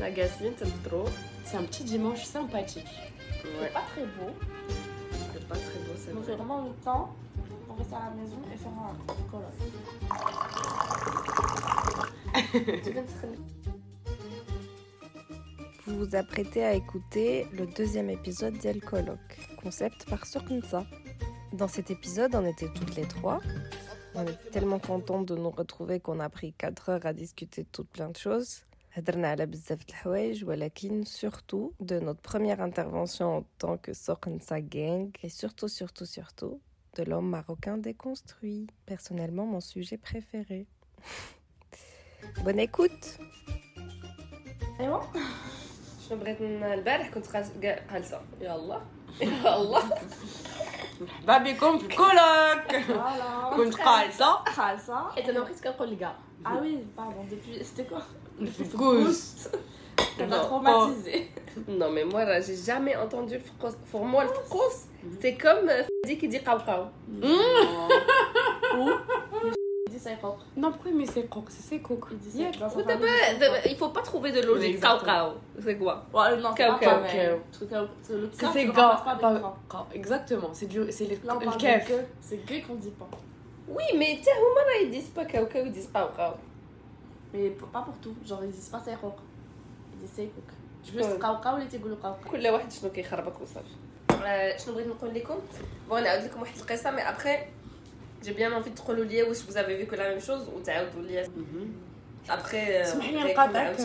La 0.00 0.10
gacine, 0.10 0.52
t'aimes 0.54 0.68
trop. 0.84 1.04
C'est 1.44 1.56
un 1.56 1.62
petit 1.64 1.84
dimanche 1.84 2.24
sympathique. 2.24 2.84
Ouais, 3.44 3.50
C'est 3.62 3.72
pas 3.72 3.82
très 3.92 4.02
beau. 4.06 4.30
c'est 5.32 5.48
pas 5.48 5.54
très 5.54 5.78
beau, 5.80 5.92
c'est 5.96 6.12
Donc 6.12 6.22
vrai. 6.24 6.32
c'est 6.32 6.36
vraiment 6.36 6.62
le 6.64 6.72
temps 6.84 7.14
pour 7.66 7.76
rester 7.78 7.94
à 7.94 8.10
la 8.10 8.10
maison 8.22 8.36
et 8.52 8.56
faire 8.56 8.72
un 8.72 8.96
colloque. 9.30 9.52
Tu 12.84 12.90
viens 12.92 13.02
de 13.02 13.08
se- 13.08 13.36
Vous 15.86 15.98
vous 16.04 16.16
apprêtez 16.16 16.64
à 16.64 16.72
écouter 16.74 17.46
le 17.52 17.66
deuxième 17.66 18.08
épisode 18.10 18.56
d'El 18.58 18.80
Colloque, 18.80 19.38
concept 19.62 20.08
par 20.08 20.26
Surkunsa. 20.26 20.84
Dans 21.52 21.68
cet 21.68 21.90
épisode, 21.90 22.34
on 22.34 22.44
était 22.46 22.68
toutes 22.74 22.96
les 22.96 23.06
trois. 23.06 23.40
On 24.16 24.22
était 24.22 24.50
tellement 24.50 24.78
contentes 24.78 25.26
de 25.26 25.36
nous 25.36 25.50
retrouver 25.50 26.00
qu'on 26.00 26.20
a 26.20 26.28
pris 26.28 26.52
4 26.54 26.88
heures 26.88 27.06
à 27.06 27.12
discuter 27.12 27.62
de 27.64 27.68
toutes 27.70 27.88
plein 27.90 28.08
de 28.08 28.16
choses. 28.16 28.62
هدرنا 28.93 29.27
على 29.27 29.45
بزاف 29.45 29.79
د 29.85 29.89
الحوايج 29.89 30.45
ولكن 30.45 31.03
surtout 31.05 31.73
de 31.91 31.99
notre 31.99 32.21
première 32.31 32.59
intervention 32.69 33.27
en 33.37 33.43
tant 33.61 33.77
que 33.77 33.93
Sorkunsa 33.93 34.59
Gang 34.61 35.09
et 35.23 35.29
surtout, 35.29 35.67
surtout, 35.79 36.05
surtout 36.05 36.59
de 36.97 37.03
l'homme 37.03 37.29
marocain 37.29 37.77
déconstruit. 37.77 38.67
Personnellement, 38.85 39.45
mon 39.45 39.61
sujet 39.61 39.97
préféré. 39.97 40.65
Bonne 42.43 42.59
écoute 42.59 43.05
ايوا 44.79 45.01
شنو 46.09 46.17
بغيت 46.19 46.41
ن- 46.41 46.63
البارح 46.63 47.09
كنت 47.09 47.27
قال- 47.27 47.45
قا- 47.63 47.91
قالصه 47.93 48.21
يلا 48.41 48.81
يلا 49.21 49.81
مرحبا 51.01 51.37
بكم 51.37 51.79
في 51.79 51.85
الكولوك 51.85 52.83
فوالا 52.87 53.55
كنت 53.55 53.75
قالصه 53.75 54.43
خالصه 54.43 55.11
حيت 55.11 55.29
انا 55.29 55.39
بقيت 55.39 55.59
كنقول 55.63 55.91
لك 55.91 56.15
Ah 56.45 56.57
oui, 56.63 56.73
pardon, 56.97 57.23
depuis. 57.31 57.57
C'était 57.67 57.85
quoi 57.89 58.01
Froust. 58.70 59.56
On 60.20 60.26
m'a 60.28 60.38
traumatisé. 60.38 61.28
Oh. 61.56 61.60
Non, 61.68 61.90
mais 61.90 62.04
moi, 62.04 62.24
là, 62.24 62.40
j'ai 62.40 62.56
jamais 62.56 62.96
entendu 62.96 63.34
le 63.34 63.40
froust. 63.40 63.78
Pour 63.90 64.04
moi, 64.04 64.24
le 64.24 64.30
froust, 64.30 64.88
mhm. 65.02 65.16
c'est 65.20 65.34
comme 65.34 65.68
euh, 65.68 65.82
Fadi 66.02 66.18
qui 66.18 66.28
dit 66.28 66.40
kaw 66.40 66.58
dit 69.90 70.00
c'est 70.00 70.16
propre. 70.16 70.44
Non, 70.56 70.72
pourquoi 70.72 70.90
mais 70.92 71.06
c'est 71.06 71.28
coq? 71.28 71.44
C'est 71.48 71.78
coq. 71.78 72.04
Il 73.66 73.76
faut 73.76 73.88
pas 73.90 74.02
trouver 74.02 74.32
de 74.32 74.40
logique. 74.42 74.80
Kaw 74.80 74.98
kaw. 74.98 75.34
C'est 75.62 75.76
quoi? 75.76 76.04
Euh, 76.14 76.36
non, 76.40 76.50
c'est 76.56 76.66
pas 76.66 76.78
kaw. 76.78 76.90
Euh, 77.14 77.38
c'est 78.32 78.66
gars. 78.66 79.04
Exactement. 79.94 80.50
C'est 80.52 80.66
du. 80.66 80.90
C'est 80.90 81.06
le 81.06 81.16
kef. 81.58 81.92
C'est 82.20 82.38
que 82.38 82.66
qu'on 82.66 82.74
dit 82.74 82.90
pas. 82.90 83.08
Oui, 83.66 83.84
mais 83.96 84.18
tiens, 84.22 84.34
au 84.40 84.54
là, 84.56 84.82
ils 84.82 84.90
disent 84.90 85.08
pas 85.08 85.24
kaw 85.24 85.46
kaw, 85.46 85.62
ils 85.64 85.72
disent 85.72 85.90
kaw 85.92 86.08
kaw. 86.16 86.34
مي 87.34 87.48
با 87.48 87.80
بور 87.80 87.94
تو 88.04 88.12
جونغ 88.26 88.50
زيسباس 88.50 88.88
يقوق 88.88 89.16
لي 90.00 90.08
سيكوك 90.16 90.44
جوست 90.92 91.22
قوقه 91.22 91.54
ولا 91.54 91.64
تيقولوا 91.64 91.96
قوقه 92.02 92.30
كل 92.30 92.48
واحد 92.48 92.72
شنو 92.72 92.90
كيخربك 92.90 93.40
وصافي 93.40 93.66
euh, 94.10 94.62
شنو 94.64 94.74
بغيت 94.74 94.86
نقول 94.86 95.14
لكم؟ 95.14 95.38
بغيت 95.90 96.04
نعاود 96.04 96.24
لكم 96.24 96.40
واحد 96.40 96.56
القصة 96.56 96.90
مي 96.90 97.08
ابخي 97.08 97.38
جي 98.22 98.32
بيان 98.32 98.52
انفي 98.52 98.70
تقولوا 98.70 99.04
لي 99.04 99.22
واش 99.22 99.38
vous 99.38 99.56
avez 99.56 99.76
vécu 99.86 99.96
la 99.96 100.04
même 100.14 100.26
chose 100.28 100.48
وتعاودوا 100.54 101.02
لي. 101.02 101.28
ابخي 102.30 102.84
سمحني 102.84 103.32
نقاطعك 103.32 103.80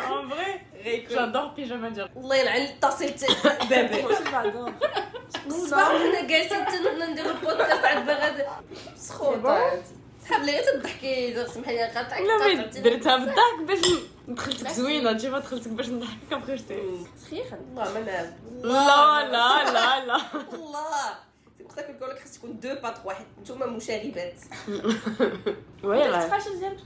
اون 0.00 0.30
فري 0.30 1.06
جادور 1.10 1.46
بيجاما 1.46 1.88
ديال 1.88 2.10
الله 2.16 2.36
يلعن 2.36 2.60
اتصلت 2.60 3.24
بابي. 3.70 4.04
صباح 5.68 5.90
وحنا 5.94 6.26
جالسين 6.26 7.10
نديرو 7.10 7.34
بودكاست 7.42 7.84
عاد 7.84 8.06
باغا 8.06 8.46
سخوطات 8.96 9.82
خليت 10.28 10.68
تضحكي 10.68 11.46
سمحي 11.46 11.72
لي 11.76 11.84
قطعك 11.84 12.20
لا 12.20 12.66
درتها 12.80 13.16
بالضحك 13.16 13.60
باش 13.66 13.80
دخلتك 14.28 14.68
زوينة 14.68 15.10
انت 15.10 15.26
ما 15.26 15.38
دخلتك 15.38 15.68
باش 15.68 15.88
نضحكك 15.88 16.34
بخرجتي 16.34 17.04
سخيخه 17.26 17.56
الله 17.56 17.92
ما 17.94 18.00
نعرف. 18.00 18.30
لا 18.62 19.30
لا 19.30 19.72
لا 19.72 20.06
لا. 20.06 20.16
الله. 20.52 21.14
وقتها 21.64 21.82
كنت 21.82 22.02
لك 22.02 22.18
خاص 22.18 22.32
تكون 22.32 22.60
دو 22.60 22.74
با 22.82 22.90
تخوا 22.90 23.12
حيت 23.12 23.26
نتوما 23.40 23.66
مشاربات 23.66 24.34
ويلا 25.84 26.26
تفاش 26.26 26.46
الجنب 26.46 26.80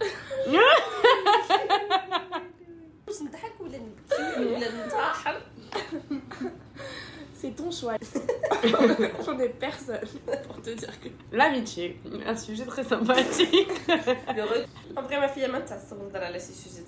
باش 3.07 3.23
نضحك 3.23 3.61
ولا 3.61 3.79
نبكي 3.79 4.41
ولا 4.41 4.71
ننتحر 4.73 5.43
C'est 7.39 7.55
ton 7.55 7.71
choix. 7.71 7.95
J'en 9.25 9.39
ai 9.39 9.49
personne 9.49 10.01
pour 10.49 10.61
te 10.61 10.71
dire 10.71 11.01
que. 11.01 11.09
L'amitié, 11.31 12.01
un 12.27 12.35
sujet 12.35 12.65
très 12.67 12.83
sympathique. 12.83 13.71
Après, 14.97 15.21
ma 15.21 15.29
fille, 15.29 15.45
elle 15.45 15.53
m'a 15.53 15.61
dit 15.61 15.69
ça, 15.69 15.79
c'est 15.79 16.53
sujet 16.53 16.83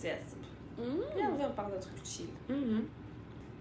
mmh. 0.76 0.82
Viens, 1.14 1.30
on 1.32 1.36
vient, 1.36 1.48
on 1.48 1.54
parle 1.54 1.70
d'un 1.70 1.78
truc 1.78 1.94
chill. 2.04 2.26
Mhm. 2.48 2.84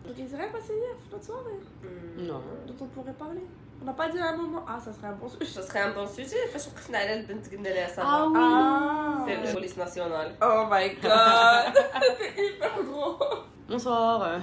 Donc, 0.03 0.15
il 0.17 0.27
serait 0.27 0.49
passé 0.49 0.73
hier, 0.73 0.95
notre 1.11 1.23
soirée. 1.23 1.59
Hmm. 1.83 2.25
Non. 2.25 2.41
Dont 2.65 2.85
on 2.85 2.87
pourrait 2.87 3.13
parler. 3.13 3.43
On 3.81 3.85
n'a 3.85 3.93
pas 3.93 4.09
dit 4.09 4.17
à 4.17 4.29
un 4.29 4.37
moment, 4.37 4.65
ah, 4.67 4.79
ça 4.83 4.91
serait 4.91 5.07
un 5.07 5.13
bon 5.13 5.29
sujet. 5.29 5.45
Ça 5.45 5.61
serait 5.61 5.81
un 5.81 5.91
bon 5.91 6.07
sujet. 6.07 6.37
Fais 6.51 6.57
je 6.57 6.87
qu'on 6.87 6.93
allait 6.95 7.21
le 7.21 7.27
bint 7.27 7.69
à 7.83 7.87
ça. 7.87 8.01
Ah 8.03 8.27
oui. 8.27 9.23
C'est 9.27 9.45
la 9.45 9.53
police 9.53 9.77
nationale. 9.77 10.31
Oh 10.41 10.65
my 10.71 10.95
god. 11.01 11.73
T'es 12.35 12.47
hyper 12.47 12.83
gros. 12.83 13.19
Bonsoir. 13.67 14.39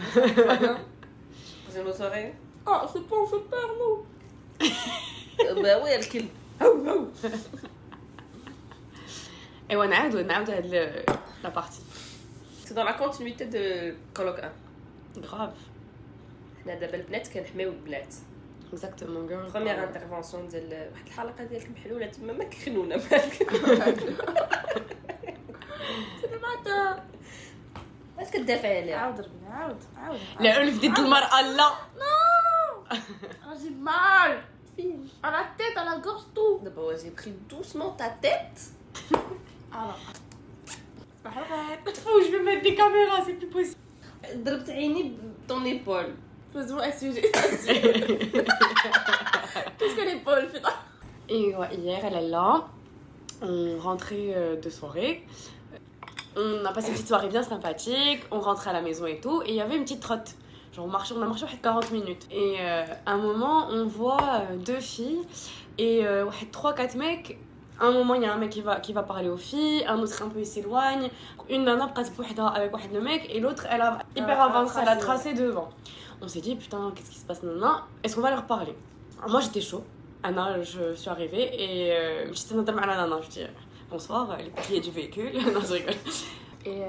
je 1.76 1.82
me 1.82 1.92
serais. 1.92 2.34
Ah, 2.64 2.86
c'est 2.90 3.06
pas, 3.06 3.16
c'est 3.30 3.50
pas, 3.50 3.66
nous. 3.78 4.06
ben 5.62 5.78
oui, 5.82 5.90
الكلب. 5.94 6.28
ايوا 9.70 9.86
نعاودو 9.86 10.20
نعاودو 10.20 10.52
هاد 10.52 10.66
لا 11.44 11.48
بارتي 11.48 11.80
سي 12.64 12.74
دون 12.74 12.84
لا 12.84 12.92
كونتينيتي 12.92 13.44
دو 13.44 13.94
كولوك 14.16 14.38
1 14.38 14.52
غراف 15.26 15.54
حنا 16.64 16.74
دابا 16.74 16.96
البنات 16.96 17.28
كنحميو 17.28 17.68
البنات 17.68 18.14
اكزاكتومون 18.72 19.26
جيرل 19.26 19.50
بروميير 19.50 19.84
انترفونسيون 19.84 20.48
ديال 20.48 20.90
واحد 20.92 21.06
الحلقة 21.06 21.44
ديالك 21.44 21.70
محلولة 21.70 22.06
تما 22.06 22.32
ما 22.32 22.44
كخنونا. 22.44 22.96
مالك 26.42 26.64
دابا 26.64 27.02
matin. 28.17 28.21
اش 28.21 28.29
كدافع 28.31 28.77
عليها 28.77 28.97
عاود 28.97 29.19
ربي 29.19 29.47
عاود 29.51 29.77
عاود 29.97 30.19
العنف 30.41 30.77
ضد 30.85 30.99
المرأة 30.99 31.41
لا. 31.41 31.71
Ah, 32.93 33.55
j'ai 33.61 33.75
mal. 33.89 34.31
À 35.23 35.29
la 35.31 35.43
tête, 35.57 35.77
à 35.77 35.83
la 35.85 35.97
gorge, 35.97 36.25
tout. 36.35 36.63
دابا 36.63 36.81
وا 36.81 36.95
جي 36.95 37.09
بخي 37.09 37.33
دوسمون 37.49 37.97
تا 37.97 38.07
تيت 38.21 38.59
Ah 39.73 39.75
là. 39.87 39.95
C'est 40.65 41.23
pas 41.23 41.29
vrai. 41.29 41.79
Oh, 42.07 42.19
je 42.25 42.29
vais 42.31 42.43
mettre 42.43 42.63
des 42.63 42.75
caméras, 42.75 43.21
c'est 43.25 43.33
plus 43.33 43.47
possible. 43.47 43.77
ضربت 44.35 44.69
عيني 44.69 45.17
بطون 45.45 45.63
ايبول 45.65 46.15
Faisons 46.53 46.79
un 46.79 46.91
sujet. 46.91 47.31
Qu'est-ce 49.77 49.95
que 49.97 50.03
l'épaule 50.09 50.47
fait 50.51 50.59
là 50.59 50.73
Et 51.29 51.55
ouais, 51.55 51.73
hier, 51.75 51.99
elle 52.03 52.17
est 52.23 52.29
là. 52.37 52.67
On 53.41 53.77
rentrait 53.79 54.33
euh, 54.35 54.57
de 54.63 54.69
soirée. 54.69 55.13
on 56.36 56.64
a 56.64 56.72
passé 56.72 56.88
une 56.88 56.94
petite 56.94 57.08
soirée 57.08 57.28
bien 57.28 57.42
sympathique, 57.42 58.22
on 58.30 58.40
rentrait 58.40 58.70
à 58.70 58.72
la 58.72 58.82
maison 58.82 59.06
et 59.06 59.18
tout, 59.20 59.42
et 59.44 59.50
il 59.50 59.54
y 59.54 59.60
avait 59.60 59.76
une 59.76 59.84
petite 59.84 60.00
trotte. 60.00 60.34
Genre 60.74 60.84
on, 60.84 60.88
marchait, 60.88 61.14
on 61.16 61.22
a 61.22 61.26
marché 61.26 61.46
40 61.62 61.90
minutes. 61.90 62.26
Et 62.30 62.56
euh, 62.60 62.84
à 63.06 63.12
un 63.12 63.16
moment, 63.16 63.68
on 63.70 63.86
voit 63.86 64.20
euh, 64.20 64.56
deux 64.56 64.80
filles 64.80 65.22
et 65.78 66.06
euh, 66.06 66.26
3-4 66.52 66.96
mecs. 66.98 67.38
À 67.80 67.86
un 67.86 67.92
moment, 67.92 68.14
il 68.14 68.22
y 68.22 68.26
a 68.26 68.32
un 68.32 68.36
mec 68.36 68.50
qui 68.50 68.62
va, 68.62 68.80
qui 68.80 68.92
va 68.92 69.02
parler 69.02 69.28
aux 69.28 69.36
filles, 69.36 69.84
un 69.86 69.98
autre 69.98 70.22
un 70.22 70.28
peu 70.28 70.40
il 70.40 70.46
s'éloigne. 70.46 71.10
Une 71.48 71.64
nana 71.64 71.88
passe 71.88 72.10
avec 72.54 72.72
le 72.92 73.00
mec 73.00 73.28
et 73.30 73.40
l'autre, 73.40 73.66
elle 73.70 73.82
a 73.82 73.98
hyper 74.14 74.40
avancé, 74.40 74.78
elle 74.80 74.88
a 74.88 74.96
tracé 74.96 75.34
devant. 75.34 75.68
On 76.22 76.28
s'est 76.28 76.40
dit, 76.40 76.56
putain, 76.56 76.92
qu'est-ce 76.94 77.10
qui 77.10 77.18
se 77.18 77.26
passe, 77.26 77.42
nana 77.42 77.84
Est-ce 78.02 78.16
qu'on 78.16 78.22
va 78.22 78.30
leur 78.30 78.46
parler? 78.46 78.74
Moi, 79.28 79.40
j'étais 79.40 79.60
chaud. 79.60 79.84
Anna, 80.22 80.60
je 80.62 80.94
suis 80.94 81.08
arrivée 81.08 81.50
et 81.54 81.92
euh, 81.92 82.32
j'étais 82.32 82.54
notamment 82.54 82.82
à 82.82 82.86
la 82.86 82.96
nana, 82.96 83.16
je 83.22 83.28
dis 83.28 83.40
bonsoir, 83.90 84.36
les 84.38 84.50
papiers 84.50 84.80
du 84.80 84.90
véhicule. 84.90 85.32
non, 85.54 85.60
je 85.60 85.74
rigole. 85.74 85.94
Et 86.64 86.82
euh, 86.82 86.88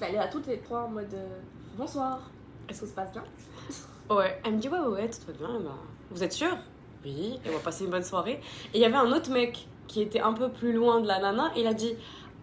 on 0.00 0.04
allait 0.04 0.18
à 0.18 0.28
toutes 0.28 0.46
les 0.46 0.58
trois 0.58 0.82
en 0.84 0.88
mode 0.88 1.12
euh, 1.14 1.38
bonsoir. 1.76 2.20
Est-ce 2.68 2.80
que 2.82 2.86
ça 2.86 2.90
se 2.92 2.96
passe 2.96 3.12
bien? 3.12 3.24
Ouais, 4.08 4.40
elle 4.44 4.52
me 4.54 4.58
dit 4.60 4.68
ouais, 4.68 4.78
ouais, 4.78 4.86
ouais, 5.02 5.10
tout 5.10 5.26
va 5.26 5.32
bien. 5.32 5.58
Bah, 5.64 5.70
vous 6.12 6.22
êtes 6.22 6.32
sûr 6.32 6.56
Oui, 7.04 7.40
et 7.44 7.48
on 7.50 7.54
va 7.54 7.58
passer 7.58 7.82
une 7.84 7.90
bonne 7.90 8.04
soirée. 8.04 8.40
Et 8.72 8.76
il 8.78 8.80
y 8.80 8.84
avait 8.84 8.94
un 8.94 9.10
autre 9.10 9.32
mec 9.32 9.66
qui 9.88 10.00
était 10.00 10.20
un 10.20 10.32
peu 10.32 10.48
plus 10.48 10.72
loin 10.72 11.00
de 11.00 11.08
la 11.08 11.18
nana. 11.18 11.50
Il 11.56 11.66
a 11.66 11.74
dit 11.74 11.94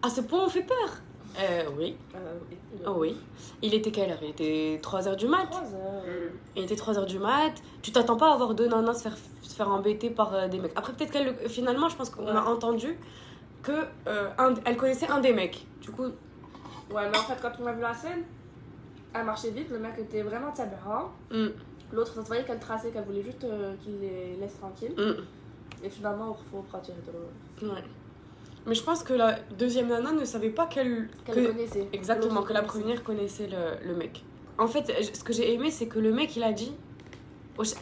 à 0.01 0.09
ce 0.09 0.19
point, 0.19 0.43
on 0.43 0.49
fait 0.49 0.63
peur 0.63 0.89
euh, 1.39 1.63
Oui, 1.79 1.95
euh, 2.15 2.37
oh 2.85 2.95
oui. 2.97 3.15
Il 3.61 3.73
était 3.73 3.91
quelle 3.91 4.11
heure? 4.11 4.17
Il 4.21 4.31
était 4.31 4.77
3h 4.83 5.15
du 5.15 5.27
mat. 5.29 5.45
3 5.49 5.61
heures. 5.61 6.03
Il 6.57 6.63
était 6.63 6.75
3h 6.75 7.05
du 7.05 7.17
mat. 7.19 7.53
Tu 7.81 7.93
t'attends 7.93 8.17
pas 8.17 8.33
à 8.33 8.35
voir 8.35 8.55
deux 8.55 8.67
nanas 8.67 8.95
se 8.95 9.03
faire, 9.03 9.17
se 9.41 9.55
faire 9.55 9.69
embêter 9.69 10.09
par 10.09 10.33
euh, 10.35 10.47
des 10.49 10.59
mecs. 10.59 10.73
Après, 10.75 10.91
peut-être 10.91 11.11
qu'elle. 11.11 11.27
le- 11.27 11.47
Finalement, 11.47 11.87
je 11.87 11.95
pense 11.95 12.09
qu'on 12.09 12.27
a 12.27 12.33
Ouais. 12.33 12.39
entendu 12.49 12.99
que 13.63 13.71
euh, 14.07 14.29
un- 14.37 14.53
elle 14.65 14.77
connaissait 14.77 15.09
un 15.09 15.19
des 15.19 15.33
mecs. 15.33 15.65
Du 15.81 15.89
coup, 15.91 16.03
Ouais, 16.91 17.09
mais 17.09 17.17
en 17.17 17.21
fait, 17.21 17.37
quand 17.41 17.51
on 17.61 17.65
a 17.65 17.71
vu 17.73 17.81
la 17.81 17.93
scène, 17.93 18.23
elle 19.15 19.25
marchait 19.25 19.49
vite, 19.49 19.69
le 19.71 19.79
mec 19.79 19.93
était 19.97 20.21
vraiment 20.21 20.51
tabac. 20.51 21.09
mm, 21.31 21.47
L'autre, 21.93 22.13
ça 22.13 22.21
se 22.21 22.27
voyait 22.27 22.43
qu'elle 22.43 22.59
traçait, 22.59 22.89
qu'elle 22.91 23.05
voulait 23.05 23.23
juste 23.23 23.43
euh, 23.45 23.73
qu'il 23.81 23.99
les 23.99 24.35
laisse 24.39 24.57
tranquilles. 24.59 24.93
mm, 24.97 25.85
Et 25.85 25.89
finalement, 25.89 26.37
faut 26.51 26.61
partir 26.71 26.93
de 27.61 27.67
ouais. 27.67 27.83
Mais 28.65 28.75
je 28.75 28.83
pense 28.83 29.03
que 29.03 29.13
la 29.13 29.39
deuxième 29.57 29.87
nana 29.89 30.11
ne 30.11 30.23
savait 30.25 30.49
pas 30.49 30.67
qu'elle. 30.67 31.09
Qu'elle 31.25 31.35
que- 31.35 31.47
connaissait. 31.51 31.87
Exactement, 31.93 32.43
que 32.43 32.53
la 32.53 32.61
première 32.63 33.03
connaissait 33.03 33.47
le, 33.47 33.87
le 33.87 33.95
mec. 33.95 34.23
En 34.57 34.67
fait, 34.67 34.91
ce 35.15 35.23
que 35.23 35.33
j'ai 35.33 35.53
aimé, 35.53 35.71
c'est 35.71 35.87
que 35.87 35.99
le 35.99 36.11
mec, 36.13 36.35
il 36.35 36.43
a 36.43 36.51
dit 36.53 36.73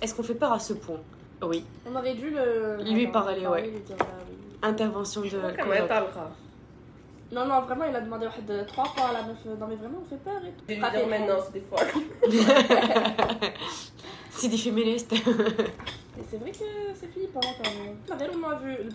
Est-ce 0.01 0.15
qu'on 0.15 0.23
fait 0.23 0.35
peur 0.35 0.53
à 0.53 0.59
ce 0.59 0.73
point? 0.73 0.99
Oui. 1.43 1.63
On 1.89 1.95
aurait 1.95 2.13
dû 2.15 2.29
le. 2.29 2.81
Lui 2.83 3.07
parler, 3.07 3.45
ouais. 3.47 3.63
lui 3.63 3.71
oui 3.77 4.30
intervention 4.61 5.21
de 5.21 5.27
non, 7.31 7.45
non, 7.45 7.61
vraiment, 7.61 7.85
il 7.85 7.95
a 7.95 8.01
demandé 8.01 8.27
trois 8.67 8.83
fois 8.85 9.07
à 9.09 9.13
la 9.13 9.23
meuf. 9.23 9.37
Euh, 9.45 9.55
non, 9.55 9.65
mais 9.67 9.75
vraiment, 9.75 9.99
on 10.01 10.05
fait 10.05 10.17
peur 10.17 10.41
et 10.45 10.51
tout. 10.51 10.65
Maintenant, 11.07 11.37
c'est 11.45 11.53
des 11.53 11.61
fois. 11.61 11.79
c'est 14.31 14.49
des 14.49 14.57
féministes. 14.57 15.13
Et 16.19 16.23
c'est 16.29 16.37
vrai 16.37 16.51
que 16.51 16.65
c'est 16.93 17.07
flippant 17.07 17.39
quand 17.39 17.71
même. 17.71 17.95
On 18.09 18.49
a 18.49 18.55
vu 18.55 18.75
le 18.83 18.89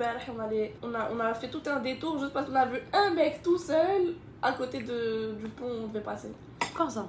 on, 0.83 0.95
a, 0.95 1.11
on 1.11 1.19
a 1.19 1.33
fait 1.33 1.49
tout 1.49 1.63
un 1.67 1.81
détour 1.81 2.19
juste 2.19 2.35
parce 2.35 2.47
qu'on 2.47 2.55
a 2.55 2.67
vu 2.67 2.79
un 2.93 3.11
mec 3.11 3.41
tout 3.43 3.57
seul 3.57 4.15
à 4.43 4.53
côté 4.53 4.81
de, 4.83 5.33
du 5.33 5.49
pont 5.49 5.65
où 5.65 5.85
on 5.85 5.87
devait 5.87 6.03
passer. 6.03 6.31
Quand 6.77 6.91
ça? 6.91 7.09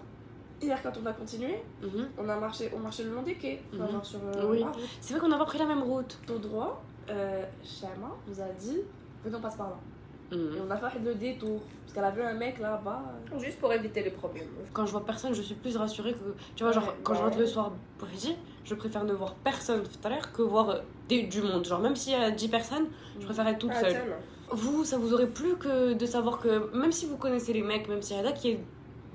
Hier, 0.62 0.82
quand 0.82 0.94
on 1.04 1.06
a 1.06 1.12
continué, 1.12 1.62
mhm. 1.82 2.08
on 2.18 2.30
a 2.30 2.38
marché, 2.38 2.72
on 2.74 2.80
marchait 2.80 3.04
le 3.04 3.14
long 3.14 3.22
des 3.22 3.36
quais. 3.36 3.62
Mhm. 3.74 3.82
Euh, 3.82 4.64
c'est 5.02 5.14
vrai 5.14 5.20
qu'on 5.20 5.28
n'a 5.28 5.38
pas 5.38 5.46
pris 5.46 5.60
la 5.60 5.66
même 5.66 5.84
route. 5.84 6.18
Tout 6.26 6.40
droit 6.40 6.82
euh, 7.10 7.44
Shama 7.64 8.16
nous 8.28 8.42
a 8.42 8.50
dit 8.60 8.80
venons 9.24 9.40
passe 9.42 9.56
par 9.56 9.70
là. 9.70 9.76
Et 10.32 10.36
Mhm. 10.36 10.58
on 10.68 10.72
a 10.72 10.78
fait 10.90 11.00
le 11.00 11.16
détour 11.16 11.62
parce 11.82 11.94
qu'elle 11.94 12.04
a 12.04 12.12
vu 12.12 12.22
un 12.22 12.34
mec 12.34 12.60
là-bas. 12.60 13.02
Juste 13.40 13.60
pour 13.60 13.72
éviter 13.72 14.04
les 14.04 14.10
problèmes. 14.12 14.48
Quand 14.74 14.86
je 14.86 14.92
vois 14.92 15.06
personne, 15.06 15.34
je 15.34 15.42
suis 15.42 15.56
plus 15.56 15.78
rassurée 15.78 16.14
que. 16.14 16.36
Tu 16.56 16.64
vois, 16.64 16.74
genre, 16.74 16.84
Ouais, 16.84 16.94
quand 17.04 17.14
je 17.14 17.22
rentre 17.22 17.38
le 17.40 17.46
soir 17.46 17.72
Brigitte, 17.98 18.38
je 18.66 18.76
préfère 18.76 19.06
ne 19.06 19.14
voir 19.14 19.36
personne 19.36 19.84
tout 19.84 20.06
à 20.06 20.10
l'heure 20.10 20.32
que 20.34 20.42
voir 20.42 20.82
des- 21.08 21.24
du 21.24 21.42
monde. 21.42 21.64
Genre, 21.66 21.80
même 21.80 21.96
s'il 21.96 22.12
y 22.12 22.16
a 22.16 22.30
10 22.30 22.50
personnes, 22.50 22.88
je 23.20 23.26
préfère 23.26 23.48
être 23.48 23.60
toute 23.60 23.72
Ah, 23.74 23.80
seule. 23.80 23.92
tiens. 23.92 24.02
Vous, 24.52 24.84
ça 24.84 24.98
vous 24.98 25.14
aurait 25.14 25.28
plu 25.28 25.56
que 25.58 25.94
de 25.94 26.06
savoir 26.06 26.40
que 26.40 26.76
même 26.76 26.92
si 26.92 27.06
vous 27.06 27.16
connaissez 27.18 27.54
les 27.54 27.62
mecs, 27.62 27.88
même 27.88 28.02
s'il 28.02 28.18
y 28.18 28.20
en 28.20 28.26
a 28.26 28.32
qu'il 28.34 28.52
y 28.52 28.54
ait 28.56 28.60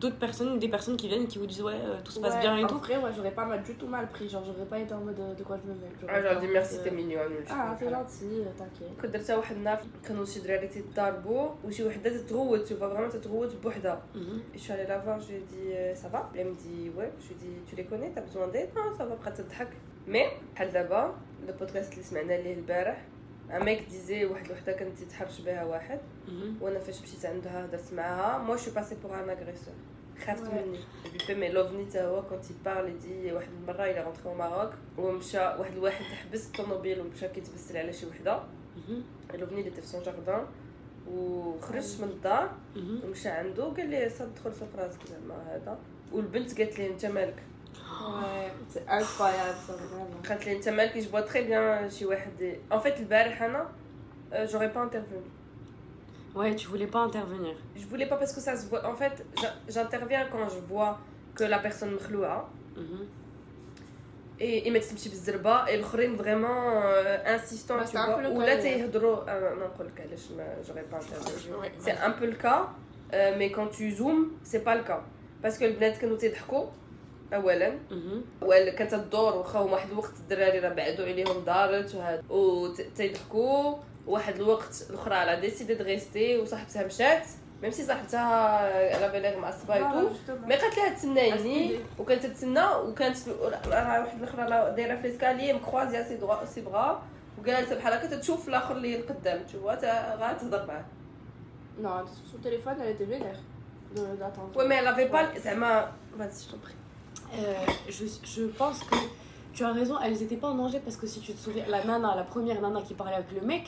d'autres 0.01 0.19
personnes, 0.27 0.59
des 0.59 0.68
personnes 0.75 0.95
qui 1.01 1.07
viennent 1.07 1.25
qui 1.31 1.39
vous 1.39 1.48
disent 1.48 1.63
ouais, 1.63 1.74
euh, 1.74 2.00
tout 2.06 2.12
se 2.12 2.19
passe 2.19 2.36
ouais, 2.36 2.39
bien 2.45 2.56
et 2.57 2.63
en 2.63 2.68
tout. 2.68 2.77
vrai, 2.86 2.98
ouais, 3.04 3.12
j'aurais 3.15 3.31
pas 3.31 3.45
mal, 3.45 3.63
du 3.63 3.74
tout 3.80 3.88
mal 3.88 4.06
pris. 4.15 4.30
Genre, 4.30 4.44
j'aurais 4.48 4.65
pas 4.74 4.77
été 4.83 4.94
en 4.94 5.00
mode 5.07 5.19
euh, 5.19 5.33
de 5.33 5.44
quoi 5.48 5.57
je 5.62 5.65
me 5.69 5.75
mêle. 5.81 5.89
J'aurais 6.00 6.13
Ah, 6.13 6.19
été 6.19 6.24
j'aurais 6.27 6.38
en 6.38 6.39
dit 6.39 6.45
mode, 6.48 6.54
merci, 6.59 6.75
euh, 6.77 6.83
t'es 6.83 6.92
mignon. 6.92 7.19
Ah, 7.50 7.75
c'est 7.80 7.89
gentil, 7.89 8.33
euh, 8.42 8.51
t'inquiète. 8.59 9.01
كنت 9.01 9.12
درتها 9.13 9.38
واحد 9.38 9.56
النهار 9.56 9.80
كانوا 10.07 10.25
شي 10.25 10.39
دراري 10.39 10.68
تيضاربوا 10.68 11.50
وشي 11.65 11.83
وحده 11.88 12.09
تتغوت 12.18 12.68
tu 12.68 12.74
vois 12.74 12.88
vraiment 12.94 13.13
تتغوت 13.13 13.56
بوحدها 13.63 14.01
Mhm. 14.15 14.19
Et 14.54 14.57
je 14.57 14.63
suis 14.63 14.71
allée 14.74 14.88
la 14.88 14.98
voir, 15.00 15.19
je 15.19 15.27
lui 15.27 15.36
ai 15.36 15.39
dit 15.54 15.68
euh, 15.74 15.95
ça 15.95 16.07
va 16.13 16.30
Elle 16.36 16.48
me 16.48 16.56
dit 16.56 16.92
ouais, 16.98 17.12
je 17.21 17.27
lui 17.27 17.33
ai 17.36 17.38
dit 17.44 17.56
tu 17.69 17.75
les 17.75 17.86
connais, 17.86 18.12
t'as 18.15 18.21
besoin 18.21 18.48
d'aide 18.48 18.69
Non, 18.75 18.95
ça 18.98 19.04
va, 19.06 19.15
بقات 19.15 19.42
تضحك 19.42 19.68
مي 20.07 20.24
بحال 20.56 20.71
دابا 20.74 21.15
لو 21.48 21.54
بودكاست 21.59 21.92
اللي 21.94 22.04
سمعنا 22.04 22.33
ليه 22.33 22.54
البارح 22.54 23.06
ان 23.51 23.63
ميك 23.65 23.89
ديزي 23.89 24.25
واحد 24.25 24.45
الوحده 24.45 24.71
كانت 24.71 24.98
تتحرش 24.98 25.42
بها 25.42 25.63
واحد 25.65 26.00
Mhm. 26.27 26.62
وانا 26.62 26.80
فاش 26.80 27.01
مشيت 27.01 27.25
عندها 27.25 27.65
هضرت 27.65 27.94
معاها 27.94 28.38
موا 28.38 28.56
شو 28.57 28.71
باسي 28.71 28.95
بوغ 28.95 29.19
ان 29.24 29.30
اغريسور 29.30 29.74
مني 30.30 30.78
بيبي 31.28 31.48
لوفني 31.48 31.84
تا 31.84 32.06
هو 32.06 32.22
كونت 32.22 32.44
يبارل 32.50 32.88
يدي 32.88 33.32
واحد 33.32 33.48
المره 33.62 33.84
إلى 33.84 34.00
رونتري 34.04 34.24
أو 34.26 34.34
ماروك 34.34 34.72
ومشى 34.98 35.38
واحد 35.38 35.72
الواحد 35.72 36.04
حبس 36.04 36.46
الطوموبيل 36.46 37.00
ومشى 37.00 37.28
كيتبسل 37.28 37.76
على 37.76 37.92
شي 37.92 38.06
وحده 38.06 38.40
Mhm. 38.76 39.34
لوفني 39.34 39.60
اللي 39.60 39.70
في 39.70 39.86
سون 39.86 40.02
جاردان 40.02 40.46
وخرج 41.10 42.02
من 42.02 42.08
الدار 42.08 42.50
Mhm. 42.74 43.04
ومشى 43.04 43.28
عنده 43.28 43.64
قال 43.64 43.90
لي 43.90 44.08
صاد 44.08 44.34
دخل 44.34 44.52
في 44.52 44.64
راسك 44.78 44.98
زعما 45.10 45.42
هذا 45.54 45.78
والبنت 46.12 46.58
قالت 46.58 46.78
لي 46.78 46.86
انت 46.86 47.06
مالك. 47.06 47.42
قالت 50.28 50.46
لي 50.46 50.56
انت 50.56 50.69
مالك 50.69 50.98
جو 50.98 51.20
تري 51.20 51.42
بيان 51.42 51.90
شي 51.90 52.06
واحد 52.06 52.56
ان 52.72 52.78
فيت 52.80 53.00
البارح 53.00 53.42
أنا 53.42 53.69
جوري 54.32 54.69
با 54.69 54.82
انترفوني 54.82 55.26
Ouais, 56.36 56.56
tu 56.59 56.65
voulais 56.71 56.92
pas 56.95 57.01
intervenir. 57.09 57.56
je 57.81 57.86
voulais 57.92 58.07
pas 58.12 58.18
parce 58.21 58.33
que 58.36 58.42
ça 58.48 58.54
se 58.59 58.65
voit 58.69 58.83
en 58.92 58.95
fait 59.01 59.15
j'a- 59.42 59.56
j'interviens 59.74 60.24
quand 60.31 60.45
je 60.56 60.59
vois 60.71 60.92
que 61.38 61.44
la 61.54 61.59
personne 61.65 61.92
مخلوعه 61.95 62.50
Mhm. 62.77 63.04
et 64.42 64.69
ما 64.69 64.80
تمشي 64.80 65.09
بالزربه 65.09 65.65
et 65.65 65.69
الاخرين 65.69 66.18
فريمون 66.18 66.48
انسيستون 67.25 67.80
Bah, 67.80 67.83
tu 67.86 67.92
c'est 67.92 67.98
un 67.98 68.06
peu 68.06 68.12
vois 68.13 68.21
le 68.24 68.38
ولا 68.38 68.56
cas, 68.59 68.62
تيهضروا 68.62 69.24
انا 69.24 69.54
ما 69.56 69.65
نقول 69.68 69.88
لك 69.88 70.01
علاش 70.01 70.31
ما 70.31 70.56
جوري 70.68 70.81
با 70.92 70.98
انترفوني 70.98 71.62
Ouais. 71.62 71.71
C'est 71.86 71.98
un 72.07 72.12
peu 72.21 72.25
le 72.25 72.36
cas, 72.45 72.62
euh, 73.13 73.38
mais 73.39 73.51
quand 73.56 73.68
tu 73.77 73.92
zoomes, 73.92 74.25
c'est 74.44 74.63
pas 74.68 74.75
le 74.75 74.83
cas. 74.83 75.01
Parce 75.44 75.57
que 75.57 75.63
البنات 75.63 75.98
كانوا 75.98 76.18
تيضحكوا 76.18 76.65
اولا 77.33 77.77
Mhm. 77.92 78.44
ولا 78.44 78.71
كانت 78.71 78.95
تدور 78.95 79.36
واخا 79.36 79.59
هما 79.59 79.71
واحد 79.71 79.89
الوقت 79.92 80.13
الدراري 80.19 80.59
راه 80.59 80.69
بعدوا 80.74 81.06
عليهم 81.06 81.44
دارت 81.45 81.95
وهاد 81.95 82.24
وتيضحكوا 82.30 83.75
واحد 84.07 84.36
الوقت 84.36 84.86
الاخرى 84.89 85.15
على 85.15 85.42
ديسيدي 85.42 85.74
دو 85.75 85.83
غيستي 85.83 86.38
وصاحبتها 86.38 86.86
مشات 86.86 87.24
ميم 87.62 87.71
سي 87.71 87.86
صاحبتها 87.86 88.19
على 88.95 89.09
بالغ 89.12 89.39
معصبه 89.39 89.74
Ah, 89.74 89.77
ايتو 89.95 90.09
justement. 90.09 90.48
مي 90.48 90.56
قالت 90.56 90.77
لها 90.77 90.89
تسنايني 90.94 91.36
أسيدي. 91.36 91.80
وكانت 92.00 92.25
تتسنى 92.25 92.65
وكانت 92.86 93.18
راه 93.68 94.01
واحد 94.01 94.18
الاخرى 94.24 94.42
راه 94.44 94.69
دايره 94.69 94.95
في 94.95 95.07
الاسكالي 95.07 95.54
مكروازيا 95.54 96.04
سي 96.04 96.15
دغوا 96.18 96.45
سي 96.45 96.62
بغا 96.62 97.01
وجالسه 97.39 97.75
بحال 97.75 97.94
هكا 97.94 98.15
تشوف 98.19 98.48
الاخر 98.48 98.77
اللي 98.77 98.95
القدام 99.00 99.44
تشوفوا 99.44 99.71
غا 100.15 100.33
تهضر 100.33 100.65
معاه 100.68 100.86
Non, 101.83 101.98
sur 102.15 102.25
son 102.31 102.39
téléphone, 102.48 102.75
elle 102.81 102.92
était 102.95 103.09
vénère 103.15 103.39
de- 103.95 104.15
d'attendre. 104.19 104.51
Ouais, 104.57 104.68
mais 104.69 104.75
elle 104.81 104.88
avait 104.88 105.09
pas. 105.15 105.38
زعما 105.39 105.92
Vas-y, 106.18 106.44
je 106.45 106.51
t'en 106.51 106.57
prie. 106.65 106.75
Euh, 107.33 107.71
je, 107.95 108.06
je 108.36 108.44
pense 108.62 108.80
que 108.89 108.95
tu 109.54 109.63
as 109.63 109.71
raison, 109.81 109.95
elles 110.04 110.19
étaient 110.25 110.42
pas 110.44 110.48
en 110.54 110.56
danger 110.63 110.80
parce 110.86 110.98
que 111.01 111.06
si 111.13 111.19
tu 111.25 111.31
te 111.33 111.39
souviens, 111.45 111.65
la 111.68 111.83
nana, 111.83 112.09
la 112.15 112.24
première 112.33 112.59
nana 112.65 112.81
qui 112.88 112.94
parlait 113.01 113.18
avec 113.21 113.31
le 113.39 113.42
mec, 113.51 113.65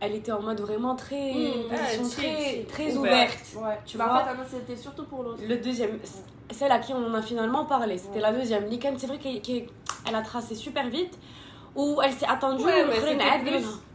elle 0.00 0.14
était 0.14 0.32
en 0.32 0.40
mode 0.42 0.60
vraiment 0.60 0.96
très. 0.96 1.32
Mmh, 1.32 1.70
ouais, 1.70 2.08
très, 2.10 2.64
très 2.68 2.96
Ouverte. 2.96 2.96
ouverte. 2.96 3.38
Ouais, 3.56 3.78
Tu 3.86 4.00
en 4.00 4.04
vois 4.04 4.24
fait, 4.24 4.30
Anna, 4.30 4.44
c'était 4.50 4.76
surtout 4.80 5.04
pour 5.04 5.22
l'autre. 5.22 5.42
Le 5.46 5.56
deuxième, 5.58 5.98
celle 6.50 6.72
à 6.72 6.78
qui 6.78 6.92
on 6.94 7.12
a 7.14 7.22
finalement 7.22 7.64
parlé, 7.66 7.98
c'était 7.98 8.16
Ouais. 8.16 8.20
la 8.20 8.32
deuxième. 8.32 8.66
Likan, 8.66 8.94
c'est 8.96 9.06
vrai 9.06 9.18
qu'elle 9.18 9.40
qu'elle 9.42 9.66
a 10.14 10.22
tracé 10.22 10.54
super 10.54 10.88
vite, 10.88 11.18
où 11.76 12.00
elle 12.02 12.12
s'est 12.12 12.26
attendue. 12.26 12.64
Ouais, 12.64 12.84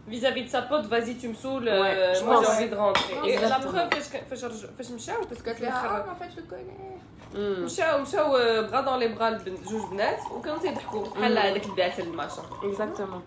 mais 0.09 0.17
l'autre, 0.17 0.27
c'était 0.27 0.27
elle 0.27 0.27
a 0.27 0.31
dit, 0.31 0.41
plus 0.41 0.41
vis-à-vis 0.41 0.45
de 0.45 0.49
sa 0.49 0.62
pote, 0.62 0.87
vas-y, 0.87 1.17
tu 1.17 1.29
me 1.29 1.35
saoules, 1.35 1.65
Ouais, 1.65 1.71
euh, 1.71 2.15
je 2.15 2.25
moi 2.25 2.37
j'ai 2.41 2.47
pense. 2.47 2.57
envie 2.57 2.69
de 2.69 2.77
rentrer. 2.77 3.15
Et 3.25 3.37
la 3.37 3.43
Exactement. 3.43 3.73
preuve, 3.73 3.91
فاش 3.95 4.09
ك- 4.12 4.25
فاش 4.31 4.45
رج- 4.45 4.71
فاش 4.79 4.91
مشاو 4.91 5.21
parce 5.23 5.27
que 5.27 5.29
Parce 5.29 5.43
que 5.43 5.51
في 5.55 5.67
ah, 5.67 5.69
الآخر 5.69 6.05
en 6.12 6.23
fait, 6.23 6.31
je 6.35 6.41
le 6.41 6.47
connais. 6.53 7.01
Hmm, 7.35 7.61
مشاو 7.65 8.03
مشاو 8.03 8.37
آه، 8.37 8.61
بغا 8.61 8.81
دون 8.81 8.99
لي 8.99 9.09
بغا 9.09 9.29
البنت 9.29 9.69
جوج 9.69 9.91
بنات 9.91 10.19
وكانوا 10.37 10.59
تيضحكوا 10.59 11.05
بحال 11.05 11.37
Mm. 11.37 11.41
هذاك 11.41 11.67
البعث 11.67 12.01
الماشا 12.01 12.43
Exactement. 12.62 13.23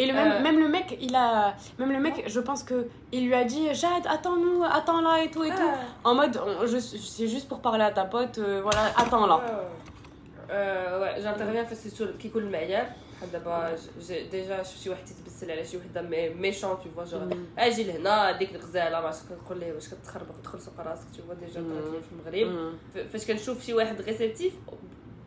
Et 0.00 0.06
le 0.06 0.12
même, 0.12 0.32
Euh. 0.32 0.42
même 0.46 0.58
le 0.64 0.68
mec, 0.76 0.88
il 1.00 1.14
a, 1.16 1.54
même 1.78 1.92
le 1.92 2.00
mec, 2.06 2.16
je 2.34 2.40
pense 2.48 2.62
que 2.70 2.78
il 3.12 3.22
lui 3.28 3.34
a 3.34 3.44
dit, 3.44 3.64
Jade, 3.82 4.06
attends-nous, 4.16 4.58
attends 4.78 5.00
là 5.08 5.14
et 5.24 5.30
tout 5.34 5.44
et 5.44 5.52
tout. 5.60 5.72
En 6.08 6.14
mode, 6.18 6.34
on- 6.46 6.66
je, 6.72 6.78
c'est 7.16 7.28
juste 7.34 7.46
pour 7.50 7.60
parler 7.68 7.84
à 7.90 7.92
ta 7.98 8.04
pote, 8.14 8.36
euh, 8.38 8.60
voilà, 8.66 8.82
attends 9.02 9.26
là. 9.32 9.38
آه، 10.50 11.00
ouais, 11.00 11.20
j'interviens 11.22 11.64
في 11.66 11.72
السيتو 11.72 12.06
كيكون 12.22 12.42
المعيار 12.42 12.86
بحال 13.19 13.31
دابا 13.31 13.75
ديجا 14.31 14.63
شفت 14.63 14.79
شي 14.83 14.89
واحد 14.89 15.05
تيتبسل 15.05 15.51
على 15.51 15.65
شي 15.65 15.77
وحده 15.77 16.01
مي- 16.01 16.29
ميشون 16.29 16.77
تو 16.83 16.89
فوا 16.95 17.05
جوغ 17.05 17.29
Mm. 17.29 17.35
أجي 17.59 17.83
لهنا 17.83 18.37
ديك 18.37 18.55
الغزاله 18.55 19.01
ما 19.01 19.11
كنقول 19.29 19.59
ليه 19.59 19.73
واش 19.73 19.87
كتخربق 19.89 20.35
تدخل 20.41 20.61
سوق 20.61 20.79
راسك 20.79 21.05
تو 21.17 21.23
فوا 21.23 21.33
ديجا 21.33 21.61
في 21.61 22.11
المغرب. 22.11 22.73
فاش 23.13 23.25
كنشوف 23.27 23.65
شي 23.65 23.73
واحد 23.73 24.01
ريسبتيف 24.01 24.53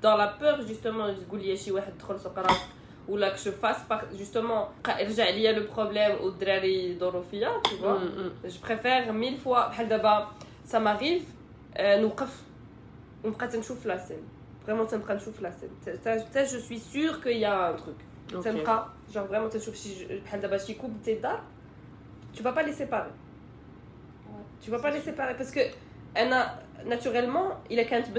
دون 0.03 0.17
لا 0.19 0.39
بور 0.39 0.61
جوستومون 0.67 1.17
تقول 1.29 1.43
لي 1.43 1.57
شي 1.57 1.73
واحد 1.73 1.99
دخل 1.99 2.21
سوق 2.21 2.39
راسك. 2.39 2.61
ولا 3.09 3.29
كو 3.31 3.37
فاس 3.37 3.77
جوستومون 4.13 4.65
رجع 4.89 5.29
ليا 5.31 5.53
لو 5.53 5.67
بروبليم 5.77 6.21
والدراري 6.25 6.91
يدوروا 6.91 7.23
فيا 7.31 7.59
تو 7.65 7.77
فوا. 7.77 7.99
جو 8.45 8.59
بريفير 8.69 9.13
ميل 9.13 9.37
فوا 9.39 9.69
بحال 9.69 9.89
دابا 9.89 10.29
سا 10.65 10.79
ماريف 10.79 11.23
نوقف. 11.81 12.43
ونبقى 13.25 13.49
تنشوف 13.49 13.87
لا 13.87 13.99
سين 14.07 14.23
Vraiment, 14.64 14.87
ça 14.87 14.97
me 14.97 15.02
prend 15.02 15.19
chauffe 15.19 15.40
là. 15.40 15.50
Je 16.45 16.59
suis 16.59 16.78
sûre 16.78 17.21
qu'il 17.21 17.38
y 17.38 17.45
a 17.45 17.69
un 17.69 17.73
truc. 17.75 17.97
Ça 18.42 18.52
me 18.52 18.62
prend, 18.62 18.85
genre 19.12 19.26
vraiment, 19.26 19.50
ça 19.50 19.59
chauffe. 19.61 19.76
Si 19.76 20.07
je 20.09 20.73
coupe 20.75 21.02
tes 21.02 21.16
dards, 21.16 21.45
tu 22.33 22.42
vas 22.42 22.52
pas 22.52 22.62
les 22.62 22.73
séparer. 22.73 23.11
Tu 24.61 24.71
vas 24.71 24.78
pas 24.78 24.90
les 24.90 25.00
séparer 25.00 25.35
parce 25.37 25.50
que 25.50 25.61
naturellement, 26.87 27.61
il 27.69 27.78
a 27.81 27.85
qu'un 27.85 28.02
petit 28.02 28.12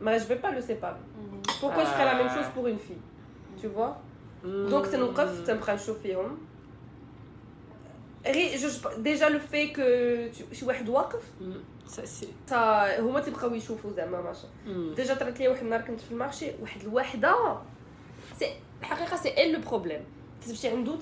mais 0.00 0.18
je 0.18 0.24
vais 0.24 0.36
pas 0.36 0.50
le 0.50 0.60
séparer. 0.60 1.00
Mhm. 1.16 1.42
Pourquoi 1.60 1.84
je 1.84 1.90
ferais 1.90 2.04
la 2.04 2.14
même 2.16 2.28
chose 2.28 2.44
ah. 2.44 2.52
pour 2.54 2.66
une 2.66 2.78
fille 2.78 3.00
Tu 3.58 3.66
mhm. 3.66 3.72
vois? 3.72 4.00
Donc, 4.44 4.86
ça 4.86 4.98
nous 4.98 5.08
preuve, 5.08 5.44
ça 5.44 5.54
me 5.54 5.60
prend 5.60 5.76
chauffer. 5.76 6.14
Hein. 6.14 6.36
Déjà, 8.98 9.28
le 9.30 9.38
fait 9.38 9.70
que 9.70 10.30
je 10.50 10.54
suis 10.54 10.66
سا 11.88 13.00
هما 13.00 13.20
تيبقاو 13.20 13.54
يشوفوا 13.54 13.92
زعما 13.92 14.20
ماشا 14.20 14.48
ديجا 14.94 15.14
طرات 15.14 15.40
لي 15.40 15.48
واحد 15.48 15.62
النهار 15.62 15.80
كنت 15.80 16.00
في 16.00 16.12
المارشي 16.12 16.50
واحد 16.62 16.80
الوحدة. 16.80 17.58
سي 18.38 18.52
الحقيقة 18.80 19.16
سي 19.16 19.44
ال 19.44 19.52
لو 19.52 19.60
بروبليم 19.60 20.04
كتمشي 20.42 20.68
عندو 20.68 20.98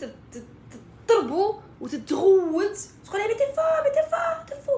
تضربو 1.08 1.54
وتتغوت. 1.80 2.78
تقول 3.04 3.20
لها 3.20 3.28
بيتي 3.28 3.52
فا 3.56 3.82
بيتي 3.82 4.10
فا 4.10 4.44
تفو 4.48 4.72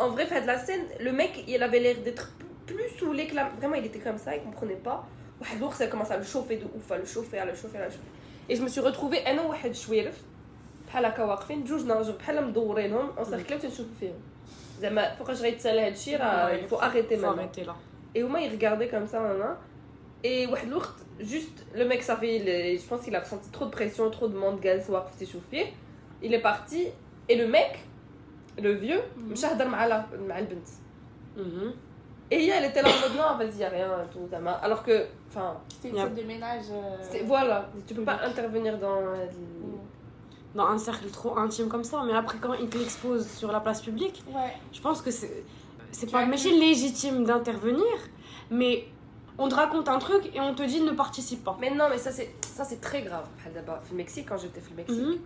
اون 0.00 0.14
فري 0.14 0.26
في 0.26 0.34
هاد 0.34 0.44
لا 0.44 0.64
سين 0.64 0.88
لو 1.00 1.12
ميك 1.12 1.48
يل 1.48 1.62
افي 1.62 1.78
لير 1.78 2.02
ديتر 2.02 2.24
بلو 2.68 2.78
سولي 3.00 3.26
كلا 3.26 3.50
فريمون 3.56 3.78
يل 3.78 3.82
ايتي 3.82 3.98
كوم 3.98 4.16
سا 4.16 4.32
يك 4.32 4.46
مخوني 4.46 4.74
با 4.74 5.04
واحد 5.40 5.56
الوقت 5.56 5.82
كومونسا 5.82 6.14
لو 6.14 6.22
شوفي 6.22 6.56
دو 6.56 6.66
اوف 6.74 6.92
لو 6.92 7.04
شوفي 7.04 7.40
على 7.40 7.56
شوفي 7.56 7.78
على 7.78 7.90
شوفي 7.90 8.04
اي 8.50 8.54
جو 8.54 8.62
مي 8.62 8.68
سو 8.68 8.86
ريتروفي 8.86 9.18
أنا 9.18 9.42
واحد 9.42 9.72
شويرف 9.72 10.22
بحال 10.89 11.05
هكا 11.05 11.23
واقفين 11.23 11.63
بجوجنا 11.63 12.01
جوج 12.01 12.15
بحال 12.15 12.47
مدورينهم 12.47 13.09
اون 13.17 13.25
سيركل 13.25 13.59
تنشوفوا 13.59 13.93
فيهم 13.99 14.13
زعما 14.81 15.15
فوقاش 15.15 15.41
غيتسالى 15.41 15.81
هادشي 15.87 16.15
راه 16.15 16.49
يفو 16.49 16.75
اريتي 16.75 17.17
Faut 17.17 17.21
ماما 17.21 17.47
arrêter 17.53 17.65
là. 17.65 17.73
Et 18.17 18.23
Oma 18.23 18.39
il 18.41 18.51
regardait 18.51 18.87
comme 18.87 19.07
ça, 19.07 19.19
nana. 19.19 19.57
Et 20.25 20.47
واحد 20.51 20.67
الوقت 20.67 20.93
juste 21.21 21.77
le 21.79 21.85
mec 21.85 22.01
ça 22.03 22.15
fait 22.17 22.35
il- 22.37 22.79
je 22.81 22.85
pense 22.89 23.01
qu'il 23.05 23.15
a 23.15 23.19
ressenti 23.19 23.49
trop 23.51 23.65
de 23.65 23.71
pression, 23.71 24.09
trop 24.11 24.27
de 24.27 24.37
monde 24.37 24.61
جالس 24.63 24.89
واقف 24.89 25.15
تيشوفيه. 25.19 25.65
Il 26.23 26.33
est 26.33 26.41
parti 26.41 26.87
et 27.29 27.35
le 27.35 27.47
mec 27.47 27.79
le 28.61 28.71
vieux 28.73 29.01
مشى 29.17 29.47
هضر 29.47 29.67
مع 29.67 29.85
لا 29.87 30.05
مع 30.27 30.39
البنت. 30.39 30.67
Mhm. 31.37 31.71
Et 32.31 32.37
elle 32.43 32.49
elle 32.57 32.65
était 32.71 32.81
là 32.85 32.89
en 32.95 32.99
mode 33.03 33.15
non 33.19 33.29
vas-y 33.39 33.59
y 33.59 33.65
a 33.65 33.69
rien 33.77 33.89
et 34.03 34.09
tout 34.13 34.27
ça 34.31 34.39
m'a- 34.45 34.59
alors 34.65 34.81
que 34.87 34.95
enfin 35.29 35.47
C'était 35.73 35.89
une 35.89 35.95
Yep. 35.99 36.05
scène 36.05 36.15
de 36.21 36.25
ménage. 36.33 36.67
euh, 36.71 36.97
c'est- 37.09 37.23
voilà, 37.33 37.57
tu 37.87 37.91
peux 37.97 38.05
pas 38.11 38.19
intervenir 38.29 38.73
dans 38.85 38.99
euh, 39.07 39.25
mm. 39.25 39.78
Dans 40.59 40.67
un 40.75 40.77
cercle 40.87 41.07
trop 41.19 41.33
intime 41.45 41.67
comme 41.73 41.83
ça, 41.91 41.97
mais 42.07 42.15
après, 42.23 42.37
quand 42.43 42.53
il 42.63 42.67
te 42.73 42.77
l'expose 42.81 43.23
sur 43.39 43.49
la 43.57 43.59
place 43.65 43.81
publique, 43.87 44.17
Ouais. 44.37 44.53
je 44.75 44.81
pense 44.85 44.99
que 45.05 45.11
c'est 45.19 45.33
c'est 45.97 46.07
Tu 46.07 46.13
pas 46.13 46.21
as 46.21 46.25
mais 46.31 46.37
pu- 46.37 46.43
c'est 46.45 46.57
légitime 46.67 47.17
d'intervenir, 47.27 47.95
mais 48.59 48.73
on 49.43 49.47
te 49.51 49.55
raconte 49.63 49.87
un 49.97 49.99
truc 50.07 50.23
et 50.35 50.39
on 50.47 50.53
te 50.59 50.63
dit 50.71 50.81
ne 50.89 50.93
participe 51.03 51.41
pas. 51.47 51.55
Mais 51.61 51.69
non 51.79 51.87
mais 51.91 51.99
ça 52.05 52.11
c'est 52.17 52.29
ça 52.57 52.63
c'est 52.69 52.81
très 52.89 53.01
grave. 53.07 53.27
بحال 53.37 53.53
دابا 53.53 53.79
في 53.79 53.91
المكسيك 53.91 54.29
quand 54.33 54.37
j'étais 54.37 54.61
في 54.65 54.71
المكسيك 54.71 55.17
Mhm. 55.17 55.19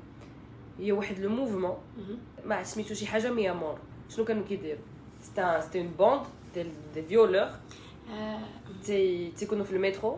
هي 0.79 0.91
واحد 0.91 1.19
لو 1.19 1.29
موفمون 1.29 1.77
Mhm. 1.97 2.47
ما 2.47 2.55
عرفت 2.55 2.73
سميتو 2.73 2.93
شي 2.93 3.07
حاجه 3.07 3.31
ميامور 3.31 3.77
شنو 4.09 4.25
كانوا 4.25 4.43
كيديروا 4.45 4.81
سيتي 5.21 5.61
سيتي 5.61 5.79
اون 5.79 5.87
بوند 5.97 6.21
ديال 6.55 6.67
دي 6.93 7.01
فيولور 7.03 7.49
Euh, 8.09 8.85
تي 8.85 9.31
تيكونوا 9.31 9.65
في 9.65 9.71
المترو 9.75 10.17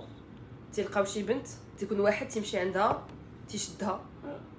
تيلقاو 0.73 1.05
شي 1.05 1.23
بنت 1.23 1.47
تيكون 1.77 1.99
واحد 1.99 2.27
تيمشي 2.27 2.57
عندها 2.57 3.03
تيشدها 3.49 4.01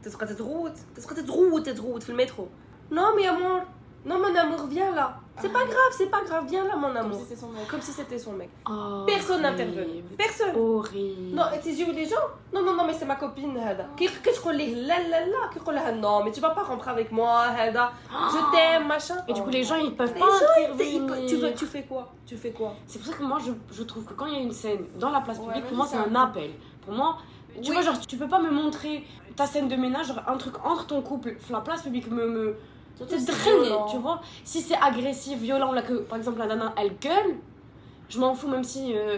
تتبقى 0.02 0.26
تتغوت 0.26 0.72
تتبقى 0.96 1.14
تتغوت 1.14 1.66
تتغوت 1.68 2.02
في 2.02 2.10
المترو 2.10 2.48
نو 2.90 3.16
مي 3.16 3.28
امور 3.28 3.62
نو 4.06 4.18
مون 4.18 4.36
امور 4.36 4.58
فيان 4.68 4.94
لا 4.94 5.14
سي 5.42 5.48
با 5.48 5.58
غراف 5.60 5.92
سي 5.98 6.04
با 6.04 6.18
غراف 6.18 6.48
فيان 6.48 6.66
لا 6.68 6.76
مون 6.76 6.94
Comme 6.94 6.96
امور 7.04 7.20
si 7.20 7.28
c'est 7.28 7.40
son 7.40 7.48
mec. 7.48 7.68
comme 7.70 7.80
si 7.80 7.92
c'était 7.92 8.18
son 8.18 8.32
mec 8.32 8.50
oh, 8.68 9.04
personne 9.06 9.42
n'intervenait 9.42 9.82
horrible. 9.86 10.16
personne 10.18 10.54
Horrible. 10.56 11.34
Non, 11.36 11.44
et 11.54 11.58
تيجيو 11.62 11.92
لي 11.92 12.04
جون 12.04 12.18
نو 12.54 12.60
نو 12.60 12.72
نو 12.74 12.86
مي 12.86 12.92
سي 12.94 13.04
ما 13.04 13.14
كوبين 13.14 13.56
هذا 13.56 13.88
كي 13.96 14.08
كتقول 14.24 14.56
ليه 14.56 14.74
لا 14.74 15.08
لا 15.08 15.26
لا 15.26 15.46
كيقول 15.54 15.74
لها 15.74 15.90
نو 15.90 16.22
مي 16.22 16.32
tu 16.32 16.40
vas 16.40 16.50
pas 16.54 16.62
rentrer 16.62 16.90
avec 16.90 17.12
moi 17.12 17.48
هذا 17.48 17.92
جو 18.32 18.38
t'aime 18.52 18.86
machin 18.88 19.16
Et 19.28 19.32
du 19.32 19.42
coup, 19.42 19.50
les 19.50 19.64
gens 19.64 19.76
ils 19.76 19.94
peuvent 19.96 20.14
Les 20.14 20.20
pas 20.20 20.26
gens, 20.26 20.72
intervenir. 20.72 21.28
tu 21.30 21.36
veux 21.42 21.52
tu 21.60 21.66
fais 21.66 21.84
quoi 21.90 22.02
tu 22.28 22.36
fais 22.42 22.52
quoi 22.58 22.70
C'est 22.90 22.98
pour 23.00 23.06
ça 23.08 23.14
que 23.18 23.24
moi 23.30 23.38
je, 23.46 23.52
je 23.78 23.82
trouve 23.90 24.04
que 24.08 24.14
quand 24.18 24.26
il 24.30 24.34
y 24.34 24.40
a 24.40 24.42
une 24.48 24.56
scène 24.62 24.82
dans 25.02 25.10
la 25.16 25.20
place 25.24 25.38
Ouais, 25.38 25.44
publique, 25.46 25.62
mais 25.64 25.68
pour 25.70 25.76
moi 25.80 25.86
c'est 25.90 25.96
c'est 26.02 26.08
un 26.10 26.14
ça. 26.18 26.22
appel. 26.28 26.50
Pour 26.84 26.94
moi, 27.00 27.10
tu 27.61 27.71
vois, 27.71 27.81
genre, 27.81 27.99
tu 28.05 28.17
peux 28.17 28.27
pas 28.27 28.39
me 28.39 28.51
montrer 28.51 29.03
ta 29.35 29.45
scène 29.45 29.67
de 29.67 29.75
ménage, 29.75 30.07
genre 30.07 30.21
un 30.27 30.37
truc 30.37 30.55
entre 30.65 30.87
ton 30.87 31.01
couple, 31.01 31.35
la 31.49 31.61
place 31.61 31.83
publique 31.83 32.09
me. 32.09 32.27
me 32.27 32.57
te 32.99 33.91
tu 33.91 33.97
vois. 33.97 34.21
Si 34.43 34.61
c'est 34.61 34.77
agressif, 34.77 35.37
violent, 35.39 35.71
là 35.71 35.83
que 35.83 35.93
par 35.93 36.17
exemple 36.17 36.39
la 36.39 36.47
nana 36.47 36.73
elle 36.77 36.97
gueule, 36.97 37.35
je 38.09 38.19
m'en 38.19 38.33
fous 38.33 38.47
même 38.47 38.63
si. 38.63 38.93
Euh, 38.95 39.17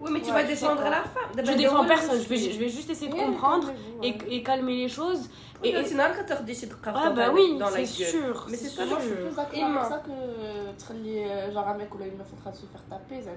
oui, 0.00 0.10
mais 0.12 0.22
tu 0.22 0.30
vas 0.30 0.42
descendre 0.44 0.80
à 0.80 0.90
la 0.90 1.02
femme. 1.02 1.30
Bah, 1.34 1.42
je 1.44 1.50
bah, 1.50 1.56
défends 1.56 1.84
personne, 1.84 2.22
je 2.22 2.28
vais, 2.28 2.38
je 2.38 2.58
vais 2.58 2.68
juste 2.68 2.88
essayer 2.88 3.10
de 3.10 3.14
comprendre 3.14 3.70
et, 4.02 4.42
calmer 4.42 4.76
les 4.76 4.88
choses. 4.88 5.28
Et 5.62 5.76
au 5.76 5.84
final, 5.84 6.12
quand 6.16 6.36
tu 6.36 6.42
dis 6.44 6.68
Ah, 6.86 7.10
bah 7.10 7.30
oui, 7.34 7.58
c'est 7.74 7.86
sûr. 7.86 8.46
Mais 8.50 8.56
c'est 8.56 8.68
sûr, 8.68 8.84
je 8.98 9.04
suis 9.04 9.14
plus 9.14 9.36
d'accord 9.36 9.64
avec 9.64 9.88
ça 9.88 9.98
que. 9.98 10.10
Euh, 10.10 10.72
euh, 10.92 11.52
genre, 11.52 11.68
un 11.68 11.74
mec 11.74 11.94
ou 11.94 11.98
une 12.02 12.16
meuf 12.16 12.32
en 12.32 12.40
train 12.40 12.50
de 12.50 12.56
se 12.56 12.66
faire 12.66 12.82
taper, 12.88 13.20
c'est 13.22 13.30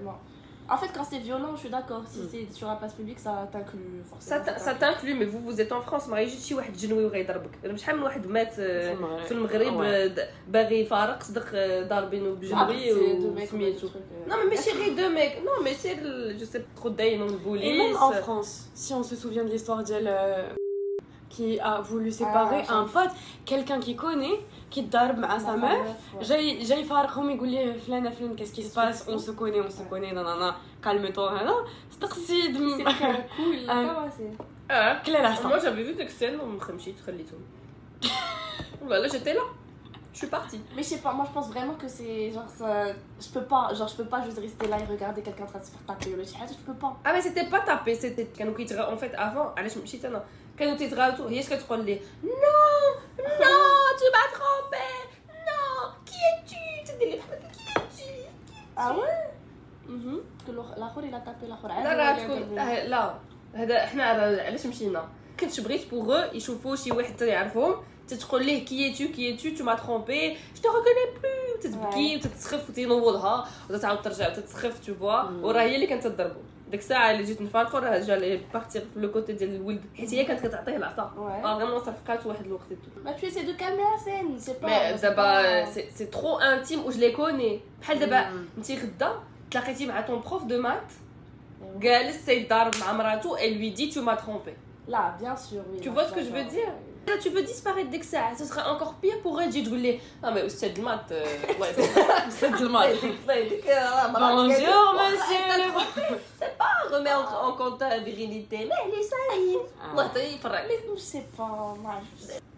En 0.71 0.77
fait, 0.81 0.91
quand 0.95 1.07
c'est 1.11 1.23
violent, 1.29 1.53
je 1.57 1.61
suis 1.65 1.71
d'accord. 1.77 2.03
Si 2.13 2.19
Mm. 2.21 2.29
c'est 2.31 2.47
sur 2.59 2.69
la 2.73 2.77
place 2.81 2.95
publique, 3.01 3.21
ça 3.27 3.33
t'inclut 3.55 3.91
Ça 4.03 4.09
forcément. 4.11 4.45
t- 4.47 4.59
ça 4.67 4.73
t'inclut 4.83 5.15
mais 5.19 5.25
vous 5.33 5.41
vous 5.47 5.57
êtes 5.63 5.73
en 5.79 5.83
France 5.89 6.09
ما 6.09 6.21
يجي 6.21 6.37
شي 6.41 6.55
واحد 6.55 6.77
جنوي 6.77 7.05
وغيضربك 7.05 7.51
انا 7.65 7.77
شحال 7.77 7.97
من 7.97 8.03
واحد 8.03 8.27
مات 8.27 8.59
آه، 8.59 8.95
في 9.25 9.33
المغرب 9.33 9.79
Ouais. 9.81 9.85
آه، 9.87 10.07
د- 10.07 10.29
باغي 10.49 10.81
يفارق 10.81 11.23
صدق 11.23 11.45
آه، 11.55 11.83
ضاربينه 11.83 12.35
Après, 12.35 12.39
بجنوي 12.39 12.95
c'est 12.95 13.23
deux 13.23 13.31
mecs 13.41 13.53
ou 13.53 13.57
des 13.57 13.59
وسميتو 13.59 13.87
trucs, 13.89 13.93
euh, 13.97 14.31
Non, 14.31 14.35
mais 14.37 14.49
ماشي 14.57 14.71
غير 14.71 14.97
دو 14.97 15.09
ميك 15.09 15.33
نو 15.39 15.65
مي 15.65 15.75
سير 15.75 15.97
جو 16.39 16.45
سي 16.47 16.63
ترو 16.77 16.91
داينو 16.91 17.27
Et 17.29 17.31
même 17.31 17.35
البوليس 17.35 17.97
en 17.97 18.13
France, 18.13 18.53
si 18.75 18.95
on 18.95 19.03
se 19.03 19.17
souvient 19.17 19.45
de 19.45 19.51
l'histoire 19.51 19.83
d'elle 19.85 20.09
euh, 20.09 20.55
qui 21.35 21.61
a 21.61 21.81
voulu 21.81 22.11
séparer 22.11 22.63
Ah, 22.69 22.75
un 22.81 22.85
pote, 22.95 23.13
quelqu'un 23.51 23.81
qui 23.87 23.95
connaît, 24.05 24.39
qui 24.71 24.83
darbe 24.95 25.23
à 25.35 25.39
sa 25.39 25.57
ma 25.57 25.69
meuf, 25.69 25.89
ouais. 26.15 26.23
جاي 26.25 26.63
جاي 26.65 26.81
يفارقهم 26.81 27.31
يقول 27.31 27.49
لي 27.49 27.75
فلان 27.75 28.11
فلان 28.11 28.37
qu'est-ce 28.37 28.53
qui 28.59 28.63
se 28.63 28.75
passe 28.75 29.05
on 29.09 29.19
se 29.19 29.31
connaît 29.33 29.61
on 29.61 29.71
se 29.71 29.83
Ouais. 29.83 29.89
connaît 29.91 30.13
nanana 30.13 30.57
calme-toi 30.85 31.29
هذا 31.43 31.55
استقصيد 31.93 32.57
C'est 32.57 32.85
très 32.85 33.29
cool, 33.37 33.55
il 33.63 33.71
a 33.71 33.73
Ah. 33.73 33.85
commencé. 33.89 34.43
اه 34.71 35.03
كلا 35.03 35.35
moi 35.37 35.59
j'avais 35.59 35.85
vu 35.85 35.97
ديك 35.97 36.07
السين 36.07 36.41
ومخمشيت 36.41 37.01
خليتهم 37.07 37.41
voilà 38.89 39.09
j'étais 39.09 39.35
là 39.35 39.43
je 40.15 40.19
suis 40.25 40.27
partie 40.39 40.61
Mais 40.77 40.83
je 40.83 40.89
sais 40.93 41.03
pas, 41.07 41.13
moi 41.19 41.25
je 41.29 41.33
pense 41.37 41.49
vraiment 41.55 41.75
que 41.83 41.87
c'est 41.97 42.31
genre 42.37 42.51
ça. 42.61 42.69
Je 43.25 43.29
peux 43.35 43.47
pas, 43.53 43.65
genre 43.79 43.89
je 43.93 43.97
peux 44.01 44.09
pas 44.15 44.21
juste 44.27 44.39
rester 44.47 44.67
là 44.73 44.77
et 44.83 44.87
regarder 44.95 45.21
quelqu'un 45.27 45.45
en 45.45 45.51
train 45.53 45.61
de 45.61 45.67
se 45.69 45.71
faire 45.75 45.85
taper 45.91 46.11
ou 46.15 46.17
le 46.17 46.25
chihad, 46.31 46.49
je 46.59 46.63
peux 46.69 46.79
pas. 46.83 46.93
ah 47.07 47.11
mais 47.15 47.23
c'était 47.27 47.49
pas 47.55 47.61
tapé 47.71 47.91
c'était 48.03 48.27
كانوا 48.39 48.55
كيتغا 48.55 48.95
en 48.95 48.97
fait 49.03 49.13
avant 49.27 49.49
علاش 49.59 49.77
مشيت 49.79 50.05
انا 50.05 50.25
كانوا 50.60 50.78
تيتغاوتوا 50.78 51.30
هي 51.30 51.40
اش 51.40 51.50
كتقول 51.50 51.86
ليه 51.86 52.00
non 52.24 52.98
non 53.20 53.88
tu 54.00 54.06
m'as 54.14 54.30
trompé 54.38 54.86
non 55.48 55.92
qui 56.06 56.20
es-tu? 56.30 56.88
تدير 56.88 57.10
لي 57.10 57.18
بحال. 57.18 57.40
Que 60.46 60.52
l'autre- 60.52 60.78
L'autre 60.82 61.02
il 61.10 61.14
a 61.16 61.20
tapé 61.20 61.46
l'autre. 61.48 61.68
لا 61.68 61.94
راه 61.94 62.24
تكون 62.24 62.56
لا 62.56 63.16
هذا 63.54 63.76
راه 63.96 64.42
علاش 64.42 64.66
مشينا؟ 64.66 65.08
كنت 65.40 65.60
بغيت 65.62 65.90
بوغ 65.90 66.36
يشوفوا 66.36 66.76
شي 66.76 66.92
واحد 66.92 67.22
يعرفهم. 67.22 67.76
تتقول 68.08 68.46
ليه 68.46 68.66
كي 68.66 68.94
تو 68.94 69.14
كي 69.14 69.38
تو 69.38 69.58
تو 69.58 69.64
ما 69.64 69.76
ترومبي 69.76 70.30
جو 70.34 70.62
تو 70.62 70.70
ريكوني 70.70 71.20
بلو 71.24 71.62
تتبكي 71.62 72.16
وتتسخف 72.16 72.70
وتنوضها. 72.70 73.48
وتتعاود 73.70 74.02
ترجع 74.02 74.32
وتتسخف 74.32 74.86
تو 74.86 74.96
فوا. 74.96 75.22
وراه 75.22 75.62
هي 75.62 75.76
اللي 75.76 75.88
كانت 75.88 76.08
تضربو 76.08 76.40
ديك 76.74 76.82
الساعة 76.82 77.12
اللي 77.12 77.24
جيت 77.24 77.42
نفارقو 77.42 77.78
راه 77.78 78.00
جا 78.00 78.16
لي 78.16 78.42
بارتي 78.54 78.80
في 78.80 79.00
لو 79.00 79.12
كوتي 79.12 79.34
ديال 79.34 79.56
الولد. 79.56 79.82
حيت 79.98 80.14
هي 80.14 80.26
كانت 80.26 80.48
كتعطيه 80.48 80.76
العصا. 80.78 81.12
فريمون 81.44 81.80
صفقات 81.80 82.26
واحد 82.26 82.46
الوقت 82.46 82.64
ما 83.06 83.12
تو 83.12 83.30
سي 83.30 83.44
دو 83.44 83.58
كاميرا 83.58 83.98
سين 84.06 84.40
سي 84.40 84.54
با 84.62 84.92
دابا 84.92 85.66
سي 85.66 86.06
ترو 86.06 86.40
انتيم 86.40 86.86
و 86.86 86.90
جلي 86.90 87.12
كوني 87.12 87.60
بحال 87.82 88.00
دابا 88.00 88.46
انت 88.58 88.72
غدا 88.72 89.20
تلاقيتي 89.52 89.86
مع 89.86 90.02
طون 90.02 90.22
بروف 90.22 90.44
دو 90.44 90.62
مات 90.62 90.92
جالس 91.80 92.26
سيضارب 92.26 92.74
مع 92.82 92.94
مراتو 92.94 93.36
اي 93.36 93.56
لوي 93.56 93.70
دي 93.70 93.92
تو 93.92 94.02
ما 94.02 94.16
ترومبي 94.16 94.54
لا 94.88 95.18
بيان 95.20 95.36
سور 95.36 95.64
tu 95.82 95.90
vois 95.90 96.08
ce 96.10 96.14
que 96.14 96.22
je 96.22 96.32
veux 96.32 96.50
dire? 96.56 96.74
Là, 97.08 97.14
tu 97.22 97.30
veux 97.30 97.42
disparaître 97.44 97.90
dès 97.90 98.00
que 98.00 98.06
ça, 98.06 98.30
ce 98.38 98.46
serait 98.46 98.64
encore 98.64 98.94
pire 98.96 99.20
pour 99.22 99.42
elle. 99.42 99.52
J'ai 99.52 99.62
dit, 99.62 100.00
ah, 100.22 100.32
mais 100.32 100.48
c'est 100.50 100.70
de 100.70 100.82
maths. 100.82 101.12
euh, 101.12 101.24
ouais, 101.60 101.74
C'est 102.30 102.52
de 102.52 102.68
mal. 102.68 102.94
Bonjour 104.12 104.44
monsieur 105.12 105.38
le 105.48 106.96
Remets 106.96 107.14
en, 107.14 107.48
en 107.50 107.52
compte 107.54 107.80
ta 107.80 107.98
virilité. 108.00 108.58
Mais 108.70 108.76
elle 108.86 109.00
est 109.00 109.04
saline. 109.04 109.60
Mais 110.68 110.80
je 110.96 111.00
sais 111.02 111.26
pas, 111.36 111.74
moi, 111.82 111.96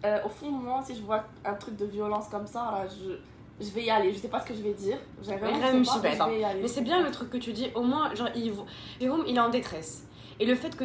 Euh, 0.04 0.18
au 0.24 0.28
fond 0.28 0.46
de 0.50 0.62
moi, 0.62 0.82
si 0.86 0.94
je 0.94 1.02
vois 1.02 1.24
un 1.44 1.54
truc 1.54 1.76
de 1.76 1.86
violence 1.86 2.26
comme 2.30 2.46
ça, 2.46 2.70
là, 2.70 2.84
je, 2.88 3.64
je 3.66 3.70
vais 3.72 3.84
y 3.84 3.90
aller. 3.90 4.12
Je 4.12 4.18
sais 4.18 4.28
pas 4.28 4.40
ce 4.40 4.46
que 4.46 4.54
je 4.54 4.62
vais 4.62 4.74
dire. 4.74 4.98
Vraiment 5.22 5.56
je 5.78 5.84
sais 5.84 5.92
pas, 5.94 6.00
mais 6.02 6.16
pas, 6.16 6.24
je 6.26 6.30
vais 6.30 6.40
y 6.40 6.44
aller. 6.44 6.60
Mais 6.62 6.68
c'est 6.68 6.82
bien 6.82 7.02
le 7.02 7.10
truc 7.10 7.30
que 7.30 7.38
tu 7.38 7.52
dis, 7.52 7.70
au 7.74 7.82
moins, 7.82 8.14
genre, 8.14 8.28
il, 8.36 8.52
Jérôme, 9.00 9.24
il 9.26 9.36
est 9.36 9.40
en 9.40 9.48
détresse. 9.48 10.04
Et 10.38 10.46
le 10.46 10.54
fait 10.54 10.76
que 10.76 10.84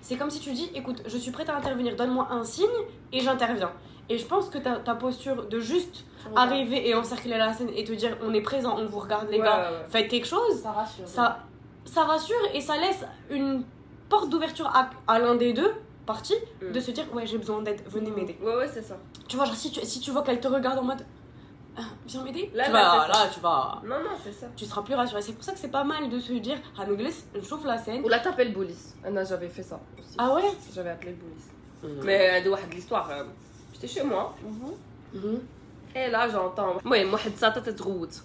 c'est 0.00 0.16
comme 0.16 0.30
si 0.30 0.40
tu 0.40 0.52
dis 0.52 0.70
écoute, 0.74 1.02
je 1.06 1.18
suis 1.18 1.30
prête 1.30 1.48
à 1.48 1.56
intervenir, 1.56 1.96
donne-moi 1.96 2.28
un 2.30 2.44
signe 2.44 2.66
et 3.12 3.20
j'interviens. 3.20 3.72
Et 4.08 4.18
je 4.18 4.26
pense 4.26 4.48
que 4.48 4.58
ta, 4.58 4.94
posture 4.94 5.46
de 5.48 5.58
juste 5.58 6.04
arriver 6.36 6.88
et 6.88 6.94
encercler 6.94 7.36
la 7.38 7.52
scène 7.52 7.70
et 7.74 7.84
te 7.84 7.92
dire 7.92 8.16
on 8.22 8.32
est 8.34 8.42
présent, 8.42 8.76
on 8.78 8.86
vous 8.86 8.98
regarde 8.98 9.28
les 9.30 9.38
gars, 9.38 9.70
faites 9.88 10.08
quelque 10.08 10.26
chose, 10.26 10.60
ça 10.62 10.72
rassure. 10.72 11.06
Ça, 11.06 11.44
ça 11.84 12.02
rassure 12.02 12.36
et 12.54 12.60
ça 12.60 12.76
laisse 12.76 13.04
une 13.30 13.64
porte 14.08 14.28
d'ouverture 14.28 14.70
à, 15.06 15.18
l'un 15.18 15.34
des 15.34 15.52
deux 15.52 15.72
parties 16.04 16.36
mm. 16.60 16.72
de 16.72 16.80
se 16.80 16.90
dire 16.90 17.04
ouais 17.14 17.26
j'ai 17.26 17.38
besoin 17.38 17.62
d'aide, 17.62 17.80
venez 17.86 18.10
mm. 18.10 18.14
m'aider. 18.14 18.38
Ouais 18.42 18.56
ouais 18.56 18.68
c'est 18.68 18.82
ça. 18.82 18.96
Tu 19.28 19.36
vois, 19.36 19.46
genre 19.46 19.54
si 19.54 19.70
tu, 19.70 19.80
si 19.82 20.00
tu 20.00 20.10
vois 20.10 20.22
qu'elle 20.22 20.40
te 20.40 20.48
regarde 20.48 20.78
en 20.78 20.84
mode 20.84 21.04
Ah, 21.79 21.81
viens 22.07 22.23
m'aider, 22.23 22.49
Là, 22.55 22.65
tu 22.65 22.71
là, 22.71 22.81
vas, 22.81 23.05
c'est 23.07 23.13
ça. 23.13 23.23
là, 23.25 23.29
tu 23.35 23.39
vas 23.39 23.81
Non, 23.91 23.99
non, 24.05 24.15
c'est 24.23 24.31
ça. 24.31 24.47
tu 24.55 24.65
seras 24.65 24.81
plus 24.81 24.95
rassuré. 24.95 25.21
C'est 25.21 25.33
pour 25.33 25.43
ça 25.43 25.51
que 25.53 25.59
c'est 25.59 25.67
pas 25.79 25.83
mal 25.83 26.09
de 26.09 26.19
se 26.19 26.33
dire, 26.33 26.57
Hanogles, 26.77 27.11
je 27.35 27.41
chauffe 27.49 27.65
la 27.65 27.77
scène. 27.77 28.03
Ou 28.03 28.09
là, 28.09 28.19
t'appelles 28.19 28.47
le 28.49 28.53
police. 28.61 28.95
Anna, 29.05 29.23
j'avais 29.23 29.49
fait 29.49 29.61
ça 29.71 29.79
aussi. 29.99 30.15
Ah 30.17 30.33
ouais 30.35 30.49
J'avais 30.73 30.89
appelé 30.89 31.11
le 31.11 31.17
police. 31.25 31.47
Mais. 31.83 32.05
Mais 32.07 32.41
de 32.43 32.49
واحد 32.49 32.73
l'histoire. 32.73 33.07
euh, 33.11 33.23
J'étais 33.73 33.87
chez 33.95 34.03
moi. 34.03 34.35
Mhm. 35.13 35.39
Et 35.95 36.07
là, 36.09 36.27
j'entends. 36.29 36.77
المهم 36.85 37.13
واحد 37.13 37.31
ساطة 37.35 37.61
تتغوت. 37.61 38.21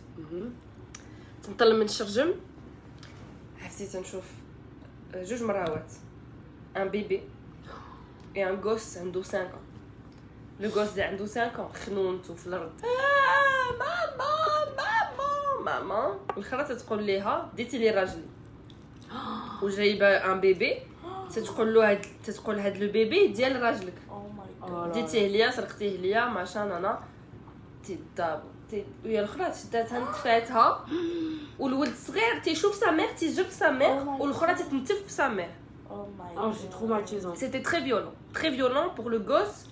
تنطلع 1.42 1.74
من 1.76 1.82
الشرجم 1.82 2.34
عرفتي 3.62 3.86
تنشوف 3.86 4.24
جوج 5.14 5.42
مراوات 5.42 5.92
ان 6.76 6.88
بيبي 6.88 7.22
اي 8.36 8.48
ان 8.50 8.60
غوس 8.60 8.98
عنده 8.98 9.22
5 9.22 9.34
ans 9.34 9.65
لو 10.59 10.69
غوس 10.69 10.89
اللي 10.91 11.01
عنده 11.03 11.25
5 11.25 11.47
ans. 11.49 11.77
خنونتو 11.85 12.35
في 12.35 12.47
الأرض 12.47 12.71
آه 12.83 13.71
ماما 13.79 14.65
ماما 15.65 15.79
ماما 15.79 16.19
الاخرى 16.37 16.63
تتقول 16.63 17.03
ليها 17.03 17.51
ديتي 17.55 17.77
لي 17.77 17.89
راجلي. 17.89 18.23
وجايبة 19.61 20.07
ان 20.07 20.39
بيبي 20.39 20.73
تتقول 21.35 21.73
له 21.73 21.91
هاد 21.91 22.05
تتقول 22.23 22.59
هاد 22.59 22.77
لو 22.77 22.91
بيبي 22.91 23.27
ديال 23.27 23.61
راجلك. 23.61 23.93
Oh. 24.61 24.93
ديتيه 24.93 25.27
ليا 25.27 25.51
سرقتيه 25.51 25.97
ليا 25.97 26.25
ماشان 26.25 26.71
أنا 26.71 26.99
تيدابو 27.83 28.47
تي 28.69 28.85
وهي 29.05 29.19
الأخرى 29.19 29.53
شداتها 29.63 29.99
نتفاتها. 29.99 30.85
والولد 31.59 31.89
الصغير 31.91 32.39
تيشوف 32.43 32.75
سا 32.75 32.91
مير 32.91 33.07
تيجر 33.17 33.49
سا 33.49 33.69
مير 33.69 33.87
Oh 34.05 34.21
والاخرى 34.21 34.55
God. 34.55 34.59
تتنتف 34.59 35.03
في 35.03 35.11
سا 35.11 35.27
مير 35.27 35.49
Oh 35.89 35.91
my 35.91 36.37
Oh, 36.39 36.53
c'est 36.53 36.71
traumatisant. 36.77 37.35
سيتي 37.35 37.59
تري 37.59 37.81
فيولون 37.81 38.13
تري 38.33 38.51
فيولون 38.51 38.87
بور 38.87 39.11
لو 39.11 39.35
غوس 39.35 39.65
اي 39.65 39.71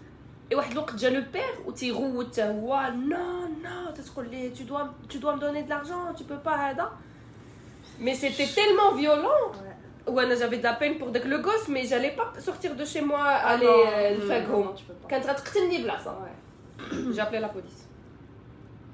واحد 0.54 0.72
الوقت 0.72 0.94
جا 0.94 1.10
لو 1.10 1.22
بير 1.32 1.54
وتيغوت 1.66 2.26
حتى 2.32 2.42
هو 2.48 2.92
نو 2.96 3.46
نو 3.62 3.90
تتقول 3.94 4.28
ليه 4.30 4.54
tu 4.54 4.58
dois 4.58 5.12
tu 5.12 5.18
dois 5.18 5.34
me 5.36 5.40
donner 5.40 5.62
de 5.62 5.68
l'argent 5.70 6.14
tu 6.18 6.24
peux 6.24 6.40
pas 6.48 6.56
هذا 6.56 6.90
mais 8.00 8.14
c'était 8.14 8.46
tellement 8.54 8.92
violent 8.94 9.52
Ouais. 9.52 10.08
وانا 10.08 10.34
j'avais 10.34 10.58
de 10.58 10.62
la 10.64 10.72
peine 10.74 10.98
pour 11.02 11.08
داك 11.10 11.26
لو 11.26 11.36
غوس 11.42 11.66
mais 11.70 11.86
j'allais 11.86 12.16
pas 12.16 12.40
sortir 12.40 12.74
de 12.76 12.84
chez 12.84 13.00
moi 13.00 13.22
Ah 13.24 13.48
aller 13.52 13.66
non, 13.66 13.86
euh, 13.86 14.18
non, 14.18 14.24
نفاقهم 14.24 14.74
tu 14.76 14.82
peux 14.84 14.94
pas. 15.04 15.08
كانت 15.10 15.26
غتقتلني 15.26 15.82
بلاصه 15.82 16.18
Ouais. 16.18 16.94
j'ai 17.14 17.20
appelé 17.20 17.40
la 17.40 17.48
police 17.48 17.80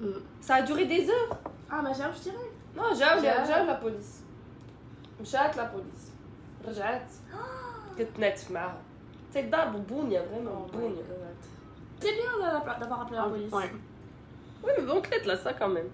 Mm. 0.02 0.20
ça 0.46 0.54
a 0.56 0.62
duré 0.62 0.84
des 0.94 1.04
heures 1.14 1.32
Ah, 1.72 1.80
mais 1.84 1.94
j'avoue, 1.98 2.16
je 2.18 2.22
dirais. 2.28 2.50
non 2.76 2.98
جاو 2.98 3.20
جاو. 3.22 3.46
جاو 3.46 3.66
la 3.66 3.76
police 3.84 4.12
مشات 5.20 5.54
la 5.56 5.58
police 5.74 6.06
رجعت 6.68 7.10
كتناتف 7.98 8.50
معاها 8.50 8.76
تيضربوا 8.76 8.89
بونيا 9.90 10.20
Oh 10.20 10.28
فريمون 10.28 10.68
my 10.68 10.72
بونيا 10.76 11.02
god. 11.02 12.02
C'est 12.02 12.14
bien 12.20 12.32
d'avoir 12.42 12.78
d'avoir 12.80 13.00
appelé 13.00 13.16
la 13.16 13.24
police. 13.24 13.52
Ouais. 13.52 13.70
وي 14.64 14.72
مي 14.78 14.86
بون 14.86 15.02
كليت 15.02 15.26
لا 15.26 15.36
سا 15.36 15.52
كاميم 15.52 15.84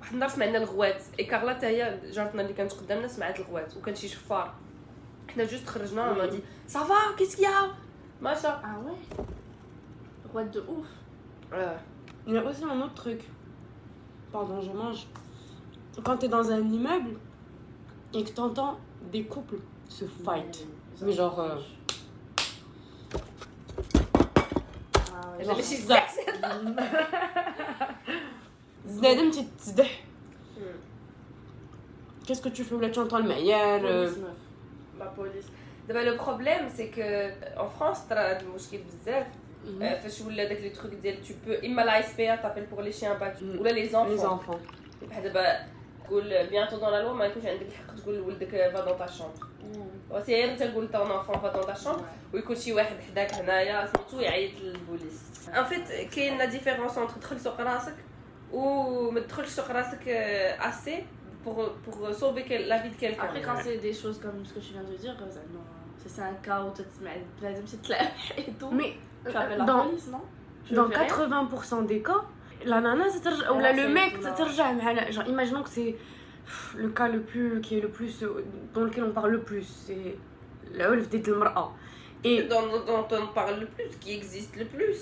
واحد 0.00 0.12
النهار 0.12 0.30
سمعنا 0.30 0.58
الغوات 0.58 1.02
اي 1.18 1.24
كارلا 1.24 1.54
حتى 1.54 1.66
هي 1.66 2.00
جارتنا 2.10 2.42
اللي 2.42 2.52
كانت 2.52 2.72
قدامنا 2.72 3.08
سمعت 3.08 3.40
الغوات 3.40 3.76
وكان 3.76 3.94
شي 3.94 4.08
شفار 4.08 4.54
حنا 5.34 5.44
جوست 5.44 5.66
خرجنا 5.68 6.10
وي. 6.10 6.18
ما 6.18 6.26
دي 6.26 6.40
صافا 6.68 7.16
كيس 7.18 7.36
كيا 7.36 7.74
ماشا 8.22 8.62
Ah 8.62 8.78
ouais 8.86 9.24
Roi 10.34 10.44
de 10.44 10.60
ouf. 10.60 10.88
آه. 11.52 11.78
Il 12.26 12.34
y 12.34 12.38
a 12.38 12.42
aussi 12.44 12.64
un 12.64 12.80
autre 12.80 12.94
truc. 13.02 13.20
Pardon, 14.32 14.60
je 14.62 14.72
mange. 14.82 15.00
Quand 16.06 16.16
t'es 16.20 16.28
dans 16.36 16.50
un 16.50 16.62
immeuble 16.78 17.14
et 18.16 18.24
que 18.26 18.32
t'entends 18.38 18.74
des 19.12 19.24
couples 19.34 19.60
se 19.96 20.04
fight. 20.24 20.54
Mais 21.02 21.12
genre, 21.12 21.38
euh, 21.40 21.58
que 32.42 32.48
tu 32.48 32.64
fais 32.64 32.76
là 32.78 32.88
Tu 32.90 32.98
entends 33.00 33.18
le 33.18 33.28
meilleur 33.28 33.80
euh, 33.84 34.06
Police, 34.06 34.18
meuf. 34.18 34.38
لا 34.98 35.06
بوليس 35.16 35.44
دابا 35.88 35.98
لو 35.98 36.16
بروبليم 36.24 36.68
سي 36.68 36.86
كو 36.90 37.00
ان 37.00 37.68
فرانس 37.68 38.08
ترى 38.08 38.18
هذا 38.20 38.40
المشكل 38.40 38.78
بزاف 38.78 39.26
mhm. 39.26 39.82
آه، 39.82 40.00
فاش 40.00 40.20
ولا 40.20 40.44
داك 40.48 40.60
لي 40.60 40.70
تروك 40.70 40.94
ديال 40.94 41.22
تو 41.24 41.34
بو 41.46 41.52
اما 41.66 41.82
لا 41.82 42.00
اس 42.00 42.14
بي 42.16 42.32
ا 42.32 42.36
تابيل 42.36 42.66
بور 42.66 42.82
لي 42.82 42.92
شيان 42.92 43.18
باتو 43.18 43.38
Mm. 43.40 43.60
ولا 43.60 43.70
لي 43.70 43.88
les 43.88 43.92
زونفون 43.92 44.38
enfants. 44.56 45.04
بحال 45.10 45.22
دابا 45.32 45.66
تقول 46.04 46.46
بيانتو 46.46 46.76
دون 46.76 46.90
لا 46.90 47.02
لو 47.02 47.14
ما 47.14 47.24
يكونش 47.24 47.46
عندك 47.46 47.66
الحق 47.66 47.94
تقول 48.02 48.14
لولدك 48.14 48.48
فا 48.48 48.80
دون 48.84 48.98
تا 48.98 49.06
شومبر 49.06 49.34
Mm. 49.38 49.47
وسي 50.10 50.34
غير 50.34 50.56
تقول 50.58 50.88
طون 50.92 51.10
انفون 51.10 51.38
فا 51.38 51.52
دون 51.52 51.66
تا 51.66 51.74
شومبر 51.74 51.98
Ouais. 52.00 52.34
ويكون 52.34 52.56
شي 52.56 52.72
واحد 52.72 52.96
حداك 53.10 53.34
هنايا 53.34 53.86
سميتو 53.86 54.20
يعيط 54.20 54.60
للبوليس 54.60 55.22
ان 55.56 55.64
فيت 55.64 55.88
كاين 56.14 56.38
لا 56.38 56.44
ديفيرونس 56.44 56.98
اونتر 56.98 57.14
تدخل 57.14 57.40
سوق 57.40 57.60
راسك 57.60 57.94
وما 58.52 59.20
تدخلش 59.20 59.48
سوق 59.48 59.70
راسك 59.70 60.08
اسي 60.08 61.04
pour 61.46 61.56
pour 61.84 61.96
sauver 62.20 62.42
quel- 62.48 62.68
la 62.72 62.78
vie 62.82 62.90
de 62.94 62.98
quelqu'un 63.04 63.24
Après, 63.28 63.42
quand 63.46 63.58
c'est 63.64 63.78
des 63.88 63.94
choses 64.02 64.18
comme 64.24 64.38
ce 64.48 64.52
que 64.54 64.60
tu 64.66 64.70
viens 64.74 64.86
de 64.92 64.96
dire, 65.04 65.14
euh, 65.22 65.30
ça, 65.36 65.42
non. 65.54 65.64
C'est 66.00 66.10
c'est 66.14 66.26
un 66.32 66.36
cas 66.46 66.58
où 66.64 66.70
tu 66.76 66.82
te 66.82 67.04
mets 67.04 67.20
لازم 67.42 67.64
تتلاح 67.64 68.12
et 68.38 68.42
tout. 68.60 68.70
Mais 68.78 68.92
tu 69.30 69.36
appelles 69.36 69.58
la 69.58 69.64
dans, 69.70 69.84
police, 69.86 70.08
non 70.14 70.22
Tu 70.66 70.72
dans 70.74 70.88
fais 70.88 70.96
rien 70.96 71.06
80% 71.06 71.86
des 71.92 72.00
cas, 72.08 72.22
la 72.72 72.80
nana, 72.80 73.04
c'est 73.12 73.22
ترجع- 73.28 73.50
ou 73.54 73.58
là, 73.64 73.72
le 73.72 73.82
c'est- 73.82 73.88
mec, 73.98 74.12
non. 74.16 74.22
c'est 74.24 74.34
ترجع 74.38 74.72
مع- 74.72 75.10
genre, 75.10 75.26
imaginons 75.34 75.62
que 75.66 75.72
c'est 75.76 75.92
pff, 75.92 76.17
le 76.76 76.88
cas 76.90 77.08
le 77.08 77.20
plus 77.20 77.60
qui 77.60 77.78
est 77.78 77.80
le 77.80 77.88
plus 77.88 78.22
euh, 78.22 78.44
dans 78.74 78.82
lequel 78.84 79.04
on 79.04 79.12
parle 79.12 79.30
le 79.32 79.40
plus, 79.40 79.66
c'est 79.86 80.16
العنف 80.74 81.08
ضد 81.08 81.28
المرأة. 81.28 81.70
Et 82.24 82.42
dont, 82.44 82.66
dont 82.86 83.06
on 83.12 83.26
parle 83.34 83.60
le 83.60 83.66
plus 83.66 83.90
qui 84.00 84.14
existe 84.14 84.56
le 84.56 84.64
plus 84.64 84.98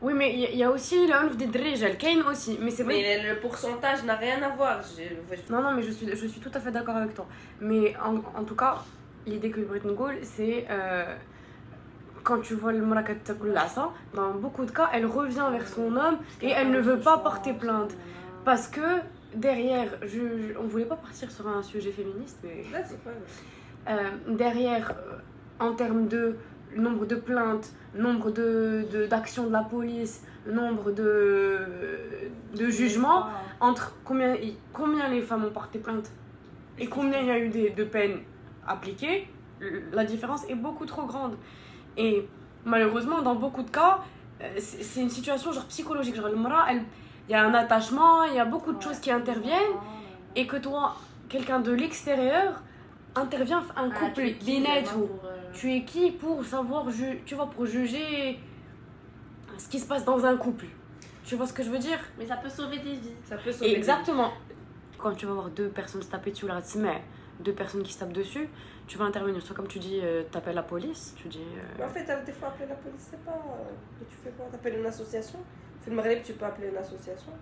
oui, 0.00 0.14
mais 0.14 0.32
il 0.32 0.40
y, 0.40 0.46
a- 0.46 0.50
il 0.50 0.58
y 0.58 0.62
a 0.64 0.70
aussi 0.70 1.04
العنف 1.06 1.36
ضد 1.36 1.56
الرجال, 1.56 1.96
كاين 1.98 2.22
aussi, 2.22 2.56
mais 2.60 2.70
c'est 2.70 2.84
vrai. 2.84 2.94
mais 3.02 3.28
le 3.28 3.40
pourcentage 3.40 4.04
n'a 4.04 4.14
rien 4.16 4.40
à 4.42 4.50
voir 4.56 4.80
Je- 4.82 5.52
Non, 5.52 5.60
non, 5.62 5.72
mais 5.74 5.82
je 5.82 5.90
suis, 5.90 6.06
je 6.22 6.26
suis 6.26 6.40
tout 6.40 6.52
à 6.54 6.60
fait 6.60 6.70
d'accord 6.70 6.96
avec 6.96 7.14
toi. 7.14 7.26
Mais 7.60 7.94
en, 8.08 8.14
en 8.40 8.44
tout 8.44 8.54
cas, 8.54 8.74
l'idée 9.26 9.50
que 9.50 9.60
Brit 9.60 9.84
Ngol, 9.84 10.14
c'est 10.22 10.66
euh, 10.70 11.14
quand 12.22 12.40
tu 12.46 12.54
vois 12.54 12.72
le 12.72 12.82
marakat 12.84 13.14
ça, 13.68 13.90
dans 14.14 14.30
beaucoup 14.44 14.64
de 14.64 14.70
cas, 14.70 14.88
elle 14.94 15.06
revient 15.06 15.48
vers 15.50 15.66
son 15.76 15.96
homme 15.96 16.18
et 16.42 16.50
elle 16.58 16.70
ne 16.70 16.80
veut 16.80 17.00
pas 17.00 17.18
porter 17.18 17.52
plainte. 17.64 17.92
Parce 18.44 18.68
que 18.68 18.88
derrière, 19.35 19.89
je, 20.01 20.07
je- 20.07 20.57
on 20.59 20.63
voulait 20.67 20.85
pas 20.85 20.95
partir 20.95 21.29
sur 21.31 21.47
un 21.47 21.61
sujet 21.63 21.91
féministe, 21.91 22.39
mais 22.43 22.63
Là, 22.71 22.79
pas 23.03 23.91
euh, 23.91 24.09
derrière, 24.29 24.91
euh, 24.91 25.17
en 25.59 25.73
termes 25.73 26.07
de 26.07 26.35
nombre 26.75 27.05
de 27.05 27.15
plaintes, 27.15 27.71
nombre 27.95 28.31
de 28.31 28.85
de- 28.91 29.05
d'actions 29.05 29.47
de, 29.47 29.51
la 29.51 29.63
police, 29.63 30.23
nombre 30.47 30.91
de, 30.91 31.57
de 32.55 32.69
jugements, 32.69 33.27
entre 33.59 33.95
combien, 34.03 34.35
combien 34.73 35.07
les 35.09 35.21
femmes 35.21 35.45
ont 35.45 35.51
porté 35.51 35.79
plainte 35.79 36.11
et 36.79 36.87
combien 36.87 37.19
il 37.19 37.27
y 37.27 37.31
a 37.31 37.39
eu 37.39 37.49
de 37.49 37.83
peines 37.83 38.19
appliquées, 38.67 39.27
la 39.91 40.03
différence 40.05 40.49
est 40.49 40.55
beaucoup 40.55 40.85
trop 40.85 41.03
grande. 41.05 41.35
Et 41.97 42.27
malheureusement, 42.65 43.21
dans 43.21 43.35
beaucoup 43.35 43.61
de 43.63 43.69
cas, 43.69 43.99
euh, 44.41 44.47
c'est 44.57 44.83
c'est 44.83 45.01
une 45.01 45.09
situation 45.09 45.51
genre 45.51 45.65
psychologique. 45.67 46.15
Genre, 46.15 46.29
le 46.29 46.35
mara, 46.35 46.65
elle- 46.71 46.83
il 47.27 47.31
y 47.31 47.35
a 47.35 47.45
un 47.45 47.53
attachement, 47.53 48.23
il 48.25 48.33
y 48.35 48.39
a 48.39 48.45
beaucoup 48.45 48.73
de 48.73 48.81
choses 48.81 48.99
qui 48.99 49.11
interviennent, 49.11 49.77
et 50.35 50.45
que 50.47 50.57
toi, 50.57 50.95
quelqu'un 51.29 51.59
de 51.59 51.71
l'extérieur, 51.71 52.61
intervient, 53.15 53.63
un 53.77 53.89
Ah, 53.91 53.99
couple, 53.99 54.23
nets 54.45 54.93
ou 54.97 55.09
tu 55.53 55.71
es 55.75 55.83
qui 55.83 56.11
pour 56.11 56.43
savoir, 56.43 56.89
ju- 56.89 57.21
tu 57.25 57.35
vois, 57.35 57.47
pour 57.49 57.65
juger 57.65 58.39
ce 59.57 59.67
qui 59.67 59.79
se 59.79 59.85
passe 59.87 60.03
dans 60.03 60.25
un 60.25 60.35
couple 60.37 60.65
Tu 61.25 61.35
vois 61.35 61.45
ce 61.47 61.53
que 61.53 61.63
je 61.63 61.69
veux 61.69 61.77
dire? 61.79 61.99
Mais 62.17 62.25
ça 62.25 62.35
peut 62.37 62.49
sauver 62.49 62.79
des 62.79 62.93
vies. 62.95 63.11
ça 63.23 63.37
peut 63.37 63.51
sauver 63.51 63.71
des 63.71 63.77
Exactement. 63.77 64.31
Quand 64.97 65.13
tu 65.13 65.25
vas 65.25 65.33
voir 65.33 65.49
deux 65.49 65.69
personnes 65.69 66.01
se 66.01 66.09
taper 66.09 66.31
dessus, 66.31 66.47
la 66.47 66.59
mais 66.77 67.01
deux 67.39 67.53
personnes 67.53 67.83
qui 67.83 67.93
se 67.93 67.99
tapent 67.99 68.13
dessus, 68.13 68.47
tu 68.87 68.97
vas 68.97 69.05
intervenir. 69.05 69.41
Soit 69.41 69.55
comme 69.55 69.67
tu 69.67 69.79
dis, 69.79 69.99
euh, 70.01 70.23
t'appelles 70.31 70.55
la 70.55 70.63
police, 70.63 71.13
tu 71.17 71.27
dis. 71.27 71.39
euh, 71.39 71.61
Mais 71.77 71.83
en 71.85 71.89
fait, 71.89 72.05
des 72.25 72.31
fois, 72.31 72.49
appeler 72.49 72.67
la 72.69 72.75
police, 72.75 73.07
c'est 73.11 73.23
pas. 73.23 73.31
euh, 73.31 73.69
que 73.99 74.05
tu 74.09 74.17
fais 74.23 74.29
quoi? 74.31 74.45
T'appelles 74.51 74.79
une 74.79 74.85
association 74.85 75.39
في 75.82 75.88
المغرب, 75.88 76.22
tu 76.24 76.32
peux 76.32 76.46
appeler 76.46 76.68
une 76.72 76.76
association. 76.76 77.32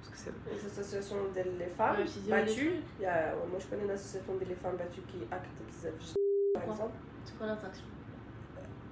parce 0.00 0.08
que 0.12 0.16
c'est. 0.22 0.32
Les 0.52 0.64
associations 0.70 1.16
des 1.34 1.66
femmes 1.78 1.96
Ouais, 1.98 2.06
si 2.06 2.20
c'est 2.24 2.30
battues. 2.30 2.76
Il 2.98 3.02
y 3.02 3.06
a, 3.06 3.34
ouais, 3.36 3.46
moi, 3.50 3.58
je 3.62 3.66
connais 3.68 3.84
une 3.84 3.90
association 3.98 4.32
des 4.36 4.54
femmes 4.62 4.76
battues 4.82 5.02
qui 5.10 5.18
acte, 5.30 5.56
qui 5.68 5.74
s'affiche, 5.82 6.14
par 6.54 6.62
Quoi 6.64 6.72
exemple. 6.74 6.96
C'est 7.24 7.36
quoi 7.38 7.46
l'attraction 7.48 7.84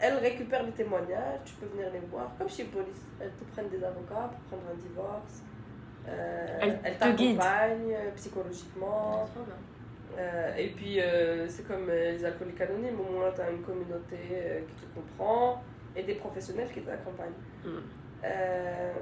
Elles 0.05 0.19
récupèrent 0.29 0.65
les 0.71 0.73
témoignages, 0.83 1.41
tu 1.45 1.55
peux 1.59 1.67
venir 1.75 1.89
les 1.93 2.01
voir, 2.13 2.27
comme 2.39 2.49
chez 2.57 2.65
police. 2.65 3.03
Elles 3.21 3.33
te 3.41 3.45
prennent 3.53 3.69
des 3.77 3.83
avocats 3.91 4.27
pour 4.33 4.41
prendre 4.49 4.67
un 4.75 4.79
divorce. 4.89 5.37
Euh, 6.09 6.59
Elles 6.63 6.79
elles 6.85 6.99
te 6.99 7.09
guident. 7.17 7.39
t'accompagnent 7.39 7.95
euh, 7.95 8.11
psychologiquement. 8.19 9.27
C'est 9.27 9.35
trop 9.35 9.45
bien. 9.51 9.61
Euh, 10.19 10.57
et 10.63 10.69
puis, 10.77 10.95
euh, 11.01 11.49
c'est 11.49 11.67
comme 11.69 11.87
euh, 11.89 12.13
les 12.13 12.25
alcooliques 12.25 12.61
anonymes, 12.61 12.99
au 13.01 13.13
moins, 13.15 13.31
tu 13.35 13.41
as 13.41 13.51
une 13.51 13.63
communauté 13.63 14.19
euh, 14.33 14.61
qui 14.69 14.75
te 14.83 14.87
comprend 14.95 15.63
et 15.97 16.03
des 16.03 16.15
professionnels 16.15 16.71
qui 16.73 16.81
t'accompagnent. 16.83 17.41
Mm. 17.65 17.69
Euh, 18.24 18.94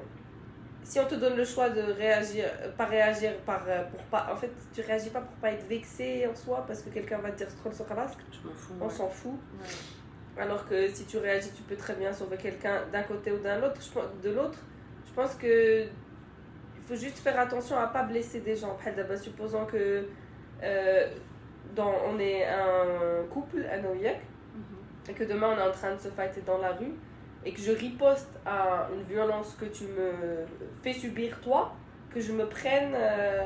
si 0.83 0.99
on 0.99 1.05
te 1.05 1.15
donne 1.15 1.37
le 1.37 1.45
choix 1.45 1.69
de 1.69 1.81
réagir, 1.93 2.45
pas 2.77 2.85
réagir 2.85 3.37
par, 3.45 3.63
euh, 3.67 3.83
pour 3.85 4.01
pas. 4.05 4.29
En 4.31 4.35
fait, 4.35 4.51
tu 4.73 4.81
réagis 4.81 5.09
pas 5.11 5.21
pour 5.21 5.35
pas 5.37 5.51
être 5.51 5.65
vexé 5.67 6.27
en 6.27 6.35
soi 6.35 6.63
parce 6.67 6.81
que 6.81 6.89
quelqu'un 6.89 7.19
va 7.19 7.31
te 7.31 7.37
dire 7.37 7.49
scroll 7.51 7.73
sur 7.73 7.85
fous. 7.85 8.73
on 8.81 8.85
ouais. 8.85 8.89
s'en 8.89 9.07
fout. 9.07 9.31
Ouais. 9.59 10.41
Alors 10.41 10.67
que 10.67 10.87
si 10.89 11.05
tu 11.05 11.17
réagis, 11.17 11.51
tu 11.51 11.61
peux 11.63 11.75
très 11.75 11.93
bien 11.95 12.11
sauver 12.11 12.37
quelqu'un 12.37 12.81
d'un 12.91 13.03
côté 13.03 13.31
ou 13.31 13.37
d'un 13.39 13.61
autre. 13.63 13.79
Je 13.81 14.27
De 14.29 14.33
l'autre, 14.35 14.59
je 15.07 15.11
pense 15.13 15.35
que 15.35 15.83
il 15.83 16.81
faut 16.87 16.95
juste 16.95 17.19
faire 17.19 17.39
attention 17.39 17.77
à 17.77 17.87
pas 17.87 18.03
blesser 18.03 18.41
des 18.41 18.55
gens. 18.55 18.77
Bhal 18.83 18.95
daba, 18.95 19.15
supposons 19.15 19.65
que 19.65 20.05
euh, 20.63 21.07
dans, 21.75 21.93
on 22.09 22.19
est 22.19 22.45
un 22.45 23.23
couple, 23.29 23.65
un 23.71 23.83
oyak, 23.85 24.19
Mhm. 24.55 25.09
et 25.09 25.13
que 25.13 25.23
demain 25.23 25.53
on 25.55 25.57
est 25.59 25.67
en 25.69 25.71
train 25.71 25.93
de 25.95 25.99
se 25.99 26.09
fighter 26.09 26.41
dans 26.41 26.57
la 26.57 26.71
rue, 26.73 26.93
et 27.45 27.51
que 27.53 27.59
je 27.61 27.71
riposte 27.71 28.29
à 28.45 28.87
une 28.93 29.03
violence 29.03 29.55
que 29.59 29.65
tu 29.65 29.85
me 29.85 30.45
fais 30.83 30.93
subir 30.93 31.39
toi, 31.41 31.73
que 32.13 32.19
je 32.19 32.31
me 32.33 32.45
prenne 32.47 32.93
euh, 32.95 33.43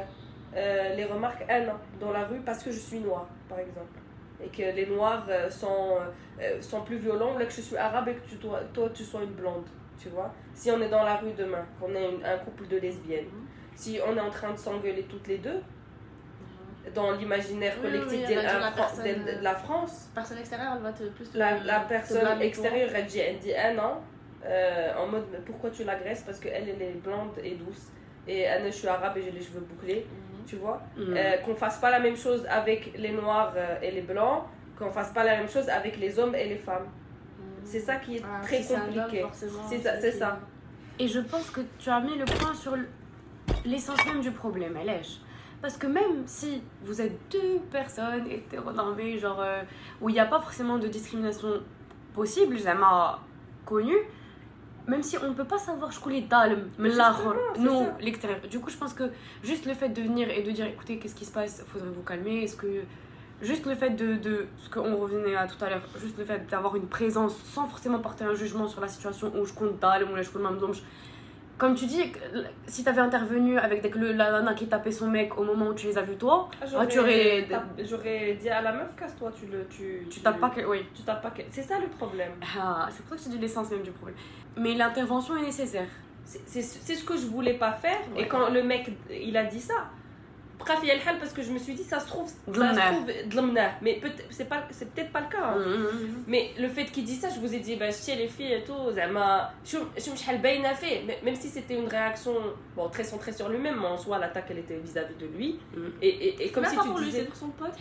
euh, 0.55 0.95
les 0.95 1.05
remarques 1.05 1.45
haine 1.47 1.71
dans 1.99 2.11
la 2.11 2.25
rue 2.25 2.39
parce 2.41 2.63
que 2.63 2.71
je 2.71 2.79
suis 2.79 2.99
noire, 2.99 3.27
par 3.47 3.59
exemple. 3.59 3.99
Et 4.43 4.47
que 4.49 4.75
les 4.75 4.85
noirs 4.87 5.25
euh, 5.29 5.49
sont, 5.49 5.97
sont 6.61 6.81
plus 6.81 6.97
violents, 6.97 7.37
là 7.37 7.45
que 7.45 7.51
je 7.53 7.61
suis 7.61 7.77
arabe 7.77 8.09
et 8.09 8.15
que 8.15 8.27
tu, 8.29 8.35
toi, 8.37 8.59
toi 8.73 8.89
tu 8.93 9.03
sois 9.03 9.23
une 9.23 9.31
blonde, 9.33 9.65
tu 9.97 10.09
vois. 10.09 10.33
Si 10.53 10.69
on 10.71 10.81
est 10.81 10.89
dans 10.89 11.03
la 11.03 11.15
rue 11.17 11.31
demain, 11.37 11.65
qu'on 11.79 11.93
est 11.95 12.09
une- 12.11 12.23
un 12.25 12.37
couple 12.39 12.67
de 12.67 12.77
lesbiennes, 12.77 13.29
si 13.75 13.99
on 14.05 14.15
est 14.17 14.19
en 14.21 14.29
train 14.29 14.51
de 14.51 14.57
s'engueuler 14.57 15.03
toutes 15.03 15.27
les 15.27 15.37
deux, 15.37 15.61
dans 16.93 17.11
l'imaginaire 17.11 17.81
collectif 17.81 18.19
oui, 18.27 18.35
de, 18.35 18.41
la 18.41 18.71
personne, 18.71 19.05
de- 19.25 19.37
de 19.39 19.43
la 19.43 19.55
France. 19.55 20.09
Personne 20.13 20.37
extérieure, 20.37 20.73
elle 20.77 20.83
va 20.83 20.91
te 20.91 21.03
plus. 21.03 21.29
te- 21.29 21.37
La, 21.37 21.57
la 21.63 21.79
te 21.79 21.89
personne 21.89 22.41
extérieure, 22.41 22.89
elle 22.93 23.05
dit, 23.05 23.19
elle 23.19 23.39
dit 23.39 23.55
un 23.55 23.77
an, 23.79 24.01
euh, 24.45 24.91
en 24.99 25.07
mode 25.07 25.25
mais 25.31 25.39
pourquoi 25.39 25.69
tu 25.71 25.83
l'agresses? 25.83 26.21
Parce 26.23 26.39
qu'elle, 26.39 26.69
elle 26.69 26.81
est 26.81 27.01
blonde 27.03 27.31
et 27.43 27.55
douce. 27.55 27.87
Et 28.27 28.47
Anna, 28.47 28.67
je 28.67 28.75
suis 28.75 28.87
arabe 28.87 29.17
et 29.17 29.21
j'ai 29.23 29.31
les 29.31 29.41
cheveux 29.41 29.59
bouclés, 29.61 30.05
Mhm. 30.09 30.45
tu 30.45 30.55
vois. 30.57 30.81
Mm. 30.97 31.13
Euh, 31.15 31.37
qu'on 31.37 31.55
fasse 31.55 31.77
pas 31.79 31.89
la 31.91 31.99
même 31.99 32.17
chose 32.17 32.45
avec 32.49 32.97
les 32.97 33.11
noirs 33.11 33.53
euh, 33.55 33.77
et 33.81 33.91
les 33.91 34.01
blancs, 34.01 34.43
qu'on 34.77 34.91
fasse 34.91 35.11
pas 35.11 35.23
la 35.23 35.37
même 35.37 35.49
chose 35.49 35.69
avec 35.69 35.97
les 35.97 36.17
hommes 36.19 36.35
et 36.35 36.45
les 36.47 36.57
femmes. 36.57 36.87
C'est 37.63 37.79
ça 37.79 37.95
qui 37.95 38.17
est 38.17 38.21
Ah, 38.23 38.41
très 38.43 38.61
si 38.61 38.73
compliqué. 38.75 39.25
C'est 39.33 39.49
ça, 39.79 39.99
c'est 39.99 40.11
qui- 40.11 40.17
ça. 40.17 40.39
Et 40.99 41.07
je 41.07 41.19
pense 41.19 41.49
que 41.49 41.61
tu 41.79 41.89
as 41.89 41.99
mis 41.99 42.15
le 42.17 42.25
point 42.25 42.53
sur 42.53 42.75
l'essence 43.65 44.05
même 44.05 44.21
du 44.21 44.31
problème, 44.31 44.77
Alèche. 44.77 45.17
Parce 45.65 45.77
que 45.77 45.87
même 45.87 46.27
si 46.27 46.61
vous 46.83 47.01
êtes 47.01 47.17
deux 47.31 47.57
personnes 47.71 48.27
hétéronormées, 48.29 49.17
genre 49.17 49.41
euh, 49.41 49.63
où 49.99 50.09
il 50.09 50.13
n'y 50.13 50.19
a 50.19 50.27
pas 50.27 50.39
forcément 50.39 50.77
de 50.77 50.87
discrimination 50.87 51.59
possible, 52.13 52.55
jamais 52.59 52.83
connue, 53.65 53.97
même 54.87 55.01
si 55.01 55.17
on 55.17 55.29
ne 55.29 55.33
peut 55.33 55.43
pas 55.43 55.57
savoir 55.57 55.91
je 55.91 56.07
les 56.07 56.21
dalm, 56.21 56.69
ça. 57.87 57.97
l'extérieur. 57.99 58.41
Du 58.47 58.59
coup, 58.59 58.69
je 58.69 58.77
pense 58.77 58.93
que 58.93 59.05
juste 59.41 59.65
le 59.65 59.73
fait 59.73 59.89
de 59.89 60.03
venir 60.03 60.29
et 60.29 60.43
de 60.43 60.51
dire 60.51 60.67
écoutez, 60.67 60.99
qu'est-ce 60.99 61.15
qui 61.15 61.25
se 61.25 61.31
passe, 61.31 61.63
faudrait 61.73 61.89
vous 61.89 62.03
calmer, 62.03 62.43
est-ce 62.43 62.57
que. 62.57 62.83
Juste 63.41 63.65
le 63.65 63.73
fait 63.73 63.89
de, 63.89 64.15
de 64.15 64.45
ce 64.57 64.69
qu'on 64.69 64.95
revenait 64.95 65.35
à 65.35 65.47
tout 65.47 65.61
à 65.65 65.69
l'heure, 65.69 65.81
juste 65.99 66.17
le 66.19 66.25
fait 66.25 66.47
d'avoir 66.47 66.75
une 66.75 66.87
présence 66.87 67.35
sans 67.43 67.65
forcément 67.65 67.99
porter 67.99 68.23
un 68.23 68.35
jugement 68.35 68.67
sur 68.67 68.81
la 68.81 68.87
situation 68.87 69.31
où 69.35 69.45
je 69.45 69.53
compte 69.53 69.79
dalm 69.79 70.11
ou 70.11 70.15
là 70.15 70.21
je 70.21 70.29
compte. 70.29 70.43
Comme 71.57 71.73
tu 71.75 71.85
dis, 71.85 72.11
si 72.67 72.83
t'avais 72.83 72.99
intervenu 72.99 73.57
avec 73.57 73.81
des- 73.81 73.89
le, 73.97 74.11
la 74.11 74.29
nana 74.31 74.53
qui 74.53 74.67
tapait 74.67 74.91
son 74.91 75.07
mec 75.07 75.37
au 75.37 75.43
moment 75.45 75.67
où 75.67 75.73
tu 75.73 75.87
les 75.87 75.97
as 75.97 76.01
vus 76.01 76.17
toi, 76.17 76.49
J'aurais, 76.69 76.87
tu 76.89 76.99
aurais- 76.99 77.47
tap- 77.49 77.63
j'aurais 77.83 78.33
dit 78.33 78.49
à 78.49 78.61
la 78.61 78.73
meuf, 78.73 78.93
casse-toi, 78.97 79.31
tu 79.39 79.45
le. 79.45 79.65
Tu, 79.69 80.05
tu 80.09 80.19
tapes 80.19 80.39
pas 80.39 80.49
que. 80.49 80.65
Oui. 80.65 80.83
Tu 80.93 81.03
tapes 81.03 81.21
pas 81.21 81.31
que- 81.31 81.43
C'est 81.51 81.61
ça 81.61 81.79
le 81.79 81.87
problème. 81.87 82.31
Ah, 82.59 82.87
c'est 82.91 83.05
pour 83.05 83.17
ça 83.17 83.23
que 83.23 83.29
te 83.29 83.35
dis 83.35 83.41
l'essence 83.41 83.71
même 83.71 83.83
du 83.83 83.91
problème. 83.91 84.17
Mais 84.57 84.73
l'intervention 84.73 85.37
est 85.37 85.43
nécessaire. 85.43 85.87
C'est 86.25 86.41
c'est- 86.45 86.61
c'est 86.61 86.95
ce 86.95 87.05
que 87.05 87.15
je 87.15 87.25
voulais 87.27 87.53
pas 87.53 87.71
faire. 87.71 87.99
Ouais. 88.15 88.23
Et 88.23 88.27
quand 88.27 88.49
le 88.49 88.61
mec, 88.61 88.91
il 89.09 89.37
a 89.37 89.45
dit 89.45 89.61
ça, 89.61 89.75
Bref, 90.57 90.79
il 90.83 90.87
parce 91.19 91.33
que 91.33 91.41
je 91.41 91.51
me 91.51 91.59
suis 91.59 91.73
dit, 91.73 91.83
ça 91.83 91.99
se 91.99 92.07
trouve, 92.07 92.29
ça 92.29 92.73
se 92.73 92.79
trouve 92.79 93.11
mais 93.81 93.99
c'est 94.29 94.47
pas, 94.47 94.63
c'est 94.71 94.93
peut-être 94.93 95.11
pas 95.11 95.21
le 95.21 95.27
cas. 95.27 95.43
Hein. 95.43 95.57
Mm, 95.57 95.69
mm, 95.69 96.11
mm. 96.11 96.23
Mais 96.27 96.51
le 96.57 96.69
fait 96.69 96.85
qu'il 96.85 97.03
dit 97.03 97.15
ça, 97.15 97.29
je 97.29 97.39
vous 97.39 97.53
ai 97.53 97.59
dit, 97.59 97.75
bah, 97.75 97.89
je 97.89 98.15
les 98.15 98.27
filles 98.27 98.53
et 98.53 98.63
tout, 98.63 98.91
zama, 98.91 99.51
je 99.63 100.11
me 100.11 100.15
fait, 100.73 101.03
même 101.23 101.35
si 101.35 101.49
c'était 101.49 101.75
une 101.75 101.87
réaction, 101.87 102.33
bon, 102.75 102.89
très 102.89 103.03
centrée 103.03 103.31
sur 103.31 103.49
lui-même, 103.49 103.79
mais 103.79 103.87
en 103.87 103.97
soi, 103.97 104.17
l'attaque, 104.17 104.47
elle 104.49 104.59
était 104.59 104.77
vis-à-vis 104.77 105.15
de 105.15 105.27
lui. 105.27 105.59
Et, 106.01 106.43
et, 106.45 106.49
comme 106.49 106.65
si 106.65 106.75
pas 106.75 106.83
tu 106.83 106.89
pour 106.89 106.99
disais... 106.99 107.23
pour 107.23 107.35
son 107.35 107.49
pote, 107.49 107.73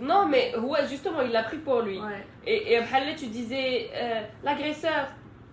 non, 0.00 0.26
mais 0.26 0.56
ouais, 0.56 0.86
justement, 0.88 1.22
il 1.22 1.30
l'a 1.30 1.44
pris 1.44 1.58
pour 1.58 1.82
lui. 1.82 2.00
Et, 2.46 2.72
et 2.72 2.78
tu 3.16 3.26
disais, 3.26 3.90
euh, 3.94 4.20
l'agresseur, 4.42 5.08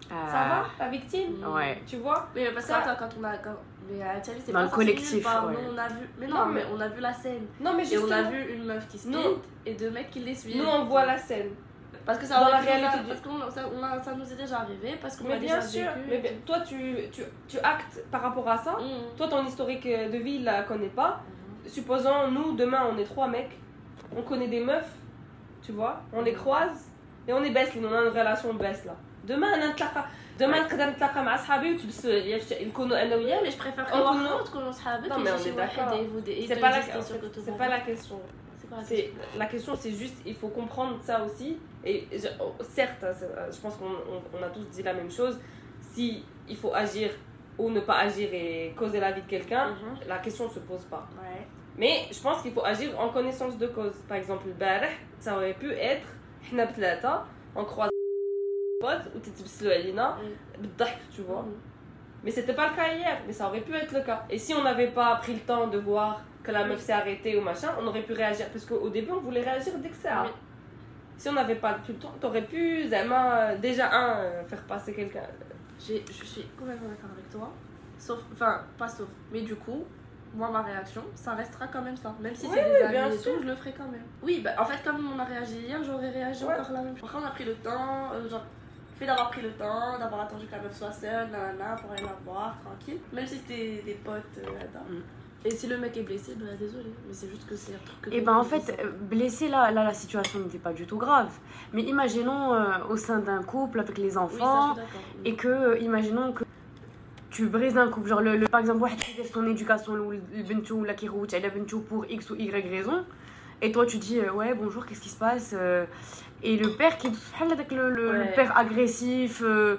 ça 0.10 0.16
va, 0.16 0.64
Ah, 0.66 0.84
la 0.84 0.90
victime 0.90 1.46
Ouais. 1.48 1.82
Tu 1.86 1.98
vois 1.98 2.28
Mais 2.36 2.52
parce 2.52 2.66
que 2.66 2.72
Ça- 2.72 2.96
quand 2.98 3.10
on 3.20 3.24
a. 3.24 3.38
Quand... 3.38 3.56
Mais 3.92 4.04
à 4.04 4.20
Tchali, 4.22 4.40
c'est 4.44 4.52
pas 4.52 4.64
le 4.64 4.70
collectif, 4.70 5.26
ouais. 5.26 5.32
On 5.74 5.78
a 5.78 5.88
vu. 5.88 6.10
Mais 6.20 6.28
Non, 6.28 6.38
non, 6.40 6.46
mais- 6.48 6.54
mais 6.62 6.66
on 6.76 6.80
a 6.80 6.88
vu 6.88 7.02
la 7.02 7.14
scène. 7.14 7.46
Non, 7.60 7.74
mais 7.74 7.84
Et 7.92 7.98
on 7.98 8.04
a 8.12 8.18
justement, 8.18 8.30
vu 8.32 8.54
une 8.56 8.64
meuf 8.66 8.88
qui 8.88 8.98
se 9.00 9.08
Non. 9.08 9.40
et 9.66 9.74
deux 9.74 9.90
mecs 9.90 10.12
qui 10.12 10.20
les 10.20 10.36
suivent. 10.36 10.58
nous, 10.58 10.68
on 10.70 10.86
voit 10.86 11.06
la 11.06 11.18
scène. 11.18 11.50
Parce 12.06 12.18
que 12.20 12.26
ça 12.26 12.40
Dans 12.40 12.50
la 12.50 12.58
réalité 12.58 13.00
du- 13.00 13.08
Parce 13.08 13.20
qu'on 13.22 13.52
ça, 13.52 13.62
on 13.76 13.84
a- 13.84 14.02
ça 14.02 14.14
nous 14.16 14.32
est 14.32 14.36
déjà 14.36 14.60
arrivé. 14.60 14.98
Parce 15.02 15.16
qu'on 15.18 15.28
Mais 15.28 15.36
a 15.36 15.38
bien 15.38 15.56
déjà 15.58 15.68
sûr, 15.68 15.82
vécu. 15.92 16.08
mais 16.10 16.18
bien- 16.20 16.32
toi, 16.46 16.60
tu, 16.62 16.96
tu, 17.12 17.22
tu 17.48 17.58
actes 17.60 18.04
par 18.12 18.22
rapport 18.22 18.48
à 18.48 18.58
ça. 18.58 18.74
Mhm. 18.80 19.16
Toi, 19.18 19.28
ton 19.28 19.46
historique 19.46 19.86
de 19.88 20.18
vie, 20.18 20.36
il 20.36 20.44
la 20.44 20.64
connaît 20.64 20.88
pas. 20.90 21.22
Supposons, 21.68 22.32
nous, 22.32 22.54
demain, 22.56 22.88
on 22.92 22.98
est 22.98 23.04
trois 23.04 23.28
mecs. 23.28 23.60
On 24.16 24.22
connaît 24.24 24.48
des 24.48 24.60
meufs, 24.64 24.92
tu 25.62 25.72
vois. 25.72 26.02
On 26.14 26.22
les 26.22 26.34
croise. 26.34 26.90
Et 27.28 27.34
on 27.34 27.44
est 27.44 27.52
baisse, 27.52 27.72
on 27.80 27.86
a 27.94 28.02
une 28.02 28.08
relation 28.10 28.54
baisse 28.56 28.86
là. 28.86 28.96
Demain, 29.29 29.53
on 29.55 29.71
نتلاقى 29.73 30.05
demain 30.41 30.61
نقدر 30.61 30.87
نتلاقى 30.91 31.25
مع 31.25 31.37
صحابي 31.37 31.75
وتلبسوا 31.75 32.11
عليا 32.13 32.39
في- 32.39 32.65
نكونوا 32.65 33.03
انا 33.03 33.15
Oui, 33.17 33.19
وياه 33.19 33.41
mais 33.41 33.53
je 33.53 33.59
préfère 33.59 33.87
On 33.95 33.99
voir 34.01 34.15
nous- 34.15 34.29
autre 34.41 34.53
que 34.53 34.59
l'on 34.59 34.73
se 34.73 34.89
habite. 34.89 35.11
Non, 35.11 35.19
mais 35.25 35.31
on 35.31 35.39
est 35.39 35.57
d'accord. 35.63 35.95
c'est 36.49 36.61
pas 36.61 36.71
la 36.71 36.83
c'est 36.83 37.59
pas 37.63 37.69
la 37.69 37.81
question 37.89 38.21
C'est 38.61 38.71
pas 38.71 38.77
la 38.77 38.85
c'est 38.91 39.05
la 39.43 39.47
question 39.53 39.73
c'est 39.83 39.95
juste 40.03 40.19
il 40.31 40.35
faut 40.41 40.53
comprendre 40.61 40.97
ça 41.09 41.17
aussi 41.27 41.49
et 41.91 41.97
je- 42.23 42.33
oh, 42.45 42.53
certes 42.79 43.03
hein, 43.07 43.15
c'est- 43.19 43.35
euh, 43.39 43.53
je 43.55 43.61
pense 43.65 43.75
qu'on 43.79 43.95
on- 44.15 44.25
on 44.37 44.41
a 44.49 44.51
tous 44.57 44.67
dit 44.77 44.83
la 44.91 44.95
même 45.01 45.13
chose 45.19 45.35
si 45.93 46.07
il 46.53 46.57
faut 46.63 46.73
agir 46.87 47.11
ou 47.61 47.65
ne 47.77 47.81
pas 47.89 47.99
agir 48.09 48.29
et 48.43 48.49
causer 48.81 49.01
la 49.07 49.11
vie 49.17 49.25
de 49.27 49.31
quelqu'un 49.35 49.65
Mhm. 49.71 49.93
la 50.13 50.19
question 50.25 50.47
se 50.57 50.61
pose 50.71 50.85
pas 50.95 51.05
Ouais. 51.23 51.43
mais 51.83 51.95
je 52.17 52.21
pense 52.27 52.39
qu'il 52.43 52.53
faut 52.57 52.67
agir 52.75 52.89
en 53.05 53.09
connaissance 53.17 53.55
de 53.63 53.69
cause 53.77 53.97
par 54.11 54.17
exemple 54.23 54.45
البارح 54.53 54.93
ça 55.25 55.31
aurait 55.37 55.57
pu 55.63 55.69
être 55.93 56.09
حنا 56.51 56.65
بثلاثة 56.65 57.23
on 57.57 57.65
croise 57.73 57.91
potes 58.80 59.12
ou 59.14 59.20
t'es 59.20 59.72
Alina, 59.72 60.18
tu 61.14 61.22
vois. 61.22 61.42
Mm. 61.42 61.54
Mais 62.24 62.32
c'était 62.32 62.54
pas 62.54 62.70
le 62.70 62.76
cas 62.76 62.94
hier, 62.94 63.22
mais 63.26 63.34
ça 63.34 63.48
aurait 63.48 63.62
pu 63.62 63.74
être 63.74 63.94
le 63.94 64.02
cas. 64.02 64.26
Et 64.30 64.38
si 64.38 64.54
on 64.54 64.64
n'avait 64.64 64.92
pas 64.92 65.16
pris 65.18 65.34
le 65.34 65.40
temps 65.40 65.68
de 65.68 65.78
voir 65.78 66.22
que 66.44 66.52
la 66.52 66.66
meuf 66.66 66.80
s'est 66.80 66.94
arrêtée 66.94 67.38
ou 67.38 67.42
machin, 67.42 67.70
on 67.80 67.88
aurait 67.88 68.04
pu 68.04 68.14
réagir. 68.14 68.48
Parce 68.50 68.66
qu'au 68.66 68.90
début, 68.90 69.12
on 69.12 69.20
voulait 69.20 69.44
réagir 69.44 69.74
dès 69.78 69.90
que 69.90 69.96
ça. 69.96 70.24
Oui. 70.26 70.32
Si 71.18 71.28
on 71.30 71.34
n'avait 71.34 71.56
pas 71.56 71.74
pris 71.74 71.94
le 71.94 72.00
temps, 72.00 72.14
t'aurais 72.20 72.46
pu, 72.46 72.88
Zama, 72.88 73.52
euh, 73.52 73.58
déjà 73.58 73.92
un, 73.92 74.20
euh, 74.20 74.44
faire 74.46 74.64
passer 74.64 74.94
quelqu'un. 74.94 75.24
Je 75.78 75.84
suis 75.84 76.44
complètement 76.58 76.90
d'accord 76.90 77.12
avec 77.14 77.30
toi. 77.30 77.52
Sauf, 77.98 78.20
enfin, 78.34 78.64
pas 78.78 78.88
sauf. 78.88 79.10
Mais 79.32 79.42
du 79.42 79.56
coup, 79.56 79.86
moi, 80.34 80.50
ma 80.50 80.62
réaction, 80.62 81.04
ça 81.16 81.34
restera 81.36 81.68
quand 81.68 81.82
même 81.82 81.98
ça. 81.98 82.16
Même 82.20 82.36
si 82.36 82.48
oui, 82.48 82.54
c'est 82.56 82.64
des 82.64 82.88
oui, 82.88 82.98
amis 82.98 83.16
et 83.16 83.42
je 83.42 83.46
le 83.46 83.56
ferai 83.56 83.74
quand 83.74 83.88
même. 83.88 84.04
Oui, 84.22 84.42
bah, 84.44 84.52
en 84.58 84.66
fait, 84.66 84.82
comme 84.84 85.12
on 85.14 85.20
a 85.20 85.24
réagi 85.26 85.60
hier, 85.60 85.84
j'aurais 85.84 86.10
réagi 86.10 86.44
encore 86.44 86.72
la 86.72 86.82
même 86.82 86.98
chose. 86.98 87.10
Après, 87.10 87.24
on 87.24 87.28
a 87.28 87.32
pris 87.32 87.46
le 87.46 87.56
temps, 87.56 88.14
euh, 88.14 88.30
genre, 88.30 88.46
fait 89.00 89.06
d'avoir 89.06 89.30
pris 89.30 89.42
le 89.42 89.52
temps, 89.52 89.98
d'avoir 89.98 90.22
attendu 90.22 90.46
que 90.46 90.52
la 90.52 90.62
meuf 90.62 90.78
soit 90.78 90.92
seule, 90.92 91.30
nanana, 91.32 91.76
pour 91.82 91.92
aller 91.92 92.04
la 92.04 92.18
voir, 92.26 92.58
tranquille. 92.64 93.00
Même 93.14 93.26
si 93.26 93.38
c'était 93.38 93.82
des 93.86 93.94
potes 93.94 94.38
euh. 94.38 94.94
Mm. 94.94 95.02
Et 95.46 95.52
si 95.52 95.68
le 95.68 95.78
mec 95.78 95.96
est 95.96 96.02
blessé, 96.02 96.36
ben 96.36 96.58
désolé, 96.60 96.92
mais 97.08 97.14
c'est 97.14 97.30
juste 97.30 97.48
que 97.48 97.56
c'est 97.56 97.74
un 97.74 97.78
truc 97.78 98.02
que. 98.02 98.12
Et 98.12 98.20
ben 98.20 98.36
en 98.36 98.44
fait, 98.44 98.78
euh, 98.84 98.92
blessé 98.92 99.48
là, 99.48 99.72
là 99.72 99.86
la 99.86 99.94
situation 99.94 100.40
n'était 100.40 100.58
pas 100.58 100.74
du 100.74 100.86
tout 100.86 100.98
grave. 100.98 101.32
Mais 101.72 101.84
imaginons 101.84 102.54
euh, 102.54 102.66
au 102.90 102.98
sein 102.98 103.20
d'un 103.20 103.42
couple 103.42 103.80
avec 103.80 103.98
les 103.98 104.18
enfants, 104.18 104.76
et 105.24 105.36
que, 105.36 105.48
euh, 105.48 105.80
imaginons 105.80 106.34
que 106.34 106.44
tu 107.30 107.46
brises 107.46 107.78
un 107.78 107.88
couple, 107.88 108.10
genre 108.10 108.20
le, 108.20 108.36
le 108.36 108.50
par 108.50 108.60
exemple, 108.60 108.86
qui 108.90 109.16
déteste 109.16 109.34
ton 109.34 109.48
éducation, 109.48 109.94
ou 109.94 110.84
la 110.84 110.94
qui 110.94 111.08
route, 111.08 111.32
elle 111.32 111.46
a 111.46 111.50
pour 111.88 112.06
X 112.10 112.32
ou 112.32 112.36
Y 112.36 112.70
raison, 112.70 113.06
et 113.62 113.72
toi 113.72 113.86
tu 113.86 113.98
dis, 113.98 114.20
ouais, 114.20 114.54
bonjour, 114.54 114.86
qu'est-ce 114.86 115.00
qui 115.02 115.10
se 115.10 115.18
passe 115.18 115.56
et 116.42 116.58
le 116.58 116.70
père 116.72 116.98
qui 116.98 117.08
est 117.08 117.12
le, 117.72 117.90
le, 117.90 118.12
ouais. 118.12 118.18
le 118.20 118.34
père 118.34 118.58
agressif 118.58 119.42
euh, 119.44 119.78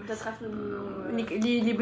ouais. 1.15 1.25
les 1.41 1.61
les 1.61 1.73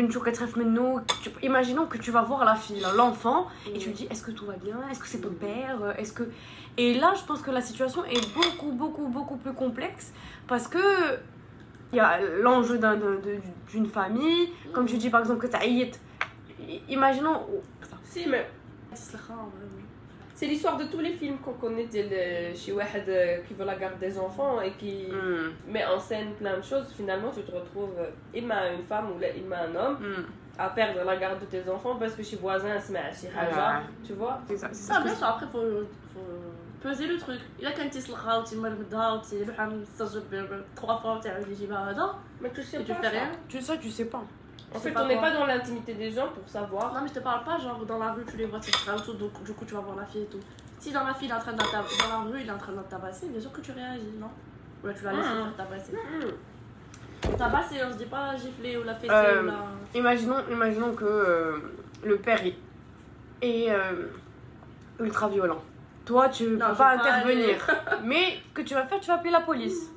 imaginons 1.42 1.86
que 1.86 1.98
tu 1.98 2.10
vas 2.10 2.22
voir 2.22 2.44
la 2.44 2.54
fille 2.54 2.84
l'enfant 2.96 3.48
et 3.66 3.78
tu 3.78 3.88
lui 3.88 3.94
dis 3.94 4.06
est-ce 4.10 4.22
que 4.22 4.30
tout 4.30 4.46
va 4.46 4.54
bien? 4.54 4.78
Est-ce 4.90 5.00
que 5.00 5.06
c'est 5.08 5.20
ton 5.20 5.32
père? 5.32 5.94
Est-ce 5.98 6.12
que 6.12 6.24
et 6.76 6.94
là 6.94 7.14
je 7.16 7.24
pense 7.24 7.42
que 7.42 7.50
la 7.50 7.60
situation 7.60 8.04
est 8.04 8.34
beaucoup 8.34 8.72
beaucoup 8.72 9.08
beaucoup 9.08 9.36
plus 9.36 9.52
complexe 9.52 10.12
parce 10.46 10.68
que 10.68 10.78
il 11.92 11.96
y 11.96 12.00
a 12.00 12.20
l'enjeu 12.42 12.78
d'une 13.72 13.86
famille 13.86 14.52
comme 14.72 14.86
tu 14.86 14.96
dis 14.96 15.10
par 15.10 15.20
exemple 15.20 15.46
que 15.46 15.50
tu 15.56 15.56
imaginons 16.88 17.46
si 18.04 18.28
mais 18.28 18.48
c'est 20.37 20.47
l'histoire 20.47 20.77
de 20.77 20.85
tous 20.85 20.99
les 20.99 21.13
films 21.13 21.37
qu'on 21.37 21.53
connaît 21.53 21.85
de 21.85 22.55
chez 22.55 22.71
Wahed 22.71 23.07
euh, 23.07 23.37
qui 23.47 23.53
veut 23.53 23.65
la 23.65 23.75
garde 23.75 23.99
des 23.99 24.17
enfants 24.17 24.59
et 24.61 24.71
qui 24.71 25.07
Mm, 25.11 25.71
met 25.73 25.85
en 25.85 25.99
scène 25.99 26.33
plein 26.41 26.57
de 26.57 26.63
choses. 26.63 26.87
Finalement, 26.95 27.29
tu 27.37 27.41
te 27.43 27.51
retrouves, 27.51 27.95
euh, 27.99 28.09
imma 28.39 28.69
une 28.73 28.83
femme 28.83 29.07
ou 29.15 29.19
là, 29.19 29.27
imma 29.41 29.57
un 29.67 29.75
homme, 29.75 29.97
mm. 30.01 30.25
à 30.57 30.69
perdre 30.69 31.03
la 31.05 31.15
garde 31.17 31.39
de 31.39 31.45
tes 31.45 31.63
enfants 31.69 31.95
parce 31.97 32.13
que 32.15 32.23
chez 32.23 32.37
voisin, 32.37 32.79
se 32.79 32.91
met 32.91 32.99
à 32.99 33.11
chez 33.13 33.29
Haja, 33.37 33.83
tu 34.05 34.13
vois. 34.13 34.39
c'est 34.47 34.57
ça 34.57 34.69
c'est 34.71 34.83
ça 34.89 34.93
Ah, 34.95 34.97
ce 34.97 34.99
que 35.03 35.07
bien 35.09 35.15
sûr, 35.15 35.27
après, 35.27 35.45
faut, 35.53 35.61
faut 36.13 36.89
peser 36.89 37.07
le 37.07 37.17
truc. 37.17 37.39
Il 37.59 37.65
a 37.67 37.71
quand 37.71 37.83
tu 37.89 37.97
تسلخها 37.99 38.37
وتمرمدها 38.37 39.11
وتروح 39.13 39.69
تستجب 39.99 40.63
trois 40.75 40.97
fois 41.01 41.17
وتعاود 41.17 41.47
يجيبها 41.47 41.91
هذا 41.91 42.15
Mais 42.41 42.49
tu 42.53 42.61
sais 42.63 42.81
et 42.81 42.83
tu 42.83 42.91
pas 42.91 42.95
fais 43.01 43.03
ça. 43.03 43.09
rien. 43.11 43.31
je- 43.49 43.57
tu 43.57 43.61
sais 43.63 43.77
tu 43.79 43.89
sais 43.91 44.05
pas 44.05 44.23
en 44.74 44.78
fait, 44.78 44.90
pas 44.90 45.02
on 45.04 45.08
n'est 45.08 45.20
pas 45.20 45.30
dans 45.30 45.46
l'intimité 45.46 45.94
des 45.94 46.10
gens 46.10 46.28
pour 46.28 46.46
savoir. 46.48 46.92
Non, 46.92 47.00
mais 47.02 47.08
je 47.08 47.14
te 47.14 47.20
parle 47.20 47.42
pas, 47.44 47.58
genre 47.58 47.84
dans 47.86 47.98
la 47.98 48.12
rue, 48.12 48.24
tu 48.30 48.36
les 48.36 48.44
vois 48.46 48.58
et 48.58 49.02
tout, 49.02 49.14
donc 49.14 49.42
du 49.42 49.52
coup, 49.54 49.64
tu 49.64 49.74
vas 49.74 49.80
voir 49.80 49.96
la 49.96 50.04
fille 50.04 50.22
et 50.22 50.26
tout. 50.26 50.40
Si 50.78 50.92
dans 50.92 51.04
la 51.04 51.14
fille, 51.14 51.28
il 51.28 51.30
est 51.30 51.34
en 51.34 51.40
train 51.40 51.52
de 51.52 51.58
dans 51.58 51.64
la 51.64 52.30
rue, 52.30 52.40
il 52.42 52.46
est 52.48 52.52
en 52.52 52.58
train 52.58 52.72
de 52.72 52.78
tabasser, 52.88 53.28
bien 53.28 53.40
sûr 53.40 53.50
que 53.52 53.60
tu 53.62 53.72
réagis, 53.72 54.12
non? 54.20 54.28
Ou 54.84 54.86
là, 54.88 54.92
tu 54.94 55.04
la 55.04 55.12
laisses 55.12 55.24
se 55.24 55.30
Mhm. 55.30 55.44
faire 55.44 55.56
tabasser. 55.56 55.92
Hmm. 55.92 57.36
Tabasser, 57.36 57.76
on 57.86 57.92
se 57.92 57.96
dit 57.98 58.04
pas 58.06 58.36
gifler 58.36 58.76
ou 58.76 58.84
la 58.84 58.94
fesser 58.94 59.12
Euh, 59.12 59.42
ou 59.42 59.46
la. 59.46 59.54
imaginons 59.94 60.36
imaginons 60.50 60.92
que 60.94 61.04
euh, 61.04 61.56
le 62.04 62.16
père 62.18 62.40
est, 62.46 62.54
est, 63.42 63.70
euh, 63.70 64.06
ultra 65.00 65.28
violent 65.28 65.60
toi 66.04 66.28
tu 66.28 66.44
Non, 66.56 66.68
peux 66.70 66.74
pas 66.76 66.92
intervenir 66.94 67.56
mais 68.04 68.38
que 68.54 68.62
tu 68.62 68.74
vas 68.74 68.84
faire 68.86 69.00
tu 69.00 69.08
vas 69.08 69.14
appeler 69.14 69.30
la 69.32 69.40
police 69.40 69.90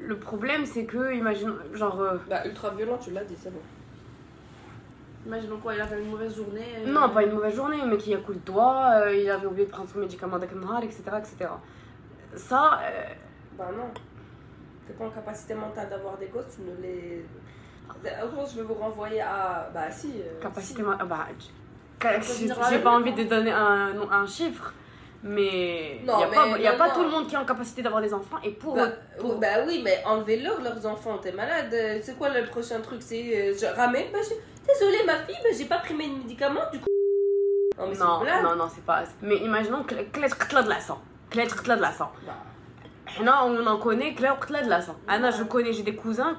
le 0.00 0.16
problème 0.16 0.64
c'est 0.66 0.84
que 0.84 1.14
imagine 1.14 1.52
genre 1.74 2.00
euh, 2.00 2.16
Bah, 2.28 2.46
ultra 2.46 2.70
violent, 2.70 2.98
tu 2.98 3.10
l'as 3.10 3.24
dit, 3.24 3.36
c'est 3.40 3.50
bon. 3.52 3.60
Imaginons 5.26 5.58
quoi, 5.58 5.74
il 5.74 5.80
avait 5.80 6.00
une 6.02 6.10
mauvaise 6.10 6.34
journée. 6.36 6.64
euh, 6.86 6.90
Non, 6.92 7.10
pas 7.10 7.22
une 7.24 7.32
mauvaise 7.32 7.54
journée, 7.54 7.78
mais 7.86 7.96
qui 7.98 8.14
a 8.14 8.18
coup 8.18 8.32
de 8.32 8.38
doigt, 8.38 8.92
euh, 9.02 9.14
il 9.14 9.28
avait 9.28 9.46
oublié 9.46 9.66
de 9.66 9.70
prendre 9.70 9.88
son 9.90 9.98
médicament 9.98 10.38
d'Aknhar, 10.38 10.82
etc., 10.82 11.02
etc. 11.18 11.50
Ça, 12.36 12.80
euh, 12.84 13.02
Bah 13.58 13.68
non. 13.76 13.90
T'es 14.86 14.94
pas 14.94 15.04
en 15.04 15.10
capacité 15.10 15.54
mentale 15.54 15.88
d'avoir 15.90 16.16
des 16.16 16.26
gosses, 16.26 16.54
tu 16.56 16.62
ne 16.62 16.80
les. 16.80 17.24
Au 17.90 18.46
je 18.46 18.56
vais 18.56 18.62
vous 18.62 18.74
renvoyer 18.74 19.20
à. 19.20 19.68
Bah 19.74 19.90
si. 19.90 20.12
euh, 20.20 20.40
capacité... 20.40 20.82
si. 20.82 20.88
ah 20.98 21.04
bah, 21.04 21.26
tu- 21.38 21.48
j'ai 22.70 22.78
pas 22.78 22.92
envie 22.92 23.12
de 23.12 23.24
donner 23.24 23.50
un, 23.50 23.92
un 24.10 24.26
chiffre, 24.26 24.72
mais 25.22 25.96
il 26.00 26.04
n'y 26.04 26.10
a, 26.10 26.28
mais, 26.28 26.34
pas, 26.34 26.46
non, 26.46 26.56
y 26.56 26.66
a 26.66 26.74
pas 26.74 26.90
tout 26.90 27.02
le 27.02 27.10
monde 27.10 27.26
qui 27.26 27.34
est 27.34 27.38
en 27.38 27.44
capacité 27.44 27.82
d'avoir 27.82 28.00
des 28.00 28.14
enfants 28.14 28.36
et 28.44 28.50
pour, 28.50 28.76
bah, 28.76 28.88
pour... 29.18 29.36
bah 29.38 29.64
oui 29.66 29.80
mais 29.82 30.00
enlevez-leur 30.06 30.60
leurs 30.62 30.86
enfants 30.86 31.18
t'es 31.18 31.32
malade. 31.32 31.74
C'est 32.02 32.16
quoi 32.16 32.28
le 32.28 32.46
prochain 32.46 32.80
truc? 32.80 33.02
C'est 33.02 33.50
euh, 33.50 33.54
je 33.60 33.66
ramène 33.66 34.06
bah, 34.12 34.20
je... 34.22 34.34
désolée 34.72 35.04
ma 35.04 35.16
fille 35.16 35.38
mais 35.42 35.56
j'ai 35.56 35.64
pas 35.64 35.78
pris 35.78 35.94
mes 35.94 36.06
médicaments 36.06 36.70
du 36.72 36.78
coup. 36.78 36.86
Non 37.78 37.86
mais 37.88 37.96
non 37.96 38.42
non, 38.42 38.56
non 38.56 38.68
c'est 38.72 38.84
pas 38.84 39.02
mais 39.22 39.36
imaginons 39.38 39.82
que 39.82 39.94
de 39.94 40.68
la 40.68 40.80
sang 40.80 41.00
de 41.32 41.80
la 41.80 41.92
sang. 41.92 42.12
Bah. 42.24 42.34
On 43.20 43.66
en 43.66 43.78
connaît 43.78 44.12
de 44.12 44.22
la 44.68 44.80
sang. 44.80 44.96
Ah 45.08 45.14
Anna 45.14 45.30
je 45.32 45.42
connais 45.42 45.72
j'ai 45.72 45.82
des 45.82 45.96
cousins 45.96 46.38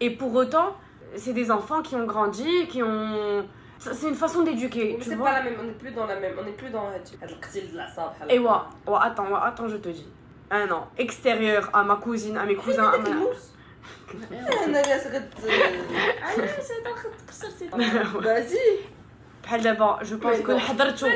et 0.00 0.10
pour 0.10 0.34
autant 0.34 0.76
c'est 1.14 1.32
des 1.32 1.50
enfants 1.50 1.82
qui 1.82 1.94
ont 1.94 2.06
grandi 2.06 2.66
qui 2.68 2.82
ont 2.82 3.46
ça, 3.79 3.93
C'est 3.93 4.09
une 4.13 4.15
façon 4.25 4.41
d'éduquer, 4.47 4.87
mais 4.97 5.03
tu 5.03 5.09
c'est 5.09 5.15
vois. 5.15 5.29
pas 5.29 5.37
la 5.39 5.43
même, 5.45 5.57
on 5.61 5.63
n'est 5.69 5.79
plus 5.83 5.91
dans 5.99 6.05
la 6.05 6.17
même, 6.23 6.35
on 6.39 6.43
n'est 6.43 6.57
plus 6.61 6.69
dans 6.69 6.85
هاد 6.93 7.05
القتيل 7.23 7.71
de 7.71 7.77
la 7.77 7.87
صاب 7.95 8.11
Et 8.29 8.39
ouais, 8.39 8.49
ouais, 8.87 8.99
attends, 9.01 9.27
ouais, 9.31 9.39
attends, 9.49 9.67
je 9.67 9.77
te 9.77 9.89
dis. 9.89 10.07
Un 10.51 10.69
an, 10.71 10.83
extérieur 10.97 11.63
à 11.73 11.83
ma 11.83 11.95
cousine, 11.95 12.37
à 12.37 12.45
mes 12.45 12.55
cousins. 12.55 12.91
à 12.93 12.97
ma- 12.97 13.35
انا 14.65 14.81
جالسه 14.81 15.09
غد 15.09 15.29
علاش 16.21 16.49
هذا 16.49 16.95
خد 16.95 17.09
تكسر 17.27 17.49
سي 17.49 17.69
vas-y 17.69 18.91
بحال 19.43 19.61
دابا 19.61 19.99
جو 20.03 20.17
بونس 20.17 20.37
Mais 20.39 20.45
كون 20.45 20.57
non. 20.59 20.61
حضرتو 20.61 21.07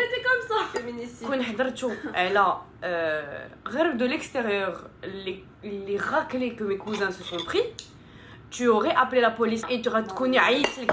féminicide 0.73 1.28
كون 1.28 1.43
حضرتو 1.43 1.91
على 2.13 2.58
آه، 2.84 3.47
غير 3.67 3.97
de 3.97 4.04
l'extérieur 4.12 4.73
les, 5.04 5.43
les 5.63 5.97
raclés 5.97 6.56
que 6.56 6.63
mes 6.63 6.78
cousins 6.78 7.12
se 7.12 7.23
sont 7.23 7.43
pris 7.45 7.63
tu 8.50 8.68
aurais 8.68 8.94
appelé 8.94 9.20
la 9.20 9.30
police 9.30 9.62
et 9.70 9.80
tu 9.80 9.88
aurais 9.88 10.04
connu 10.04 10.36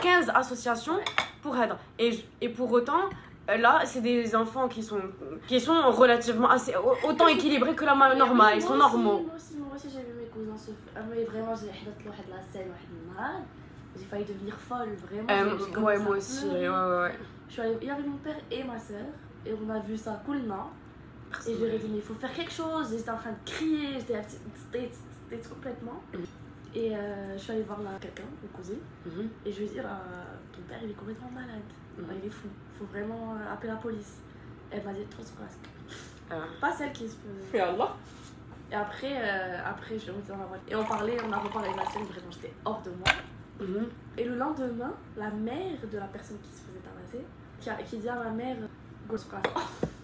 15 0.01 0.31
associations 0.33 0.99
pour 1.41 1.57
aider. 1.57 1.73
Et, 1.99 2.23
et 2.41 2.49
pour 2.49 2.71
autant, 2.71 3.09
euh, 3.49 3.57
là, 3.57 3.81
c'est 3.85 4.01
des 4.01 4.35
enfants 4.35 4.67
qui 4.67 4.83
sont, 4.83 5.01
qui 5.47 5.59
sont 5.59 5.91
relativement 5.91 6.49
assez, 6.49 6.73
autant 6.75 7.27
équilibrés 7.27 7.75
que 7.75 7.85
la 7.85 7.95
normale, 8.15 8.53
ils 8.55 8.61
sont 8.61 8.75
normaux. 8.75 9.25
Moi 9.25 9.75
aussi, 9.75 9.89
j'ai 9.89 10.01
vu 10.01 10.19
mes 10.19 10.27
cousins 10.27 10.57
se 10.57 10.65
faire. 10.65 10.75
Ah, 10.95 10.99
mais 11.09 11.23
vraiment, 11.23 11.55
j'ai 11.55 11.67
la 11.67 12.41
scène, 12.51 12.71
j'ai 13.97 14.05
failli 14.05 14.25
devenir 14.25 14.55
folle, 14.55 14.89
vraiment. 15.09 15.29
Euh, 15.29 15.81
ouais, 15.81 15.97
moi 15.97 16.17
aussi, 16.17 16.45
mmh. 16.45 16.51
ouais, 16.51 16.69
ouais. 16.69 17.15
Je 17.47 17.53
suis 17.53 17.61
allée 17.61 17.89
avec 17.89 18.05
mon 18.05 18.17
père 18.17 18.35
et 18.51 18.63
ma 18.63 18.77
soeur, 18.77 19.05
et 19.45 19.53
on 19.53 19.69
a 19.69 19.79
vu 19.79 19.97
ça 19.97 20.21
coulna. 20.25 20.67
Et 21.47 21.53
je 21.53 21.65
lui 21.65 21.75
ai 21.75 21.79
dit, 21.79 21.87
mais 21.89 21.97
il 21.97 22.01
faut 22.01 22.13
faire 22.13 22.33
quelque 22.33 22.51
chose, 22.51 22.93
j'étais 22.95 23.09
en 23.09 23.17
train 23.17 23.31
de 23.31 23.49
crier, 23.49 23.93
j'étais 23.93 24.21
complètement. 25.49 26.01
Mm. 26.13 26.17
Et 26.77 26.95
euh, 26.95 27.33
je 27.35 27.39
suis 27.39 27.53
allée 27.53 27.63
voir 27.63 27.79
quelqu'un, 27.99 28.21
mon 28.39 28.47
cousin. 28.49 28.75
Mhm. 29.03 29.29
Et 29.43 29.51
je 29.51 29.57
lui 29.57 29.65
ai 29.65 29.69
dit, 29.69 29.79
ah, 29.79 29.99
ton 30.53 30.61
père 30.69 30.77
il 30.83 30.91
est 30.91 30.93
complètement 30.93 31.31
malade. 31.33 31.63
Mhm. 31.97 32.05
Il 32.21 32.27
est 32.27 32.29
fou. 32.29 32.47
Il 32.73 32.77
faut 32.77 32.85
vraiment 32.85 33.33
euh, 33.33 33.51
appeler 33.51 33.69
la 33.69 33.77
police. 33.77 34.17
Elle 34.69 34.83
m'a 34.83 34.93
dit, 34.93 35.03
trop 35.05 35.23
casque. 35.23 35.57
Ah. 36.29 36.35
Pas 36.61 36.71
celle 36.71 36.91
qui 36.91 37.09
se 37.09 37.15
peut. 37.15 37.57
Yallah. 37.57 37.95
Et 38.71 38.75
après, 38.75 39.11
euh, 39.15 39.57
après, 39.65 39.95
je 39.95 40.01
suis 40.01 40.11
remontée 40.11 40.31
dans 40.31 40.37
la 40.37 40.45
voiture. 40.45 40.67
Et 40.69 40.75
on 40.75 40.85
parlait, 40.85 41.17
on 41.27 41.31
a 41.31 41.37
reparlé 41.37 41.71
de 41.71 41.77
la 41.77 41.85
scène, 41.85 42.03
vraiment, 42.03 42.29
j'étais 42.29 42.53
hors 42.63 42.83
de 42.83 42.91
moi. 42.91 43.07
Mhm. 43.59 43.89
Et 44.15 44.23
le 44.25 44.35
lendemain, 44.35 44.93
la 45.15 45.31
mère 45.31 45.79
de 45.91 45.97
la 45.97 46.05
personne 46.05 46.37
qui 46.43 46.49
se 46.51 46.61
faisait 46.61 46.79
tabasser, 46.79 47.25
qui, 47.59 47.71
a, 47.71 47.75
qui 47.81 47.97
dit 47.97 48.09
à 48.09 48.15
ma 48.17 48.29
mère, 48.29 48.57
casque. 49.09 49.33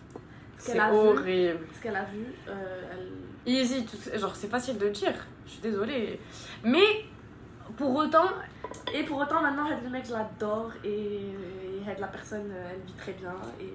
Ce 0.57 0.71
c'est 0.71 0.77
vu, 0.77 0.95
horrible 0.95 1.67
ce 1.73 1.81
qu'elle 1.81 1.95
a 1.95 2.05
vu, 2.05 2.25
euh, 2.47 2.83
elle. 2.89 3.11
Easy, 3.45 3.85
tout, 3.85 3.97
genre 4.17 4.35
c'est 4.35 4.47
facile 4.49 4.77
de 4.77 4.89
dire, 4.89 5.13
je 5.45 5.51
suis 5.51 5.61
désolée. 5.61 6.19
Mais 6.63 7.05
pour 7.77 7.93
autant, 7.95 8.29
Et 8.93 9.03
pour 9.03 9.17
autant, 9.17 9.41
maintenant, 9.41 9.67
le 9.83 9.89
mec, 9.89 10.05
je 10.05 10.13
l'adore 10.13 10.71
et, 10.83 10.89
et 10.89 11.99
la 11.99 12.07
personne, 12.07 12.49
euh, 12.51 12.71
elle 12.73 12.81
vit 12.81 12.93
très 12.93 13.13
bien. 13.13 13.33
Et... 13.59 13.73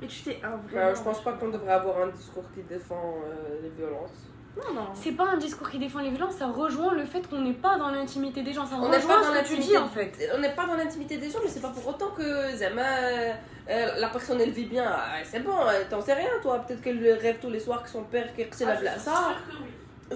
Mais 0.00 0.06
tu 0.06 0.16
sais, 0.16 0.40
un 0.42 0.56
vrai. 0.56 0.74
Bah, 0.74 0.94
je 0.94 1.02
pense 1.02 1.22
pas 1.22 1.32
qu'on 1.34 1.48
devrait 1.48 1.72
avoir 1.72 2.02
un 2.02 2.08
discours 2.08 2.44
qui 2.54 2.62
défend 2.62 3.16
euh, 3.24 3.60
les 3.62 3.70
violences. 3.70 4.28
Non, 4.56 4.74
non. 4.74 4.86
c'est 4.94 5.12
pas 5.12 5.28
un 5.32 5.36
discours 5.36 5.70
qui 5.70 5.78
défend 5.78 6.00
les 6.00 6.10
violences, 6.10 6.34
ça 6.34 6.48
rejoint 6.48 6.92
le 6.94 7.04
fait 7.04 7.26
qu'on 7.28 7.40
n'est 7.40 7.52
pas 7.52 7.78
dans 7.78 7.90
l'intimité 7.90 8.42
des 8.42 8.52
gens, 8.52 8.66
ça 8.66 8.74
On 8.80 8.88
n'est 8.88 8.96
rejoint 8.96 9.16
pas 9.16 9.22
ce 9.22 9.28
dans 9.28 9.32
que 9.34 9.38
tu 9.46 9.52
l'intimité. 9.54 9.68
dis 9.68 9.76
en 9.78 9.88
fait. 9.88 10.30
On 10.34 10.38
n'est 10.38 10.54
pas 10.54 10.66
dans 10.66 10.74
l'intimité 10.74 11.16
des 11.18 11.30
gens, 11.30 11.38
mais 11.42 11.48
c'est 11.48 11.60
pas 11.62 11.68
pour 11.70 11.86
autant 11.86 12.10
que 12.10 12.56
Zama, 12.56 12.82
euh, 12.82 13.32
euh, 13.70 13.86
la 13.98 14.08
personne 14.08 14.40
elle 14.40 14.50
vit 14.50 14.64
bien. 14.66 14.84
Ah, 14.86 15.14
c'est 15.24 15.40
bon, 15.40 15.52
euh, 15.56 15.82
t'en 15.88 16.00
sais 16.02 16.14
rien 16.14 16.28
toi. 16.42 16.58
Peut-être 16.66 16.82
qu'elle 16.82 16.98
rêve 17.22 17.36
tous 17.40 17.48
les 17.50 17.60
soirs 17.60 17.82
que 17.84 17.88
son 17.88 18.02
père 18.02 18.34
qui 18.34 18.42
Ah, 18.42 18.64
la 18.66 18.76
place. 18.76 19.04
Ça, 19.04 19.34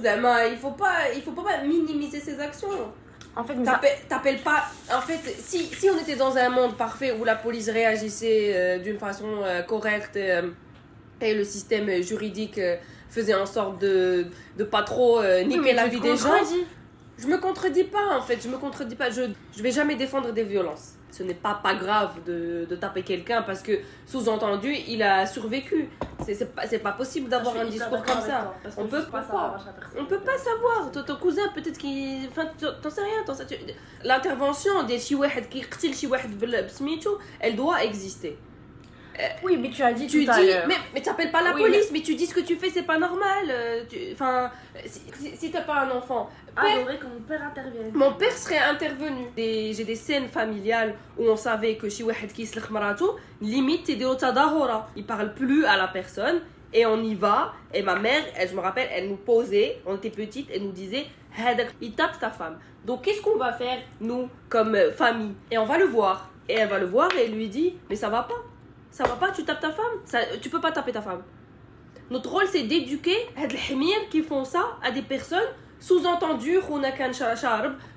Zama, 0.01 0.47
il 0.49 0.57
faut 0.59 0.73
pas, 0.73 1.12
il 1.14 1.23
faut 1.23 1.31
pas 1.33 1.59
minimiser 1.62 2.18
ses 2.20 2.38
actions. 2.40 2.68
En 3.37 3.44
fait, 3.44 3.55
ça- 3.64 3.81
T'appelles 4.09 4.38
pas. 4.42 4.64
En 4.92 5.01
fait, 5.01 5.20
si, 5.38 5.64
si 5.66 5.88
on 5.90 5.99
était 5.99 6.16
dans 6.16 6.37
un 6.37 6.49
monde 6.49 6.77
parfait 6.77 7.12
où 7.12 7.25
la 7.25 7.37
police 7.37 7.68
réagissait 7.68 8.53
euh, 8.55 8.79
d'une 8.79 8.99
façon 8.99 9.27
euh, 9.42 9.62
correcte 9.62 10.16
euh, 10.16 10.51
et 11.20 11.35
le 11.35 11.44
système 11.44 12.03
juridique 12.03 12.61
faisais 13.14 13.35
en 13.35 13.46
sorte 13.46 13.81
de 13.81 14.27
de 14.59 14.64
pas 14.64 14.83
trop 14.83 15.20
euh, 15.20 15.42
niquer 15.44 15.72
la 15.72 15.87
vie 15.87 16.00
des 16.00 16.16
gens. 16.16 16.35
Je 17.16 17.29
me 17.29 17.38
contredis 17.38 17.85
pas 17.85 18.07
en 18.18 18.22
fait, 18.22 18.38
je 18.42 18.48
me 18.48 18.59
contredis 18.59 18.96
pas. 18.96 19.09
Je 19.11 19.22
je 19.57 19.62
vais 19.62 19.70
jamais 19.70 19.94
défendre 19.94 20.33
des 20.33 20.46
violences. 20.55 20.94
Ce 21.12 21.22
n'est 21.22 21.40
pas 21.46 21.61
pas 21.62 21.77
grave 21.77 22.12
de, 22.27 22.66
de 22.68 22.74
taper 22.74 23.03
quelqu'un 23.03 23.42
parce 23.42 23.62
que 23.62 23.74
sous-entendu 24.05 24.74
il 24.88 25.00
a 25.00 25.24
survécu. 25.27 25.88
C'est 26.27 26.53
pas, 26.53 26.66
pas 26.66 26.96
possible 27.03 27.29
d'avoir 27.29 27.57
un 27.57 27.66
discours 27.66 28.03
comme 28.03 28.20
ça. 28.20 28.53
On 28.77 28.87
peut 28.88 29.05
pas, 29.05 29.22
savoir. 29.22 29.64
On 29.96 30.07
peut 30.07 30.18
pas 30.31 30.37
savoir. 30.37 30.90
Ton, 30.90 31.05
ton 31.05 31.16
cousin 31.24 31.46
peut-être 31.55 31.79
qui, 31.79 32.27
enfin 32.29 32.46
t'en 32.83 32.90
sais 32.90 33.03
rien. 33.03 33.20
L'intervention 34.03 34.83
des 34.83 34.98
chiwahed 34.98 35.48
qui 35.48 35.61
qtil 35.61 35.94
chiwahed 35.94 36.33
elle 37.38 37.55
doit 37.55 37.85
exister 37.85 38.37
oui, 39.42 39.57
mais 39.57 39.70
tu 39.70 39.83
as 39.83 39.92
dit 39.92 40.07
tu 40.07 40.24
tout 40.24 40.33
dis. 40.33 40.50
Mais, 40.66 40.74
mais 40.92 41.00
tu 41.00 41.09
n'appelles 41.09 41.31
pas 41.31 41.42
la 41.42 41.53
police, 41.53 41.90
mais... 41.92 42.00
tu 42.00 42.14
dis 42.14 42.27
ce 42.27 42.35
que 42.35 42.40
tu 42.40 42.57
fais, 42.57 42.70
c'est 42.70 42.83
pas 42.83 42.98
normal. 42.98 43.44
Euh, 43.48 43.83
enfin, 44.12 44.50
euh, 44.77 44.79
si, 44.87 45.03
si, 45.18 45.37
si 45.37 45.50
t'as 45.50 45.62
pas 45.62 45.81
un 45.83 45.90
enfant. 45.90 46.31
Ah, 46.57 46.62
père, 46.62 46.98
que 46.98 47.07
mon 47.07 47.20
père 47.20 47.42
intervienne. 47.42 47.90
Mon 47.92 48.12
père 48.12 48.33
serait 48.33 48.59
intervenu. 48.59 49.27
J'ai 49.37 49.85
des 49.85 49.96
scènes 49.96 50.29
familiales 50.29 50.94
où 51.18 51.29
on 51.29 51.37
savait 51.37 51.77
que 51.77 51.88
chez 51.88 52.05
Wahed 52.05 52.33
qui 52.33 52.48
limite, 53.40 53.85
t'es 53.85 53.96
des 53.96 54.05
otadahora. 54.05 54.88
Il 54.96 55.05
parle 55.05 55.35
plus 55.35 55.64
à 55.64 55.77
la 55.77 55.88
personne 55.88 56.40
et 56.72 56.87
on 56.87 57.03
y 57.03 57.14
va. 57.14 57.55
Et 57.72 57.83
ma 57.83 57.96
mère, 57.96 58.22
je 58.48 58.55
me 58.55 58.61
rappelle, 58.61 58.88
elle 58.92 59.09
nous 59.09 59.16
posait, 59.16 59.81
on 59.87 59.96
était 59.96 60.11
petite, 60.11 60.48
elle 60.53 60.62
nous 60.62 60.72
disait 60.72 61.07
il 61.81 61.92
tape 61.92 62.18
ta 62.18 62.31
femme. 62.31 62.59
Donc 62.85 63.03
qu'est-ce 63.03 63.20
qu'on 63.20 63.37
va 63.37 63.53
faire, 63.53 63.79
nous, 64.00 64.29
comme 64.48 64.74
euh, 64.74 64.92
famille? 64.92 65.35
Et 65.50 65.59
on 65.59 65.64
va 65.64 65.79
le 65.79 65.87
voir. 65.87 66.31
Et 66.48 66.55
elle 66.55 66.68
va 66.68 66.79
le 66.79 66.87
voir 66.87 67.09
et 67.16 67.24
elle 67.24 67.35
lui 67.35 67.48
dit 67.48 67.74
Mais 67.88 67.96
ça 67.96 68.09
va 68.09 68.22
pas 68.22 68.35
ça 68.94 69.02
va 69.02 69.16
pas, 69.16 69.33
tu 69.33 69.42
tapes 69.42 69.59
ta 69.59 69.72
femme, 69.72 69.96
ça, 70.04 70.20
tu 70.40 70.48
peux 70.48 70.61
pas 70.61 70.70
taper 70.70 70.92
ta 70.92 71.02
femme. 71.02 71.24
Notre 72.11 72.30
rôle, 72.30 72.46
c'est 72.46 72.62
d'éduquer 72.62 73.16
les 73.37 73.74
qui 74.09 74.22
font 74.22 74.44
ça 74.44 74.78
à 74.85 74.92
des 74.92 75.02
personnes 75.02 75.48
sous-entendu 75.80 76.61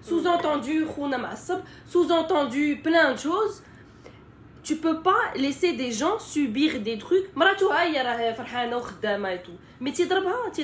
sous-entendu 0.01 0.87
qu'on 0.87 1.11
a 1.11 1.17
sous-entendu 1.85 2.81
plein 2.83 3.13
de 3.13 3.19
choses. 3.19 3.61
Tu 4.63 4.77
peux 4.77 5.01
pas 5.01 5.21
laisser 5.35 5.73
des 5.73 5.91
gens 5.91 6.17
subir 6.17 6.81
des 6.81 6.97
trucs. 6.97 7.29
Mais 7.35 7.45
tu 7.55 7.65
as, 7.71 7.85
il 7.85 7.93
y 7.93 7.97
a 7.99 8.33
Farhana, 8.33 8.77
Khdama 8.79 9.35
et 9.35 9.43
tout. 9.43 9.51
Mais 9.79 9.93
tu 9.93 10.07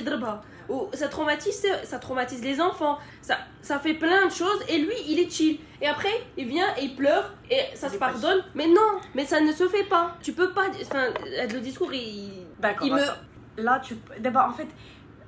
tu 0.02 0.40
ou 0.68 0.88
ça 0.92 1.08
traumatise 1.08 1.66
ça 1.84 1.98
traumatise 1.98 2.42
les 2.42 2.60
enfants 2.60 2.98
ça 3.22 3.38
ça 3.62 3.78
fait 3.78 3.94
plein 3.94 4.26
de 4.26 4.32
choses 4.32 4.60
et 4.68 4.78
lui 4.78 4.94
il 5.06 5.18
est 5.18 5.30
chill 5.30 5.58
et 5.80 5.86
après 5.86 6.14
il 6.36 6.46
vient 6.46 6.66
et 6.78 6.84
il 6.84 6.96
pleure 6.96 7.32
et 7.50 7.60
ça 7.74 7.88
se 7.88 7.96
pardonne 7.96 8.42
mais 8.54 8.66
non 8.66 9.00
mais 9.14 9.24
ça 9.24 9.40
ne 9.40 9.52
se 9.52 9.68
fait 9.68 9.84
pas 9.84 10.16
tu 10.22 10.32
peux 10.32 10.52
pas 10.52 10.66
enfin 10.82 11.08
le 11.52 11.60
discours 11.60 11.92
il 12.82 12.92
me. 12.92 13.62
Là, 13.62 13.80
tu. 13.80 13.96
D'abord, 14.20 14.46
en 14.48 14.52
fait, 14.52 14.68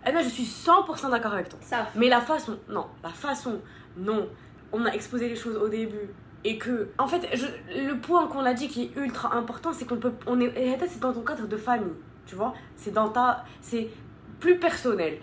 là, 0.04 0.22
je 0.22 0.28
suis 0.28 0.44
100% 0.44 1.10
d'accord 1.10 1.32
avec 1.32 1.48
toi. 1.48 1.58
ça 1.62 1.88
Mais 1.94 2.08
la 2.08 2.20
façon, 2.20 2.58
non, 2.68 2.86
la 3.02 3.10
façon, 3.10 3.60
non. 3.96 4.28
On 4.72 4.84
a 4.84 4.90
exposé 4.90 5.28
les 5.28 5.36
choses 5.36 5.56
au 5.56 5.68
début. 5.68 6.10
Et 6.44 6.58
que, 6.58 6.90
en 6.98 7.06
fait, 7.06 7.28
je, 7.34 7.46
le 7.86 7.98
point 7.98 8.26
qu'on 8.28 8.44
a 8.44 8.52
dit 8.52 8.68
qui 8.68 8.84
est 8.84 8.96
ultra 8.96 9.34
important, 9.34 9.72
c'est 9.72 9.84
qu'on 9.84 9.96
peut. 9.96 10.12
On 10.26 10.40
est, 10.40 10.78
c'est 10.88 11.00
dans 11.00 11.12
ton 11.12 11.22
cadre 11.22 11.46
de 11.46 11.56
famille, 11.56 11.94
tu 12.26 12.34
vois. 12.34 12.54
C'est 12.76 12.92
dans 12.92 13.08
ta. 13.08 13.44
C'est 13.60 13.88
plus 14.40 14.58
personnel. 14.58 15.18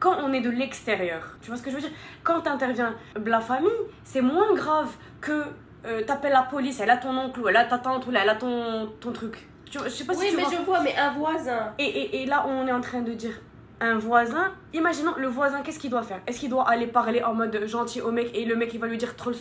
Quand 0.00 0.16
on 0.24 0.32
est 0.32 0.40
de 0.40 0.50
l'extérieur, 0.50 1.36
tu 1.40 1.48
vois 1.48 1.56
ce 1.56 1.62
que 1.62 1.70
je 1.70 1.76
veux 1.76 1.80
dire? 1.82 1.90
Quand 2.24 2.40
t'interviens 2.40 2.94
la 3.24 3.40
famille, 3.40 3.70
c'est 4.02 4.20
moins 4.22 4.52
grave 4.54 4.90
que 5.20 5.44
euh, 5.86 6.02
t'appelles 6.04 6.32
la 6.32 6.42
police, 6.42 6.80
elle 6.80 6.90
a 6.90 6.96
ton 6.96 7.16
oncle 7.16 7.40
ou 7.40 7.48
elle 7.48 7.56
a 7.56 7.64
ta 7.64 7.78
tante 7.78 8.06
ou 8.06 8.10
elle 8.10 8.28
a 8.28 8.34
ton, 8.34 8.88
ton 9.00 9.12
truc. 9.12 9.48
Tu 9.70 9.78
je 9.84 9.88
sais 9.88 10.04
pas 10.04 10.12
oui 10.14 10.26
si 10.26 10.30
tu 10.32 10.36
mais 10.36 10.42
vois. 10.42 10.52
je 10.52 10.62
vois 10.64 10.82
mais 10.82 10.96
un 10.96 11.10
voisin 11.12 11.72
Et, 11.78 11.84
et, 11.84 12.22
et 12.22 12.26
là, 12.26 12.44
on 12.46 12.66
est 12.66 12.72
en 12.72 12.80
train 12.80 13.00
de 13.00 13.12
dire 13.12 13.40
un 13.80 13.98
voisin, 13.98 14.52
imaginons 14.72 15.14
le 15.16 15.26
voisin, 15.26 15.60
qu'est-ce 15.62 15.78
qu'il 15.78 15.90
doit 15.90 16.02
faire? 16.02 16.20
Est-ce 16.26 16.38
qu'il 16.40 16.50
doit 16.50 16.68
aller 16.68 16.86
parler 16.86 17.22
en 17.22 17.34
mode 17.34 17.66
gentil 17.66 18.00
au 18.00 18.12
mec 18.12 18.30
et 18.34 18.44
le 18.44 18.54
mec 18.54 18.72
il 18.74 18.78
va 18.80 18.86
lui 18.86 18.96
dire 18.96 19.16
trop 19.16 19.30
le 19.30 19.36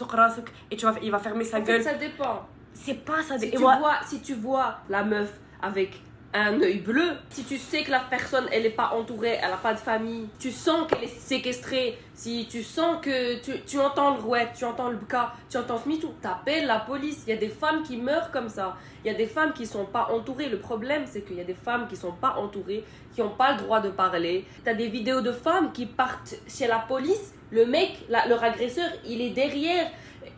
et 0.71 0.75
tu 0.75 0.85
vas, 0.85 0.95
il 1.01 1.11
va 1.11 1.19
fermer 1.19 1.43
sa 1.43 1.57
En 1.57 1.65
fait, 1.65 1.73
gueule? 1.73 1.83
ça 1.83 1.93
dépend. 1.93 2.47
C'est 2.73 3.05
pas 3.05 3.21
ça. 3.21 3.37
Si 3.37 3.45
et 3.45 3.51
tu, 3.51 3.57
vois, 3.57 3.79
si 4.05 4.21
tu 4.21 4.33
vois 4.33 4.77
la 4.89 5.03
meuf 5.03 5.31
avec 5.61 6.01
un 6.33 6.61
œil 6.61 6.79
bleu, 6.79 7.11
si 7.29 7.43
tu 7.43 7.57
sais 7.57 7.83
que 7.83 7.91
la 7.91 7.99
personne 7.99 8.45
elle 8.51 8.63
n'est 8.63 8.69
pas 8.69 8.91
entourée, 8.95 9.37
elle 9.41 9.49
n'a 9.49 9.57
pas 9.57 9.73
de 9.73 9.79
famille, 9.79 10.27
tu 10.39 10.51
sens 10.51 10.87
qu'elle 10.87 11.03
est 11.03 11.19
séquestrée, 11.19 11.97
si 12.13 12.47
tu 12.49 12.63
sens 12.63 12.97
que 13.01 13.41
tu, 13.41 13.61
tu 13.65 13.79
entends 13.79 14.15
le 14.15 14.21
rouet, 14.21 14.47
tu 14.57 14.63
entends 14.63 14.89
le 14.89 14.97
bka, 14.97 15.33
tu 15.49 15.57
entends 15.57 15.79
tout, 15.79 16.13
t'appelles 16.21 16.67
la 16.67 16.79
police. 16.79 17.23
Il 17.27 17.31
y 17.31 17.33
a 17.33 17.39
des 17.39 17.49
femmes 17.49 17.83
qui 17.83 17.97
meurent 17.97 18.31
comme 18.31 18.47
ça. 18.47 18.77
Il 19.03 19.11
y 19.11 19.13
a 19.13 19.17
des 19.17 19.25
femmes 19.25 19.53
qui 19.53 19.65
sont 19.65 19.85
pas 19.85 20.09
entourées. 20.11 20.47
Le 20.47 20.59
problème 20.59 21.03
c'est 21.05 21.21
qu'il 21.21 21.37
y 21.37 21.41
a 21.41 21.45
des 21.45 21.55
femmes 21.55 21.87
qui 21.87 21.95
sont 21.95 22.13
pas 22.13 22.35
entourées, 22.37 22.83
qui 23.13 23.21
n'ont 23.21 23.29
pas 23.29 23.53
le 23.53 23.57
droit 23.59 23.81
de 23.81 23.89
parler. 23.89 24.45
T'as 24.63 24.73
des 24.73 24.87
vidéos 24.87 25.21
de 25.21 25.31
femmes 25.31 25.71
qui 25.73 25.85
partent 25.85 26.35
chez 26.47 26.67
la 26.67 26.79
police, 26.79 27.33
le 27.51 27.65
mec, 27.65 27.91
leur 28.09 28.43
agresseur, 28.43 28.89
il 29.05 29.21
est 29.21 29.31
derrière. 29.31 29.87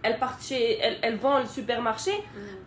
Elles 0.02 0.18
partent 0.18 0.44
chez, 0.44 0.80
elles, 0.80 0.98
elles 1.02 1.18
vont 1.18 1.42
au 1.42 1.46
supermarché, 1.46 2.12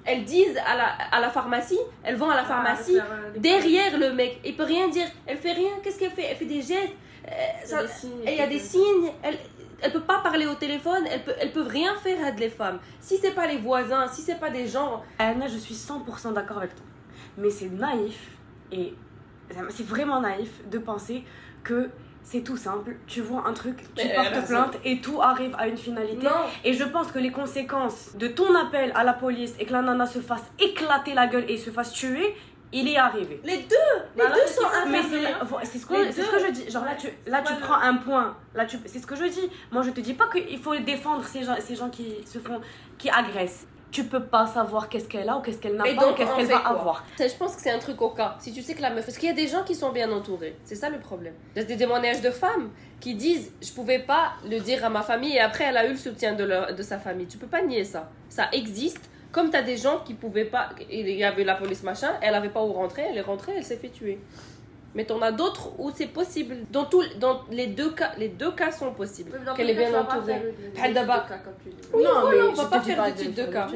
elles 0.07 0.25
disent 0.25 0.57
à 0.67 0.77
la, 0.77 0.87
à 1.13 1.21
la 1.21 1.31
pharmacie, 1.31 1.79
elles 2.05 2.17
vont 2.17 2.31
à 2.31 2.35
la 2.37 2.43
Ah, 2.43 2.45
pharmacie, 2.45 2.99
derrière 3.37 3.99
le 3.99 4.13
mec. 4.13 4.41
Il 4.45 4.57
peut 4.57 4.65
rien 4.65 4.89
dire. 4.89 5.07
Elle 5.27 5.37
fait 5.39 5.53
rien. 5.53 5.71
Qu'est-ce 5.83 5.99
qu'elle 5.99 6.11
fait? 6.13 6.25
Elle 6.31 6.37
fait 6.37 6.45
des 6.47 6.63
gestes. 6.63 6.95
Euh, 7.27 7.31
ça- 7.65 7.83
et 8.25 8.33
il 8.33 8.37
y 8.39 8.41
a 8.41 8.47
des 8.47 8.59
signes. 8.59 9.11
Elle, 9.23 9.37
elle 9.83 9.93
peut 9.93 10.01
pas 10.05 10.21
parler 10.21 10.47
au 10.47 10.55
téléphone. 10.55 11.05
Elle 11.11 11.23
peut, 11.25 11.35
elles 11.41 11.53
peuvent 11.53 11.69
rien 11.69 11.95
faire 11.97 12.25
à 12.25 12.31
les 12.31 12.49
femmes. 12.49 12.79
Si 13.01 13.19
c'est 13.19 13.33
pas 13.35 13.47
les 13.47 13.59
voisins, 13.59 14.07
si 14.09 14.23
c'est 14.23 14.39
pas 14.41 14.51
des 14.51 14.67
gens. 14.67 15.03
Anna, 15.19 15.49
je 15.49 15.59
suis 15.59 15.75
100% 15.75 16.33
d'accord 16.33 16.59
avec 16.59 16.75
toi. 16.75 16.85
Mais 17.39 17.51
c'est 17.51 17.69
naïf, 17.69 18.31
et 18.73 18.95
c'est 19.71 19.87
vraiment 19.87 20.21
naïf 20.21 20.51
de 20.71 20.79
penser 20.79 21.23
que 21.63 21.91
c'est 22.29 22.41
tout 22.43 22.57
simple. 22.57 22.97
Tu 23.07 23.21
vois 23.21 23.45
un 23.47 23.53
truc, 23.53 23.77
tu 23.95 24.05
Mais 24.05 24.15
portes 24.15 24.29
raison. 24.35 24.47
plainte 24.47 24.75
et 24.85 25.01
tout 25.01 25.23
arrive 25.23 25.55
à 25.59 25.69
une 25.69 25.77
finalité. 25.77 26.27
Non. 26.27 26.33
Et 26.65 26.73
je 26.73 26.83
pense 26.85 27.13
que 27.13 27.21
les 27.21 27.31
conséquences 27.31 28.17
de 28.17 28.27
ton 28.27 28.53
appel 28.57 28.91
à 28.97 29.05
la 29.05 29.13
police 29.13 29.55
et 29.61 29.65
que 29.65 29.73
la 29.73 29.81
nana 29.83 30.07
se 30.07 30.19
fasse 30.19 30.43
éclater 30.59 31.15
la 31.15 31.29
gueule 31.29 31.49
et 31.49 31.57
se 31.57 31.71
fasse 31.71 31.93
tuer, 31.93 32.35
il 32.73 32.89
est 32.89 32.97
arrivé. 32.97 33.41
Les 33.45 33.59
deux, 33.59 33.95
les 34.17 34.25
deux 34.25 34.47
sont 34.49 34.67
Mais 34.91 35.03
c'est 35.03 35.79
ce, 35.79 35.87
que- 35.87 36.13
ce 36.13 36.47
je 36.47 36.51
dis. 36.51 36.69
Genre 36.69 36.85
là, 36.85 36.97
tu, 36.99 37.07
là, 37.31 37.43
tu 37.47 37.55
prends 37.61 37.77
un 37.81 37.95
point. 37.95 38.37
Là, 38.57 38.67
tu, 38.67 38.77
c'est 38.87 38.99
ce 38.99 39.07
que 39.07 39.15
je 39.15 39.25
dis. 39.25 39.49
Moi, 39.71 39.83
je 39.83 39.91
te 39.91 40.01
dis 40.01 40.15
pas 40.15 40.27
qu'il 40.29 40.59
faut 40.59 40.75
défendre 40.77 41.25
ces 41.25 41.45
gens, 41.45 41.55
ces 41.61 41.77
gens 41.77 41.91
qui 41.91 42.17
se 42.27 42.41
font, 42.41 42.61
qui 42.99 43.09
agressent. 43.09 43.69
Tu 43.91 44.05
peux 44.05 44.25
pas 44.25 44.47
savoir 44.47 44.89
qu'est-ce 44.89 45.09
qu'elle 45.09 45.29
a 45.29 45.37
ou 45.37 45.41
qu'est-ce 45.41 45.59
qu'elle 45.59 45.77
n'a 45.77 45.85
pas 45.85 46.13
qu'est-ce 46.15 46.37
qu'elle 46.37 46.47
va 46.47 46.59
avoir. 46.59 47.05
Ça, 47.17 47.27
Je 47.29 47.35
pense 47.35 47.57
que 47.57 47.63
c'est 47.63 47.71
un 47.71 47.79
truc 47.79 48.01
au 48.03 48.11
cas. 48.11 48.37
Si 48.41 48.53
tu 48.53 48.63
sais 48.63 48.75
que 48.75 48.83
la 48.83 48.91
meuf. 48.91 49.07
Parce 49.07 49.17
qu'il 49.17 49.29
y 49.29 49.33
a 49.33 49.35
des 49.35 49.49
gens 49.49 49.63
qui 49.65 49.75
sont 49.75 49.93
bien 49.93 50.11
entourés. 50.11 50.57
C'est 50.65 50.75
ça 50.75 50.91
le 50.91 50.99
problème. 50.99 51.35
Il 51.55 51.63
y 51.63 51.65
a 51.65 51.65
des 51.65 51.77
témoignages 51.77 52.21
de 52.21 52.31
femmes 52.31 52.71
qui 53.01 53.15
disent 53.15 53.53
Je 53.63 53.73
pouvais 53.73 54.01
pas 54.01 54.33
le 54.49 54.59
dire 54.61 54.85
à 54.85 54.91
ma 54.91 55.03
famille 55.03 55.35
et 55.35 55.41
après 55.41 55.65
elle 55.65 55.77
a 55.77 55.87
eu 55.87 55.91
le 55.91 55.97
soutien 55.97 56.35
de, 56.35 56.45
leur, 56.45 56.75
de 56.75 56.83
sa 56.83 56.99
famille. 56.99 57.27
Tu 57.27 57.39
peux 57.39 57.47
pas 57.47 57.63
nier 57.63 57.85
ça. 57.85 58.11
Ça 58.29 58.49
existe. 58.53 59.09
Comme 59.33 59.51
tu 59.51 59.57
as 59.57 59.63
des 59.63 59.77
gens 59.77 60.01
qui 60.05 60.15
pouvaient 60.15 60.47
pas. 60.47 60.71
Il 60.91 61.09
y 61.11 61.25
avait 61.25 61.45
la 61.45 61.55
police 61.55 61.83
machin, 61.83 62.15
elle 62.23 62.35
avait 62.35 62.49
pas 62.49 62.63
où 62.63 62.73
rentrer, 62.73 63.03
elle 63.11 63.19
est 63.19 63.23
rentrée, 63.23 63.53
elle 63.57 63.65
s'est 63.65 63.77
fait 63.77 63.91
tuer. 63.91 64.19
Mais 64.97 65.05
t'en 65.05 65.21
as 65.21 65.31
d'autres 65.31 65.79
où 65.79 65.91
c'est 65.95 66.07
possible. 66.07 66.57
Dans, 66.71 66.87
tout, 66.87 67.03
dans 67.21 67.43
les, 67.51 67.67
deux 67.67 67.91
cas, 67.91 68.13
les 68.17 68.29
deux 68.29 68.51
cas 68.53 68.73
sont 68.73 68.93
possibles. 68.93 69.39
Qu'elle 69.55 69.69
est 69.69 69.75
bien 69.75 70.01
entourée. 70.01 70.55
Oui, 71.93 72.03
voilà, 72.23 72.47
on 72.49 72.53
va 72.55 72.65
pas 72.65 72.81
faire 72.81 73.05
d'études 73.05 73.35
de 73.35 73.45
cas. 73.45 73.69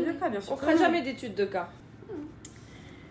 On 0.50 0.56
fera 0.56 0.74
jamais 0.76 1.02
d'études 1.02 1.34
de 1.34 1.44
cas. 1.44 1.68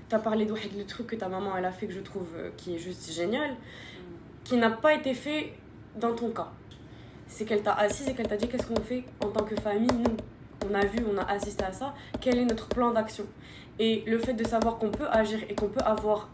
T'as 0.10 0.18
parlé 0.18 0.46
de 0.46 0.54
le 0.54 0.86
truc 0.86 1.06
que 1.06 1.16
ta 1.16 1.30
maman 1.30 1.56
elle 1.56 1.66
a 1.66 1.72
fait 1.72 1.86
que 1.86 1.94
je 1.94 2.00
trouve 2.00 2.30
euh, 2.36 2.50
qui 2.58 2.74
est 2.74 2.80
juste 2.80 3.12
génial, 3.12 3.52
qui 4.44 4.58
n'a 4.58 4.72
pas 4.72 4.96
été 4.96 5.14
fait 5.14 5.54
dans 5.96 6.16
ton 6.16 6.32
cas. 6.32 6.48
C'est 7.28 7.46
qu'elle 7.46 7.62
t'a 7.62 7.74
assise 7.74 8.10
et 8.10 8.16
qu'elle 8.16 8.28
t'a 8.28 8.38
dit 8.38 8.48
qu'est-ce 8.48 8.66
qu'on 8.66 8.82
fait 8.82 9.04
en 9.24 9.28
tant 9.28 9.46
que 9.46 9.56
famille, 9.62 9.88
nous? 9.92 10.18
On 10.68 10.74
a 10.74 10.84
vu, 10.84 10.98
on 11.08 11.16
a 11.20 11.26
assisté 11.26 11.64
à 11.64 11.72
ça, 11.72 11.94
quel 12.20 12.40
est 12.40 12.46
notre 12.46 12.70
plan 12.70 12.90
d'action? 12.90 13.26
Et 13.78 14.04
le 14.08 14.18
fait 14.18 14.34
de 14.34 14.44
savoir 14.44 14.80
qu'on 14.80 14.90
peut 14.90 15.08
agir 15.12 15.42
et 15.48 15.54
qu'on 15.54 15.68
peut 15.68 15.84
avoir 15.86 16.28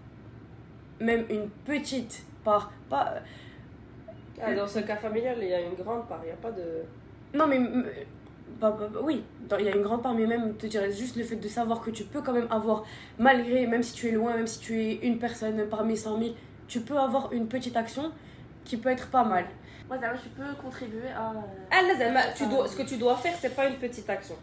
même 0.99 1.25
une 1.29 1.49
petite 1.65 2.23
part, 2.43 2.71
pas, 2.89 3.15
Ah, 4.41 4.53
dans 4.53 4.67
ce 4.67 4.79
cas 4.79 4.97
familial, 4.97 5.37
il 5.41 5.49
y 5.49 5.53
a 5.53 5.61
une 5.61 5.75
grande 5.75 6.07
part. 6.07 6.19
Il 6.23 6.27
n'y 6.27 6.31
a 6.31 6.35
pas 6.35 6.51
de. 6.51 6.83
Non, 7.33 7.47
mais. 7.47 7.59
bah, 8.59 8.75
bah, 8.77 8.87
bah, 8.93 8.99
oui, 9.03 9.23
il 9.59 9.65
y 9.65 9.69
a 9.69 9.75
une 9.75 9.81
grande 9.81 10.03
part, 10.03 10.13
mais 10.13 10.25
même, 10.25 10.55
te 10.55 10.67
dirais 10.67 10.91
juste 10.91 11.15
le 11.15 11.23
fait 11.23 11.35
de 11.37 11.47
savoir 11.47 11.81
que 11.81 11.89
tu 11.89 12.03
peux 12.03 12.21
quand 12.21 12.33
même 12.33 12.47
avoir, 12.49 12.83
malgré, 13.17 13.67
même 13.67 13.83
si 13.83 13.93
tu 13.93 14.07
es 14.07 14.11
loin, 14.11 14.35
même 14.35 14.47
si 14.47 14.59
tu 14.59 14.81
es 14.81 14.93
une 15.03 15.19
personne 15.19 15.65
parmi 15.69 15.97
100 15.97 16.19
000, 16.19 16.31
tu 16.67 16.81
peux 16.81 16.97
avoir 16.97 17.31
une 17.33 17.47
petite 17.47 17.75
action 17.77 18.11
qui 18.63 18.77
peut 18.77 18.89
être 18.89 19.07
pas 19.09 19.23
mal. 19.23 19.45
Moi, 19.87 19.99
ça 19.99 20.07
va, 20.11 20.17
tu 20.17 20.29
peux 20.29 20.43
contribuer 20.61 21.09
à. 21.15 21.31
Ah, 21.71 21.81
là, 21.81 21.95
Zalma, 21.97 22.21
tu 22.35 22.47
dois, 22.47 22.67
ce 22.67 22.75
que 22.75 22.83
tu 22.83 22.97
dois 22.97 23.15
faire, 23.17 23.33
c'est 23.39 23.55
pas 23.55 23.67
une 23.67 23.75
petite 23.75 24.09
action. 24.09 24.35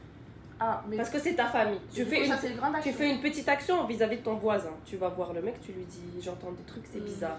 Ah, 0.64 0.82
mais. 0.88 0.96
Parce 0.96 1.10
que 1.10 1.18
c'est 1.18 1.34
ta 1.34 1.46
famille. 1.46 1.80
Tu 1.92 2.04
fais, 2.04 2.18
coup, 2.18 2.22
une, 2.24 2.30
ça, 2.30 2.38
c'est 2.40 2.50
une 2.50 2.56
grande 2.56 2.72
tu 2.74 2.78
action. 2.78 2.92
fais 2.92 3.10
une 3.10 3.20
petite 3.20 3.48
action 3.48 3.84
vis-à-vis 3.86 4.18
de 4.18 4.22
ton 4.22 4.34
voisin. 4.34 4.70
Tu 4.86 4.96
vas 4.96 5.08
voir 5.08 5.32
le 5.32 5.42
mec, 5.42 5.54
tu 5.60 5.72
lui 5.72 5.84
dis 5.84 6.22
J'entends 6.22 6.52
des 6.52 6.62
trucs, 6.64 6.84
c'est 6.92 7.00
Mm. 7.00 7.04
bizarre. 7.04 7.38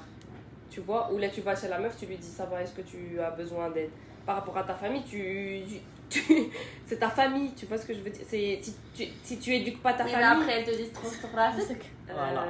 Tu 0.70 0.82
vois 0.82 1.10
Ou 1.14 1.18
là, 1.20 1.30
tu 1.30 1.42
vas 1.42 1.56
chez 1.56 1.70
la 1.70 1.80
meuf, 1.80 1.96
tu 1.98 2.06
lui 2.06 2.18
dis 2.18 2.28
Ça 2.28 2.46
va, 2.46 2.62
est-ce 2.62 2.74
que 2.74 2.82
tu 2.82 3.20
as 3.22 3.32
besoin 3.32 3.70
d'aide? 3.70 3.92
Par 4.26 4.36
rapport 4.38 4.58
à 4.58 4.64
ta 4.64 4.74
famille, 4.74 5.04
tu. 5.04 5.62
tu- 5.70 5.80
tu- 6.10 6.44
c'est 6.86 7.00
ta 7.00 7.10
famille, 7.10 7.52
tu 7.56 7.66
vois 7.66 7.78
ce 7.78 7.86
que 7.86 7.94
je 7.94 8.00
veux 8.02 8.10
dire? 8.10 8.26
C'est, 8.28 8.60
si, 8.62 8.76
tu, 8.94 9.04
si 9.24 9.38
tu 9.40 9.54
éduques 9.56 9.82
pas 9.82 9.94
ta 9.94 10.04
Mais 10.04 10.12
famille. 10.12 10.42
après, 10.44 10.60
elle 10.60 10.66
te 10.66 10.76
dit 10.76 10.90
trop 10.90 11.08
sur 11.08 11.30
la 11.36 11.52
sec. 11.54 11.92
Voilà. 12.08 12.46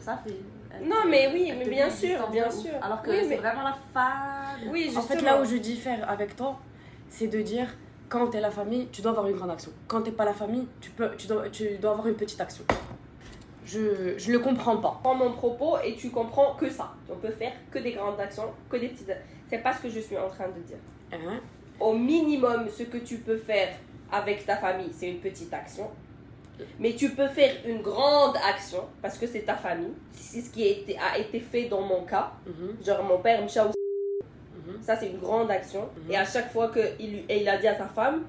Ça 0.00 0.16
fait. 0.24 0.34
Non, 0.82 1.02
te- 1.04 1.08
mais 1.08 1.30
oui, 1.32 1.52
mais 1.56 1.68
bien 1.68 1.88
sûr, 1.90 2.28
bien 2.30 2.50
sûr. 2.50 2.72
Alors 2.82 3.02
que 3.02 3.10
Oui, 3.10 3.18
c'est 3.20 3.28
mais- 3.28 3.36
vraiment 3.36 3.62
la 3.62 3.76
femme. 3.92 4.68
Oui, 4.72 4.86
En 4.88 5.00
justement. 5.00 5.02
fait, 5.02 5.20
là 5.24 5.40
où 5.40 5.44
je 5.44 5.56
diffère 5.56 6.08
avec 6.10 6.34
toi, 6.34 6.58
c'est 7.08 7.28
de 7.28 7.40
dire 7.42 7.68
quand 8.08 8.28
t'es 8.28 8.40
la 8.40 8.50
famille, 8.50 8.88
tu 8.92 9.02
dois 9.02 9.12
avoir 9.12 9.26
une 9.26 9.36
grande 9.36 9.50
action. 9.50 9.72
Quand 9.88 10.02
t'es 10.02 10.12
pas 10.12 10.24
la 10.24 10.34
famille, 10.34 10.66
tu, 10.80 10.90
peux, 10.90 11.10
tu, 11.16 11.26
dois, 11.26 11.48
tu 11.50 11.76
dois 11.78 11.92
avoir 11.92 12.06
une 12.06 12.14
petite 12.14 12.40
action. 12.40 12.64
Je, 13.64 14.14
je 14.18 14.30
le 14.30 14.38
comprends 14.40 14.76
pas. 14.76 15.00
prends 15.02 15.14
mon 15.14 15.32
propos 15.32 15.78
et 15.82 15.94
tu 15.94 16.10
comprends 16.10 16.54
que 16.54 16.68
ça. 16.70 16.92
On 17.10 17.16
peut 17.16 17.30
faire 17.30 17.52
que 17.70 17.78
des 17.78 17.92
grandes 17.92 18.20
actions, 18.20 18.52
que 18.68 18.76
des 18.76 18.88
petites. 18.88 19.10
C'est 19.48 19.58
pas 19.58 19.72
ce 19.74 19.82
que 19.82 19.88
je 19.88 20.00
suis 20.00 20.18
en 20.18 20.28
train 20.28 20.48
de 20.48 20.60
dire. 20.60 20.76
Hein? 21.12 21.40
Au 21.80 21.94
minimum, 21.94 22.68
ce 22.68 22.82
que 22.84 22.98
tu 22.98 23.16
peux 23.18 23.38
faire 23.38 23.74
avec 24.12 24.44
ta 24.44 24.56
famille, 24.56 24.92
c'est 24.92 25.08
une 25.10 25.18
petite 25.18 25.52
action. 25.52 25.88
Mais 26.78 26.92
tu 26.94 27.10
peux 27.10 27.26
faire 27.26 27.52
une 27.66 27.82
grande 27.82 28.36
action 28.36 28.84
parce 29.02 29.18
que 29.18 29.26
c'est 29.26 29.42
ta 29.42 29.56
famille. 29.56 29.94
C'est 30.12 30.40
ce 30.40 30.50
qui 30.50 30.62
a 30.62 30.68
été, 30.68 30.96
a 30.98 31.18
été 31.18 31.40
fait 31.40 31.64
dans 31.64 31.80
mon 31.80 32.04
cas. 32.04 32.32
Mhm, 32.46 32.76
Genre, 32.84 33.02
mon 33.02 33.18
père 33.18 33.42
mhm. 33.42 33.48
Ça, 34.84 34.94
c'est 34.96 35.08
une 35.08 35.18
grande 35.18 35.50
action. 35.50 35.88
Mhm. 35.96 36.12
Et 36.12 36.16
à 36.16 36.26
chaque 36.26 36.52
fois 36.52 36.70
qu'il 36.70 37.24
il 37.30 37.48
a 37.48 37.56
dit 37.56 37.66
à 37.66 37.74
sa 37.76 37.86
femme, 37.86 38.24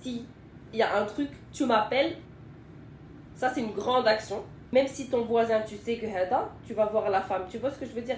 si 0.00 0.24
il 0.72 0.78
y 0.78 0.82
a 0.82 0.96
un 0.96 1.04
truc, 1.04 1.28
tu 1.52 1.66
m'appelles. 1.66 2.16
Ça, 3.34 3.50
c'est 3.52 3.60
une 3.60 3.72
grande 3.72 4.08
action. 4.08 4.42
Même 4.72 4.86
si 4.86 5.10
ton 5.10 5.22
voisin, 5.24 5.60
tu 5.60 5.76
sais 5.76 5.96
que 5.96 6.06
tu 6.66 6.74
vas 6.74 6.86
voir 6.86 7.10
la 7.10 7.20
femme. 7.20 7.42
Tu 7.50 7.58
vois 7.58 7.70
ce 7.70 7.78
que 7.78 7.84
je 7.84 7.90
veux 7.90 8.00
dire? 8.00 8.16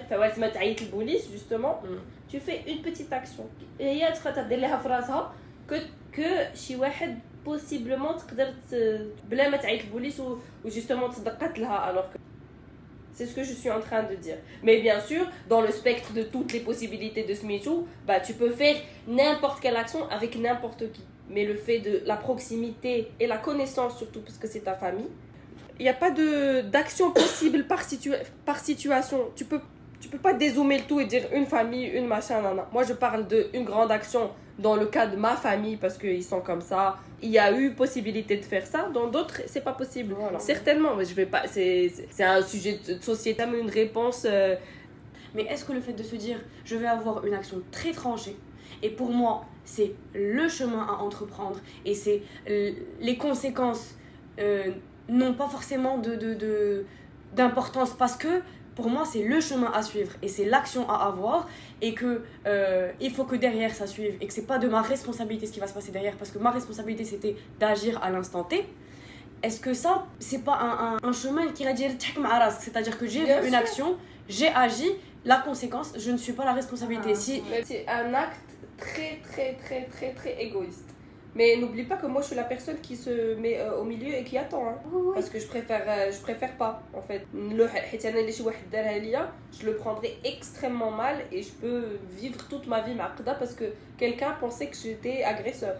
Justement. 1.31 1.81
Mhm. 1.83 1.99
Tu 2.29 2.39
fais 2.39 2.63
une 2.67 2.81
petite 2.81 3.11
action. 3.11 3.45
Et 3.79 3.91
il 3.91 3.97
y 3.97 4.03
a 4.03 4.13
que 5.67 5.75
que 6.11 6.55
chez 6.55 6.77
possiblement, 7.43 8.13
tu 8.13 8.23
euh, 8.73 9.09
peux, 9.29 9.35
ou 10.63 10.69
justement, 10.69 11.09
tu 11.09 11.21
alors 11.61 12.09
que 12.11 12.17
c'est 13.13 13.25
ce 13.25 13.35
que 13.35 13.43
je 13.43 13.53
suis 13.53 13.69
en 13.69 13.79
train 13.79 14.03
de 14.03 14.15
dire. 14.15 14.37
Mais 14.63 14.81
bien 14.81 14.99
sûr, 14.99 15.25
dans 15.49 15.61
le 15.61 15.71
spectre 15.71 16.13
de 16.13 16.23
toutes 16.23 16.51
les 16.53 16.59
possibilités 16.59 17.23
de 17.23 17.33
Smichou, 17.33 17.87
bah, 18.07 18.19
tu 18.19 18.33
peux 18.33 18.51
faire 18.51 18.75
n'importe 19.07 19.61
quelle 19.61 19.75
action 19.75 20.07
avec 20.09 20.37
n'importe 20.37 20.91
qui. 20.91 21.01
Mais 21.29 21.45
le 21.45 21.55
fait 21.55 21.79
de 21.79 22.01
la 22.05 22.17
proximité 22.17 23.11
et 23.19 23.27
la 23.27 23.37
connaissance, 23.37 23.97
surtout 23.97 24.21
parce 24.21 24.37
que 24.37 24.47
c'est 24.47 24.61
ta 24.61 24.73
famille, 24.73 25.09
il 25.79 25.83
n'y 25.83 25.89
a 25.89 25.93
pas 25.93 26.11
d'action 26.11 27.11
possible 27.11 27.65
par, 27.65 27.81
par 28.45 28.59
situation. 28.59 29.31
Tu 29.35 29.45
peux, 29.45 29.59
tu 30.03 30.09
peux 30.09 30.17
pas 30.17 30.33
dézoomer 30.33 30.77
le 30.79 30.83
tout 30.83 30.99
et 30.99 31.05
dire 31.05 31.23
une 31.33 31.45
famille, 31.45 31.85
une 31.99 32.07
machin, 32.07 32.41
nana. 32.41 32.67
Moi, 32.73 32.83
je 32.83 32.93
parle 32.93 33.25
d'une 33.27 33.63
grande 33.63 33.89
action 33.91 34.31
dans 34.59 34.75
le 34.75 34.87
cas 34.87 35.07
de 35.07 35.15
ma 35.15 35.35
famille 35.35 35.77
parce 35.77 35.97
qu'ils 35.97 36.23
sont 36.23 36.41
comme 36.41 36.59
ça. 36.61 36.97
Il 37.21 37.29
y 37.31 37.39
a 37.39 37.49
eu 37.57 37.71
possibilité 37.71 38.35
de 38.35 38.43
faire 38.53 38.67
ça. 38.67 38.89
Dans 38.93 39.07
d'autres, 39.07 39.39
c'est 39.47 39.63
pas 39.63 39.71
possible. 39.73 40.13
Voilà. 40.19 40.39
Certainement, 40.39 40.95
mais 40.97 41.05
je 41.05 41.13
vais 41.15 41.25
pas. 41.25 41.43
C'est 41.47 41.91
un 42.19 42.41
sujet 42.41 42.79
de 42.87 43.01
société, 43.01 43.43
mais 43.49 43.59
une 43.59 43.69
réponse. 43.69 44.27
euh, 44.29 44.55
Mais 45.35 45.43
est-ce 45.51 45.63
que 45.65 45.71
le 45.73 45.79
fait 45.79 45.93
de 45.93 46.03
se 46.03 46.15
dire 46.17 46.37
je 46.65 46.75
vais 46.75 46.87
avoir 46.87 47.25
une 47.25 47.33
action 47.33 47.57
très 47.71 47.91
tranchée 48.01 48.35
et 48.85 48.89
pour 48.99 49.09
moi 49.21 49.45
c'est 49.65 49.91
le 50.13 50.45
chemin 50.57 50.83
à 50.93 50.95
entreprendre 51.07 51.59
et 51.87 51.95
c'est 52.03 52.19
les 53.07 53.17
conséquences 53.25 53.85
euh, 54.39 54.71
n'ont 55.19 55.33
pas 55.41 55.47
forcément 55.55 55.97
de- 55.97 56.85
d'importance 57.35 57.91
parce 58.03 58.15
que 58.23 58.41
pour 58.75 58.89
moi 58.89 59.03
c'est 59.05 59.23
le 59.23 59.39
chemin 59.39 59.71
à 59.71 59.81
suivre 59.81 60.11
et 60.21 60.27
c'est 60.27 60.45
l'action 60.45 60.89
à 60.89 61.05
avoir 61.07 61.47
et 61.81 61.93
que 61.93 62.23
euh, 62.45 62.91
il 62.99 63.11
faut 63.11 63.23
que 63.25 63.35
derrière 63.35 63.73
ça 63.73 63.87
suive 63.87 64.15
et 64.19 64.27
que 64.27 64.33
c'est 64.33 64.47
pas 64.47 64.57
de 64.57 64.67
ma 64.67 64.81
responsabilité 64.81 65.45
ce 65.47 65.51
qui 65.51 65.59
va 65.59 65.67
se 65.67 65.73
passer 65.73 65.91
derrière 65.91 66.15
parce 66.15 66.31
que 66.31 66.39
ma 66.39 66.51
responsabilité 66.51 67.05
c'était 67.05 67.35
d'agir 67.59 68.01
à 68.03 68.09
l'instant 68.09 68.43
T 68.43 68.65
est-ce 69.43 69.59
que 69.59 69.73
ça 69.73 70.05
c'est 70.19 70.43
pas 70.43 70.57
un, 70.57 70.95
un, 70.95 70.97
un 71.09 71.13
chemin 71.13 71.47
qui 71.47 71.65
a 71.67 71.73
dit 71.73 71.85
c'est-à-dire 72.59 72.97
que 72.97 73.07
j'ai 73.07 73.21
une 73.21 73.49
sûr. 73.49 73.57
action 73.57 73.97
j'ai 74.29 74.47
agi 74.47 74.89
la 75.25 75.37
conséquence, 75.37 75.93
je 75.97 76.11
ne 76.11 76.17
suis 76.17 76.33
pas 76.33 76.45
la 76.45 76.53
responsabilité. 76.53 77.11
Ah. 77.11 77.15
Si 77.15 77.43
C'est 77.63 77.87
un 77.87 78.13
acte 78.13 78.39
très, 78.77 79.19
très, 79.23 79.53
très, 79.53 79.85
très, 79.85 80.13
très 80.13 80.43
égoïste. 80.43 80.92
Mais 81.35 81.55
n'oublie 81.57 81.83
pas 81.83 81.97
que 81.97 82.05
moi, 82.05 82.21
je 82.21 82.27
suis 82.27 82.35
la 82.35 82.43
personne 82.43 82.77
qui 82.81 82.95
se 82.95 83.35
met 83.35 83.59
euh, 83.59 83.77
au 83.77 83.83
milieu 83.83 84.13
et 84.13 84.23
qui 84.23 84.37
attend. 84.37 84.67
Hein. 84.67 84.75
Parce 85.15 85.29
que 85.29 85.39
je 85.39 85.47
préfère, 85.47 85.83
euh, 85.87 86.11
je 86.11 86.21
préfère 86.21 86.55
pas, 86.57 86.83
en 86.93 87.01
fait. 87.01 87.25
Le 87.33 87.67
je 89.59 89.65
le 89.65 89.75
prendrais 89.75 90.13
extrêmement 90.23 90.91
mal 90.91 91.17
et 91.31 91.41
je 91.41 91.51
peux 91.51 91.97
vivre 92.17 92.37
toute 92.49 92.67
ma 92.67 92.81
vie 92.81 92.93
maqda 92.93 93.33
parce 93.33 93.53
que 93.53 93.65
quelqu'un 93.97 94.31
pensait 94.39 94.67
que 94.67 94.75
j'étais 94.75 95.23
agresseur. 95.23 95.75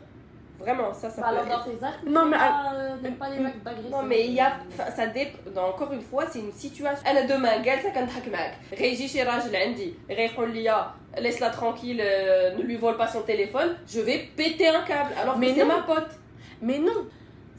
Vraiment, 0.60 0.92
ça, 0.92 1.08
ça 1.08 1.20
Bah 1.22 1.28
peut 1.30 1.36
alors, 1.36 1.46
être- 1.46 1.66
dans 1.66 1.78
tes 1.78 1.84
actes, 1.84 2.04
Non, 2.04 2.24
mais- 2.26 2.36
pas, 2.36 2.72
euh, 2.74 2.96
n'aime 3.02 3.14
pas 3.14 3.30
les 3.30 3.38
mecs 3.38 3.62
d'agression. 3.62 3.90
Non 3.90 4.02
mais 4.02 4.26
il 4.26 4.32
y 4.32 4.40
a 4.40 4.50
enfin, 4.72 4.90
ça 4.98 5.06
dépend 5.06 5.62
encore 5.72 5.92
une 5.92 6.02
fois 6.10 6.24
c'est 6.30 6.40
une 6.40 6.52
situation 6.52 7.06
انا 7.06 7.26
demain 7.28 7.62
جالسه 7.64 7.90
كنضحك 7.94 8.28
معاك 8.28 8.54
غيجي 8.78 9.08
شي 9.08 9.22
راجل 9.22 9.56
عندي 9.56 9.94
غيقول 10.10 10.50
لي 10.54 10.84
laisse-la 11.16 11.50
tranquille 11.50 12.00
euh, 12.00 12.56
ne 12.56 12.62
lui 12.62 12.76
vole 12.76 12.96
pas 12.96 13.06
son 13.06 13.22
téléphone 13.22 13.70
je 13.94 14.00
vais 14.00 14.18
péter 14.36 14.68
un 14.68 14.82
câble 14.82 15.12
alors 15.22 15.38
Mais 15.38 15.48
que 15.48 15.54
c'est 15.54 15.64
non. 15.64 15.76
ma 15.76 15.82
pote 15.82 16.10
Mais 16.68 16.78
non 16.88 17.00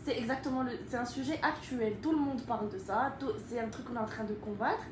C'est 0.06 0.18
exactement 0.24 0.62
le. 0.68 0.72
C'est 0.90 1.00
un 1.06 1.10
sujet 1.18 1.38
actuel. 1.54 1.92
Tout 2.04 2.14
le 2.18 2.22
monde 2.28 2.42
parle 2.54 2.68
de 2.76 2.80
ça. 2.90 2.98
tout- 3.20 3.36
C'est 3.48 3.60
un 3.66 3.70
truc 3.76 3.84
qu'on 3.86 3.98
est 4.02 4.06
en 4.08 4.12
train 4.16 4.28
de 4.34 4.36
combattre. 4.48 4.86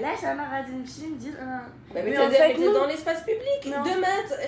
Là, 0.00 0.08
euh, 0.08 1.58
Bah, 1.92 2.00
mais, 2.04 2.10
mais 2.10 2.18
en 2.18 2.30
fait, 2.30 2.58
non. 2.58 2.72
dans 2.72 2.86
l'espace 2.86 3.22
public, 3.22 3.66
non. 3.66 3.82
demain, 3.82 4.06
euh, 4.32 4.46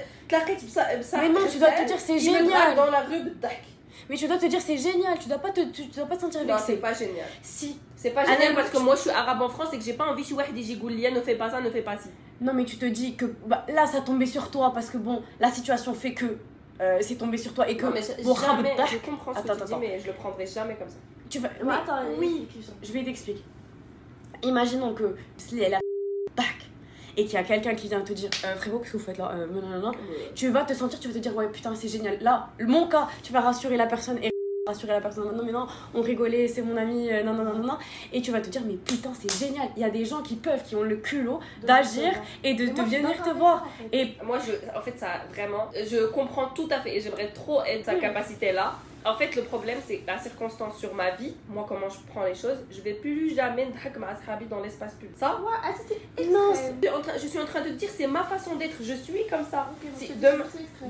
Mais 1.18 1.28
non, 1.28 1.40
tu 1.50 1.58
dois 1.58 1.70
te 1.70 1.86
dire, 1.86 1.98
c'est 1.98 2.18
génial. 2.18 2.76
Dans 2.76 2.90
la 2.90 3.00
rue, 3.00 3.32
tac. 3.40 3.62
Mais 4.08 4.16
tu 4.16 4.26
dois 4.26 4.38
te 4.38 4.46
dire, 4.46 4.60
c'est 4.60 4.76
génial, 4.76 5.18
tu 5.18 5.28
dois 5.28 5.38
pas 5.38 5.50
te, 5.50 5.60
tu 5.70 5.84
dois 5.86 6.06
pas 6.06 6.16
te 6.16 6.22
sentir 6.22 6.40
vexé. 6.40 6.52
Non, 6.52 6.58
c'est 6.66 6.76
pas 6.76 6.92
génial. 6.92 7.26
Si. 7.42 7.78
C'est 7.96 8.10
pas 8.10 8.24
génial 8.24 8.54
parce 8.54 8.70
que 8.70 8.78
moi 8.78 8.96
je 8.96 9.02
suis 9.02 9.10
arabe 9.10 9.42
en 9.42 9.48
France 9.48 9.68
et 9.72 9.78
que 9.78 9.84
j'ai 9.84 9.92
pas 9.92 10.06
envie, 10.06 10.22
je 10.22 10.28
suis 10.28 10.34
wahdi, 10.34 10.64
j'ai 10.64 11.10
ne 11.10 11.20
fais 11.20 11.34
pas 11.34 11.50
ça, 11.50 11.60
ne 11.60 11.70
fais 11.70 11.82
pas 11.82 11.96
ci. 11.98 12.08
Non, 12.40 12.54
mais 12.54 12.64
tu 12.64 12.78
te 12.78 12.86
dis 12.86 13.14
que 13.14 13.26
bah, 13.46 13.66
là 13.68 13.86
ça 13.86 14.00
tombait 14.00 14.26
sur 14.26 14.50
toi 14.50 14.72
parce 14.72 14.88
que 14.88 14.96
bon, 14.96 15.22
la 15.38 15.50
situation 15.50 15.92
fait 15.92 16.14
que 16.14 16.38
euh, 16.80 16.98
c'est 17.02 17.16
tombé 17.16 17.36
sur 17.36 17.52
toi 17.52 17.68
et 17.68 17.76
que. 17.76 17.84
Non, 17.84 17.92
mais 17.92 18.00
jamais, 18.02 18.74
je 18.90 18.96
comprends 18.98 19.34
ce 19.34 19.38
attends, 19.40 19.52
que 19.52 19.58
tu 19.58 19.62
attends. 19.64 19.78
dis, 19.78 19.86
mais 19.86 19.98
je 20.00 20.06
le 20.06 20.12
prendrai 20.14 20.46
jamais 20.46 20.74
comme 20.76 20.88
ça. 20.88 20.96
Tu 21.28 21.38
vas. 21.38 21.50
Attends, 21.70 22.00
oui, 22.18 22.48
je 22.82 22.92
vais 22.92 23.04
t'expliquer. 23.04 23.44
Imaginons 24.42 24.94
que 24.94 25.16
Psli, 25.36 25.62
elle 25.62 25.74
a 25.74 25.80
tac 26.36 26.46
et 27.16 27.24
qu'il 27.24 27.34
y 27.34 27.36
a 27.36 27.42
quelqu'un 27.42 27.74
qui 27.74 27.88
vient 27.88 28.00
te 28.00 28.12
dire 28.12 28.30
euh, 28.44 28.54
frérot 28.56 28.78
qu'est-ce 28.78 28.92
que 28.92 28.96
vous 28.96 29.04
faites 29.04 29.18
là 29.18 29.30
Euh, 29.34 29.46
non, 29.46 29.60
non, 29.60 29.78
non. 29.78 29.92
tu 30.34 30.48
vas 30.50 30.64
te 30.64 30.72
sentir, 30.72 30.98
tu 31.00 31.08
vas 31.08 31.14
te 31.14 31.18
dire 31.18 31.34
ouais 31.36 31.48
putain 31.48 31.74
c'est 31.74 31.88
génial. 31.88 32.18
Là, 32.20 32.50
mon 32.60 32.86
cas, 32.86 33.08
tu 33.22 33.32
vas 33.32 33.40
rassurer 33.40 33.76
la 33.76 33.86
personne 33.86 34.18
et 34.22 34.30
rassurer 34.66 34.92
la 34.92 35.00
personne. 35.00 35.24
Non 35.36 35.44
mais 35.44 35.52
non, 35.52 35.66
on 35.92 36.00
rigolait, 36.02 36.46
c'est 36.46 36.62
mon 36.62 36.76
ami, 36.76 37.10
euh, 37.10 37.22
non 37.24 37.34
non 37.34 37.44
non 37.44 37.54
non 37.58 37.64
non. 37.66 37.78
Et 38.12 38.22
tu 38.22 38.30
vas 38.30 38.40
te 38.40 38.48
dire 38.48 38.62
mais 38.64 38.74
putain 38.74 39.12
c'est 39.12 39.32
génial. 39.44 39.68
Il 39.76 39.82
y 39.82 39.84
a 39.84 39.90
des 39.90 40.04
gens 40.04 40.22
qui 40.22 40.36
peuvent, 40.36 40.62
qui 40.62 40.76
ont 40.76 40.82
le 40.84 40.96
culot 40.96 41.40
d'agir 41.66 42.12
et 42.44 42.54
de, 42.54 42.66
moi, 42.66 42.84
venir 42.84 43.22
te 43.22 43.30
voir. 43.30 43.58
ça, 43.58 43.64
en 43.64 43.90
fait. 43.90 43.96
Et 43.98 44.16
Moi, 44.24 44.38
je, 44.38 44.78
en 44.78 44.80
fait, 44.80 44.96
ça 44.98 45.08
vraiment, 45.34 45.68
je 45.74 46.06
comprends 46.06 46.46
tout 46.54 46.68
à 46.70 46.80
fait 46.80 46.96
et 46.96 47.00
j'aimerais 47.00 47.28
trop 47.32 47.62
être 47.64 47.84
sa 47.84 47.96
capacité 47.96 48.52
là 48.52 48.74
en 49.04 49.14
fait, 49.14 49.34
le 49.34 49.42
problème, 49.42 49.78
c'est 49.86 50.02
la 50.06 50.18
circonstance 50.18 50.78
sur 50.78 50.94
ma 50.94 51.10
vie, 51.12 51.34
moi, 51.48 51.64
comment 51.66 51.88
je 51.88 51.98
prends 52.12 52.24
les 52.24 52.34
choses, 52.34 52.58
je 52.70 52.80
vais 52.82 52.94
plus 52.94 53.34
jamais 53.34 53.66
me 53.66 54.44
dans 54.48 54.60
l'espace 54.60 54.94
public. 54.94 55.16
Ça 55.18 55.40
ouais, 55.40 55.74
c'est 56.16 56.26
Non, 56.26 56.52
je 57.20 57.26
suis 57.26 57.38
en 57.38 57.46
train 57.46 57.62
de 57.62 57.68
te 57.68 57.74
dire, 57.74 57.88
c'est 57.96 58.06
ma 58.06 58.24
façon 58.24 58.56
d'être, 58.56 58.76
je 58.82 58.94
suis 58.94 59.26
comme 59.28 59.44
ça. 59.50 59.70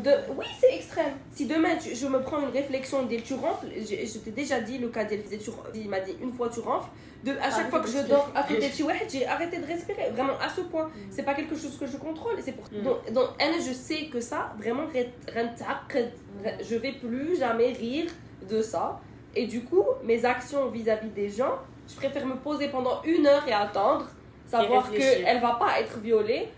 De, 0.02 0.10
oui, 0.36 0.46
c'est 0.60 0.74
extrême. 0.74 1.14
Si 1.32 1.46
demain, 1.46 1.76
je 1.78 2.06
me 2.06 2.20
prends 2.20 2.40
une 2.40 2.50
réflexion 2.50 3.04
dès 3.04 3.18
tu 3.18 3.34
ronfles, 3.34 3.68
je, 3.78 4.18
t'ai 4.18 4.30
déjà 4.30 4.60
dit, 4.60 4.78
le 4.78 4.88
cas 4.88 5.04
d'Elvis, 5.04 5.38
il 5.74 5.88
m'a 5.88 6.00
dit, 6.00 6.16
une 6.20 6.32
fois 6.32 6.48
tu 6.48 6.60
ronfles, 6.60 6.88
de, 7.24 7.32
à 7.32 7.50
chaque 7.50 7.70
fois 7.70 7.80
que 7.80 7.88
je 7.88 7.98
dors 8.08 8.30
à 8.34 8.42
côté 8.42 8.68
de 8.68 9.08
j'ai 9.08 9.26
arrêté 9.26 9.58
de 9.58 9.66
respirer, 9.66 10.10
vraiment 10.12 10.38
à 10.40 10.48
ce 10.48 10.62
point. 10.62 10.90
C'est 11.10 11.22
pas 11.22 11.34
quelque 11.34 11.56
chose 11.56 11.76
que 11.78 11.86
je 11.86 11.96
contrôle. 11.96 12.36
C'est 12.40 12.52
pour... 12.52 12.68
donc, 12.82 13.12
donc, 13.12 13.28
je 13.38 13.72
sais 13.72 14.06
que 14.06 14.20
ça, 14.20 14.52
vraiment, 14.58 14.84
je 14.88 16.76
vais 16.76 16.92
plus 16.92 17.38
jamais 17.38 17.72
rire 17.72 18.10
de 18.48 18.62
ça. 18.62 19.00
Et 19.34 19.46
du 19.46 19.62
coup, 19.62 19.84
mes 20.04 20.24
actions 20.24 20.68
vis-à-vis 20.70 21.10
des 21.10 21.28
gens, 21.28 21.58
je 21.88 21.94
préfère 21.94 22.26
me 22.26 22.36
poser 22.36 22.68
pendant 22.68 23.02
une 23.02 23.26
heure 23.26 23.46
et 23.46 23.52
attendre, 23.52 24.06
savoir 24.46 24.90
qu'elle 24.90 25.40
va 25.40 25.54
pas 25.54 25.80
être 25.80 25.98
violée, 25.98 26.48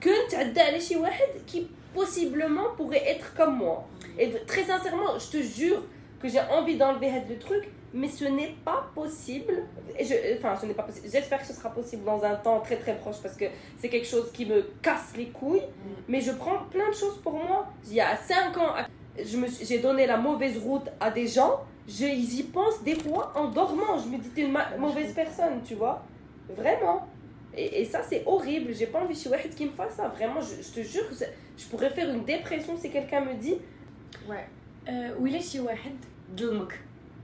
que 0.00 0.10
qui 1.46 1.68
possiblement 1.94 2.70
pourrait 2.76 3.04
être 3.06 3.34
comme 3.34 3.56
moi. 3.56 3.84
Et 4.18 4.30
très 4.46 4.64
sincèrement, 4.64 5.18
je 5.18 5.38
te 5.38 5.42
jure 5.42 5.82
que 6.22 6.28
j'ai 6.28 6.40
envie 6.40 6.76
d'enlever 6.76 7.10
le 7.28 7.38
truc 7.38 7.68
mais 7.92 8.08
ce 8.08 8.24
n'est 8.24 8.54
pas 8.64 8.88
possible. 8.94 9.64
Et 9.98 10.04
je, 10.04 10.14
enfin, 10.38 10.56
ce 10.56 10.66
n'est 10.66 10.74
pas 10.74 10.84
possible. 10.84 11.08
J'espère 11.10 11.40
que 11.40 11.46
ce 11.46 11.52
sera 11.52 11.70
possible 11.70 12.04
dans 12.04 12.22
un 12.22 12.36
temps 12.36 12.60
très 12.60 12.76
très 12.76 12.96
proche 12.96 13.16
parce 13.22 13.36
que 13.36 13.46
c'est 13.78 13.88
quelque 13.88 14.06
chose 14.06 14.30
qui 14.32 14.46
me 14.46 14.62
casse 14.82 15.12
les 15.16 15.28
couilles. 15.28 15.60
Mm. 15.60 15.90
Mais 16.08 16.20
je 16.20 16.32
prends 16.32 16.58
plein 16.70 16.88
de 16.88 16.94
choses 16.94 17.18
pour 17.22 17.32
moi. 17.32 17.66
Il 17.86 17.94
y 17.94 18.00
a 18.00 18.16
5 18.16 18.56
ans, 18.58 18.74
j'ai 19.16 19.78
donné 19.78 20.06
la 20.06 20.16
mauvaise 20.16 20.58
route 20.58 20.88
à 21.00 21.10
des 21.10 21.26
gens. 21.26 21.60
Ils 21.88 22.38
y 22.38 22.42
pense 22.44 22.82
des 22.84 22.94
fois 22.94 23.32
en 23.34 23.48
dormant. 23.48 23.98
Je 23.98 24.08
me 24.08 24.18
dis, 24.18 24.28
t'es 24.30 24.42
une 24.42 24.56
mauvaise 24.78 25.12
personne, 25.12 25.60
tu 25.64 25.74
vois. 25.74 26.04
Vraiment. 26.48 27.08
Et, 27.56 27.82
et 27.82 27.84
ça, 27.84 28.02
c'est 28.08 28.22
horrible. 28.26 28.72
J'ai 28.72 28.86
pas 28.86 29.00
envie 29.00 29.14
de 29.14 29.54
qui 29.54 29.66
me 29.66 29.70
fasse 29.70 29.94
ça. 29.94 30.06
Vraiment, 30.08 30.40
je, 30.40 30.62
te 30.72 30.86
jure, 30.86 31.02
je, 31.10 31.24
je, 31.56 31.66
pourrais 31.68 31.90
faire 31.90 32.08
une 32.08 32.24
dépression 32.24 32.76
si 32.76 32.90
quelqu'un 32.90 33.22
me 33.22 33.34
dit. 33.34 33.56
Ouais. 34.28 34.46
Euh, 34.88 35.10
où 35.18 35.26
il 35.26 35.34
est 35.34 35.40
chez 35.40 35.60
Wahed 35.60 35.96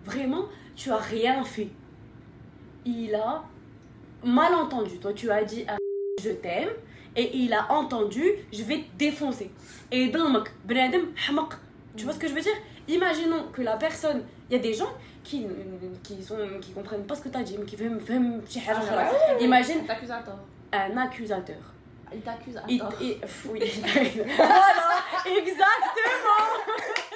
vraiment, 0.07 0.45
tu 0.75 0.91
as 0.91 0.97
rien 0.97 1.45
fait. 1.45 1.69
Il 2.85 3.15
a 3.15 3.43
mal 4.25 4.55
entendu. 4.55 4.99
Toi, 4.99 5.13
tu 5.13 5.31
as 5.31 5.45
dit 5.45 5.65
ah, 5.69 5.77
je 6.23 6.31
t'aime 6.31 6.71
et 7.17 7.37
il 7.37 7.53
a 7.53 7.73
entendu 7.73 8.23
je 8.53 8.63
vais 8.63 8.79
te 8.79 8.97
défoncer. 8.97 9.51
Et 9.91 10.09
donc, 10.09 10.53
ben 10.65 10.91
ah, 10.95 11.49
tu 11.97 12.05
vois 12.05 12.13
ce 12.13 12.19
que 12.19 12.29
je 12.29 12.35
veux 12.35 12.41
dire? 12.41 12.57
Imaginons 12.89 13.47
que 13.53 13.63
la 13.63 13.77
personne, 13.77 14.23
il 14.49 14.57
y 14.57 14.59
a 14.59 14.63
des 14.63 14.75
gens 14.75 14.93
qui 15.25 15.47
qui 16.03 16.73
comprennent 16.73 17.07
pas 17.07 17.17
ce 17.17 17.23
que 17.23 17.29
tu 17.29 17.37
as 17.37 17.43
dit, 17.43 17.57
mais 17.59 17.65
qui 17.65 17.77
veulent 17.77 18.01
même 18.09 18.43
ah, 18.69 19.37
Imagine 19.41 19.81
un 19.89 19.93
accusateur. 19.93 20.39
Un 20.73 20.97
accusateur. 20.97 21.57
Il 22.13 22.21
t'accuse 22.21 22.57
à 22.57 22.61
tort. 22.61 22.93
voilà, 24.37 25.03
exactement. 25.27 25.67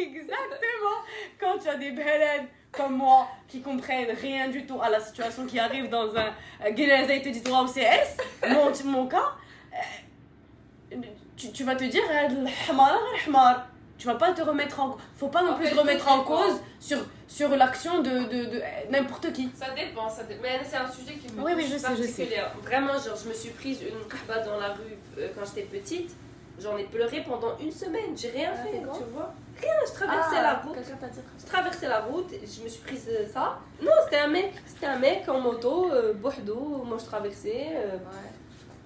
Exactement. 0.00 0.98
Quand 1.38 1.58
tu 1.58 1.68
as 1.68 1.76
des 1.76 1.90
belles 1.92 2.48
comme 2.72 2.96
moi 2.96 3.28
qui 3.48 3.60
comprennent 3.60 4.16
rien 4.16 4.48
du 4.48 4.64
tout 4.66 4.80
à 4.80 4.88
la 4.88 5.00
situation 5.00 5.46
qui 5.46 5.58
arrive 5.58 5.88
dans 5.88 6.16
un 6.16 6.32
euh, 6.64 6.70
Guinée 6.70 7.16
et 7.16 7.22
te 7.22 7.28
disent 7.28 7.48
waouh 7.48 7.66
c'est 7.66 7.82
S, 7.82 8.16
mon, 8.48 8.70
mon 8.90 9.06
cas, 9.06 9.32
euh, 9.72 10.96
tu, 11.36 11.50
tu 11.50 11.64
vas 11.64 11.74
te 11.74 11.84
dire 11.84 12.02
euh, 12.10 12.46
tu 13.98 14.06
vas 14.06 14.14
pas 14.14 14.32
te 14.32 14.42
remettre 14.42 14.80
en 14.80 14.96
faut 15.16 15.28
pas 15.28 15.42
non 15.42 15.56
plus 15.56 15.68
te 15.68 15.74
remettre 15.74 16.08
en 16.10 16.22
cause 16.22 16.60
sur 16.78 16.98
sur 17.26 17.48
l'action 17.56 18.02
de, 18.02 18.10
de, 18.10 18.62
n'importe 18.90 19.32
qui. 19.32 19.50
Ça 19.54 19.70
dépend 19.70 20.08
ça 20.08 20.24
dé... 20.24 20.38
mais 20.40 20.60
c'est 20.64 20.76
un 20.76 20.90
sujet 20.90 21.14
qui 21.14 21.32
me 21.32 21.42
oui, 21.42 21.52
oui, 21.56 21.66
je 21.70 21.76
sais, 21.76 21.96
je 21.96 22.02
sais. 22.02 22.28
vraiment 22.62 22.92
genre 22.92 23.16
je 23.22 23.28
me 23.28 23.34
suis 23.34 23.50
prise 23.50 23.82
une 23.82 24.08
kahba 24.08 24.40
dans 24.40 24.58
la 24.58 24.68
rue 24.68 24.96
quand 25.34 25.44
j'étais 25.44 25.62
petite. 25.62 26.12
J'en 26.60 26.76
ai 26.76 26.84
pleuré 26.84 27.22
pendant 27.26 27.56
une 27.58 27.70
semaine. 27.70 28.16
J'ai 28.16 28.30
rien 28.30 28.50
Ah, 28.52 28.56
fait, 28.56 28.78
tu 28.80 29.04
vois. 29.14 29.32
Rien, 29.60 29.72
je 29.86 29.92
traversais 29.92 30.42
la 30.42 30.54
route. 30.54 30.76
Je 31.38 31.46
traversais 31.46 31.88
la 31.88 32.00
route, 32.00 32.30
je 32.32 32.62
me 32.62 32.68
suis 32.68 32.82
prise 32.82 33.08
ça. 33.32 33.58
Non, 33.82 33.90
c'était 34.04 34.18
un 34.18 34.28
mec. 34.28 34.52
C'était 34.66 34.86
un 34.86 34.98
mec 34.98 35.28
en 35.28 35.40
moto, 35.40 35.90
euh, 35.90 36.12
Bordeaux. 36.14 36.82
Moi, 36.86 36.96
je 36.98 37.04
traversais. 37.06 37.68
euh, 37.74 37.96
Ouais. 37.96 38.30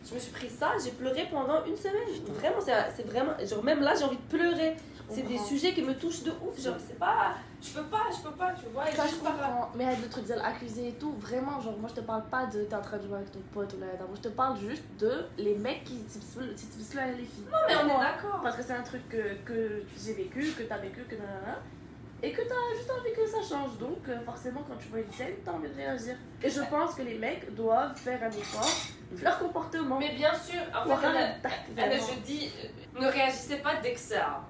je 0.09 0.15
me 0.15 0.19
suis 0.21 0.33
prise 0.33 0.57
ça. 0.59 0.73
J'ai 0.83 0.91
pleuré 0.93 1.27
pendant 1.31 1.65
une 1.65 1.77
semaine. 1.77 2.09
Vraiment, 2.29 2.61
c'est 2.61 3.07
vraiment. 3.07 3.33
Genre, 3.45 3.63
même 3.65 3.81
là, 3.81 3.95
j'ai 3.97 4.05
envie 4.05 4.17
de 4.17 4.37
pleurer. 4.37 4.77
C'est 5.11 5.23
des 5.23 5.39
sujets 5.39 5.73
qui 5.75 5.83
me 5.83 5.95
touchent 5.95 6.23
de 6.23 6.31
ouf. 6.31 6.61
Genre, 6.61 6.77
c'est 6.87 6.99
pas. 6.99 7.35
Je 7.65 7.73
peux 7.73 7.85
pas, 7.85 8.05
je 8.15 8.23
peux 8.23 8.35
pas, 8.37 8.53
tu 8.53 8.67
vois. 8.73 8.87
Ça, 8.87 9.07
je 9.07 9.17
comprends. 9.17 9.71
Mais 9.75 9.87
avec 9.87 10.03
le 10.03 10.09
truc 10.09 10.27
de 10.27 10.35
l'accuser 10.35 10.89
et 10.89 10.93
tout, 10.93 11.13
vraiment, 11.19 11.61
genre, 11.61 11.79
moi 11.79 11.89
je 11.89 12.01
te 12.01 12.05
parle 12.05 12.25
pas 12.25 12.47
de 12.47 12.65
t'es 12.65 12.75
en 12.75 12.83
train 12.83 12.99
de 12.99 13.07
jouer 13.07 13.17
avec 13.17 13.33
ton 13.33 13.41
pote 13.53 13.73
ou 13.75 13.81
là, 13.81 13.87
là, 13.87 14.05
moi 14.07 14.15
je 14.17 14.21
te 14.21 14.29
parle 14.29 14.59
juste 14.59 14.85
de 14.99 15.25
les 15.39 15.55
mecs 15.55 15.85
qui 15.85 16.05
se 16.09 16.39
les 16.39 17.25
filles. 17.25 17.45
Non, 17.51 17.59
mais 17.67 17.77
on 17.77 17.81
est 17.81 17.85
Moi, 17.85 18.05
d'accord. 18.05 18.41
Parce 18.43 18.57
que 18.57 18.63
c'est 18.63 18.75
un 18.75 18.83
truc 18.83 19.09
que, 19.09 19.35
que 19.45 19.83
j'ai 19.99 20.13
vécu, 20.13 20.53
que 20.53 20.65
t'as 20.65 20.79
vécu, 20.79 21.05
que 21.05 21.15
nanana. 21.17 21.59
Et 22.23 22.33
que 22.33 22.41
t'as 22.43 22.77
juste 22.77 22.91
envie 22.91 23.13
que 23.13 23.27
ça 23.27 23.43
change. 23.43 23.77
Donc, 23.79 24.09
euh, 24.09 24.19
forcément, 24.25 24.63
quand 24.67 24.77
tu 24.77 24.89
vois 24.89 25.01
une 25.01 25.13
scène, 25.13 25.35
t'as 25.45 25.53
envie 25.53 25.69
de 25.69 25.75
réagir. 25.75 26.17
Et 26.43 26.49
je 26.49 26.61
pense 26.63 26.95
que 26.95 27.03
les 27.03 27.19
mecs 27.19 27.55
doivent 27.55 27.95
faire 27.97 28.23
un 28.23 28.31
effort, 28.31 28.71
leur 29.23 29.39
comportement. 29.39 29.99
Mais 29.99 30.15
bien 30.15 30.33
sûr, 30.35 30.61
en 30.75 30.97
fait, 30.97 32.01
je 32.01 32.21
dis, 32.25 32.51
euh, 32.63 33.01
ne 33.01 33.09
réagissez 33.09 33.57
pas 33.57 33.77
dès 33.83 33.93
que 33.93 34.01
ça 34.01 34.41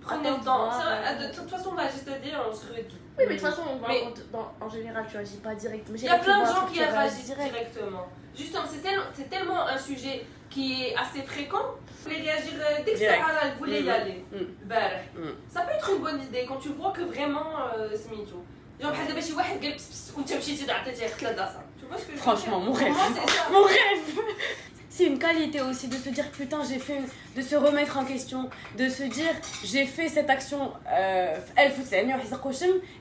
Prenez 0.00 0.28
Attends 0.28 0.34
le 0.36 0.40
de 0.40 0.44
temps. 0.44 0.58
voir, 0.64 0.82
Ça, 0.82 0.88
ouais. 0.88 1.26
De 1.28 1.34
toute 1.34 1.48
façon, 1.54 1.68
on 1.72 1.74
va 1.74 1.88
juste 1.90 2.04
te 2.04 2.16
dire, 2.26 2.38
on 2.50 2.54
se 2.54 2.66
redit. 2.66 2.98
Oui, 3.18 3.24
mais 3.26 3.26
de 3.26 3.30
toute 3.32 3.40
façon, 3.48 3.62
on 3.72 3.76
va- 3.76 3.88
Mais- 3.88 4.02
on 4.06 4.10
te- 4.12 4.20
dans- 4.34 4.52
en 4.60 4.68
général, 4.68 5.04
tu 5.10 5.16
agis 5.16 5.36
pas 5.38 5.54
direct. 5.54 5.86
Mais 5.90 5.98
Il 5.98 6.04
y 6.04 6.08
a 6.08 6.18
plein 6.18 6.40
de 6.40 6.44
tu 6.44 6.50
vois 6.50 6.52
un 6.52 6.54
gens 6.54 6.60
truc, 6.66 6.72
qui 6.72 6.78
tu 6.78 6.84
réagis 6.84 6.98
réagissent 6.98 7.24
direct. 7.24 7.52
directement. 7.52 8.06
Justement, 8.36 8.64
c'est 8.72 8.82
tellement, 8.86 9.04
c'est 9.16 9.30
tellement 9.30 9.60
un 9.66 9.78
sujet 9.78 10.26
qui 10.50 10.64
est 10.82 10.94
assez 10.96 11.22
fréquent. 11.22 11.66
Vous 11.88 12.02
voulez 12.04 12.20
réagir 12.28 12.52
euh, 12.60 12.82
dès 12.84 12.92
que 12.92 12.98
Direct. 12.98 13.22
ça 13.26 13.48
vous 13.52 13.58
voulez 13.60 13.80
y 13.80 13.82
Mhm. 13.84 13.88
aller. 13.88 14.24
Mhm. 14.32 14.46
Ben, 14.64 14.90
Mhm. 15.16 15.34
Ça 15.54 15.60
peut 15.62 15.72
être 15.78 15.90
une 15.96 16.02
bonne 16.02 16.20
idée 16.22 16.44
quand 16.48 16.56
tu 16.64 16.68
vois 16.70 16.90
que 16.92 17.02
vraiment 17.02 17.48
euh, 17.74 17.88
c'est 18.00 18.10
mignon. 18.10 18.42
Genre 18.80 18.90
بحال 18.92 19.06
دابا 19.08 19.20
شي 19.20 19.32
واحد 19.32 19.64
قال 19.64 19.74
بس 19.74 19.88
بس 19.90 20.12
وانت 20.16 20.32
مشيتي 20.32 20.72
عطيتيه 20.72 21.06
قتله 21.06 21.30
داسا 21.32 21.62
Tu 21.80 21.86
vois 21.86 21.96
ce 21.98 22.02
que 22.06 22.12
je 22.12 22.16
veux 22.16 22.22
Franchement, 22.22 22.58
dire 22.60 22.66
mon 22.66 22.72
rêve. 22.72 22.92
Pour 22.92 22.96
moi, 22.96 23.08
c'est 23.16 23.30
ça. 23.36 23.42
Mon 23.50 23.62
rêve 23.62 24.06
C'est 24.89 25.05
une 25.05 25.19
qualité 25.19 25.61
aussi 25.61 25.87
de 25.87 25.95
se 25.95 26.09
dire 26.09 26.29
putain 26.31 26.59
j'ai 26.67 26.79
fait 26.79 27.01
de 27.35 27.41
se 27.41 27.55
remettre 27.55 27.97
en 27.97 28.05
question 28.05 28.49
de 28.77 28.89
se 28.89 29.03
dire 29.03 29.31
j'ai 29.63 29.85
fait 29.85 30.09
cette 30.09 30.29
action 30.29 30.73
euh, 30.91 31.37
elle 31.55 31.71
fout 31.71 31.85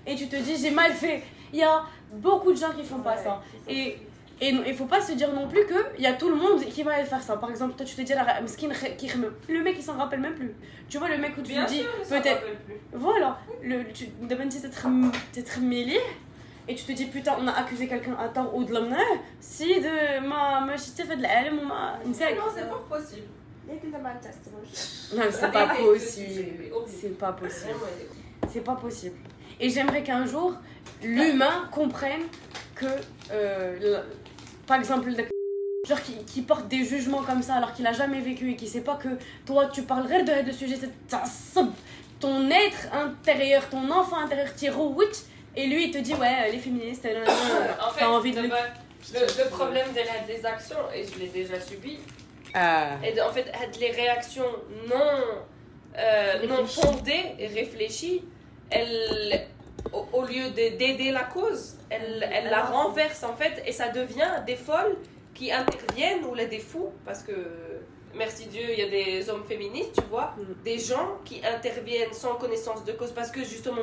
et 0.07 0.15
tu 0.15 0.29
te 0.29 0.37
dis 0.37 0.57
j'ai 0.57 0.71
mal 0.71 0.93
fait. 0.93 1.23
Il 1.53 1.59
y 1.59 1.63
a 1.65 1.83
beaucoup 2.13 2.53
de 2.53 2.59
gens 2.59 2.73
qui 2.73 2.85
font 2.85 2.99
pas 2.99 3.17
ça. 3.17 3.43
et 3.69 3.99
et 4.41 4.51
il 4.51 4.75
faut 4.75 4.85
pas 4.85 5.01
se 5.01 5.13
dire 5.13 5.33
non 5.33 5.49
plus 5.49 5.67
que 5.67 5.75
il 5.97 6.05
y 6.05 6.07
a 6.07 6.13
tout 6.13 6.29
le 6.29 6.37
monde 6.37 6.65
qui 6.65 6.83
va 6.85 6.95
aller 6.95 7.05
faire 7.05 7.23
ça. 7.23 7.37
Par 7.37 7.51
exemple 7.51 7.75
toi 7.75 7.85
tu 7.85 7.97
te 7.97 8.03
dis 8.03 8.13
la 8.13 8.41
miskin 8.41 8.69
qui 8.97 9.11
le 9.49 9.63
mec 9.63 9.75
il 9.79 9.83
s'en 9.83 9.97
rappelle 9.97 10.21
même 10.21 10.35
plus. 10.35 10.55
Tu 10.89 10.99
vois 10.99 11.09
le 11.09 11.19
mec 11.19 11.33
où 11.37 11.43
tu 11.43 11.53
Bien 11.53 11.65
te 11.65 11.73
dis 11.73 11.83
peut-être 12.09 12.43
voilà, 12.93 13.39
le, 13.63 13.85
tu 13.93 14.07
demandes 14.23 14.53
mêlé 15.61 15.99
et 16.69 16.75
tu 16.75 16.85
te 16.85 16.93
dis 16.93 17.07
putain 17.07 17.37
on 17.41 17.49
a 17.49 17.53
accusé 17.53 17.89
quelqu'un 17.89 18.15
à 18.19 18.29
tort 18.29 18.55
ou 18.55 18.63
de 18.65 18.73
l'homme 18.73 18.93
hein, 18.93 19.21
si 19.41 19.81
de 19.81 20.21
ma 20.21 20.61
ma 20.61 20.77
j'étais 20.77 21.05
fait 21.05 21.17
de 21.17 21.23
l'alim 21.23 21.59
ou 21.59 21.67
ma 21.67 21.99
non 22.05 22.13
c'est 22.13 22.69
pas 22.69 22.85
possible. 22.89 23.27
Non 25.17 25.23
c'est 25.31 25.53
pas 25.53 25.69
possible. 25.75 26.55
c'est 26.87 27.19
pas 27.19 27.33
possible. 27.33 27.75
C'est 28.49 28.65
pas 28.65 28.77
possible. 28.77 29.17
Et 29.61 29.69
j'aimerais 29.69 30.03
qu'un 30.03 30.27
jour 30.27 30.55
l'humain 31.03 31.69
comprenne 31.71 32.23
que 32.75 32.87
euh, 33.33 34.03
par 34.67 34.79
exemple 34.79 35.11
genre 35.87 36.03
qui, 36.03 36.17
qui, 36.25 36.43
porte 36.43 36.69
des 36.69 36.85
jugements 36.85 37.23
comme 37.23 37.43
ça 37.43 37.55
alors 37.55 37.73
qu'il 37.73 37.87
a 37.87 37.93
jamais 37.93 38.21
vécu 38.21 38.51
et 38.51 38.57
qui 38.57 38.67
sait 38.67 38.83
pas 38.83 38.97
que 38.97 39.09
toi 39.47 39.67
tu 39.67 39.83
parlerais 39.83 40.23
de, 40.23 40.47
de 40.47 40.53
sujet 40.53 40.77
c'est 40.79 40.93
ton 42.21 42.51
être 42.51 42.93
intérieur 42.93 43.69
ton 43.69 43.91
enfant 43.91 44.19
intérieur 44.19 44.55
qui 44.55 44.69
et 45.59 45.67
lui 45.67 45.85
il 45.87 45.91
te 45.91 45.99
dit 45.99 46.15
ouais 46.15 46.51
les 46.53 46.59
féministes 46.59 47.05
euh, 47.07 47.25
euh, 47.27 47.73
En 47.87 47.91
fait, 47.91 48.01
t'as 48.01 48.09
envie 48.09 48.33
de 48.33 48.43
le- 48.43 48.49
le, 49.15 49.21
le 49.45 49.49
problème 49.51 49.89
de 49.93 50.03
la- 50.11 50.27
des 50.33 50.45
actions, 50.55 50.85
et 50.95 51.03
je 51.05 51.19
l'ai 51.21 51.29
déjà 51.29 51.59
subi, 51.61 51.99
Ah. 52.55 52.91
et 53.05 53.13
de- 53.13 53.21
en 53.21 53.31
fait, 53.37 53.47
les 53.81 53.91
réactions 53.91 54.51
non, 54.93 55.11
euh, 55.97 56.47
non 56.47 56.57
Réfléchies. 56.57 56.81
fondées 56.81 57.25
et 57.39 57.47
réfléchies, 57.49 58.25
elles, 58.71 59.47
au, 59.93 60.07
au 60.19 60.23
lieu 60.25 60.47
de- 60.51 60.77
d'aider 60.77 61.11
la 61.11 61.25
cause, 61.25 61.77
elles, 61.91 62.29
elles 62.33 62.51
la 62.51 62.63
renversent 62.65 63.25
en 63.25 63.35
fait, 63.35 63.63
et 63.67 63.73
ça 63.73 63.89
devient 63.89 64.33
des 64.47 64.57
folles 64.57 64.97
qui 65.35 65.53
interviennent 65.53 66.25
ou 66.25 66.35
là, 66.35 66.45
des 66.47 66.59
fous, 66.59 66.91
parce 67.07 67.23
que 67.23 67.33
merci 68.19 68.47
Dieu, 68.47 68.65
il 68.71 68.79
y 68.79 68.83
a 68.83 68.89
des 68.89 69.31
hommes 69.31 69.45
féministes, 69.45 69.93
tu 69.95 70.05
vois, 70.11 70.35
mm. 70.37 70.63
des 70.65 70.79
gens 70.79 71.19
qui 71.25 71.41
interviennent 71.45 72.13
sans 72.13 72.35
connaissance 72.35 72.85
de 72.85 72.93
cause 72.93 73.13
parce 73.13 73.31
que 73.31 73.43
justement, 73.45 73.83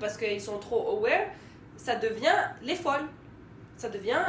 parce 0.00 0.16
qu'ils 0.16 0.40
sont 0.40 0.58
trop 0.58 0.96
aware, 0.96 1.26
ça 1.76 1.96
devient 1.96 2.38
les 2.62 2.76
folles. 2.76 3.06
Ça 3.76 3.88
devient 3.88 4.24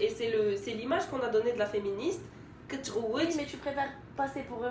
et 0.00 0.08
c'est 0.08 0.30
le 0.30 0.56
c'est 0.56 0.70
l'image 0.70 1.06
qu'on 1.10 1.20
a 1.20 1.28
donnée 1.28 1.52
de 1.52 1.58
la 1.58 1.66
féministe 1.66 2.20
que 2.68 2.76
oui, 3.12 3.28
mais 3.36 3.44
tu 3.46 3.56
préfères 3.56 3.90
passer 4.16 4.42
pour 4.42 4.64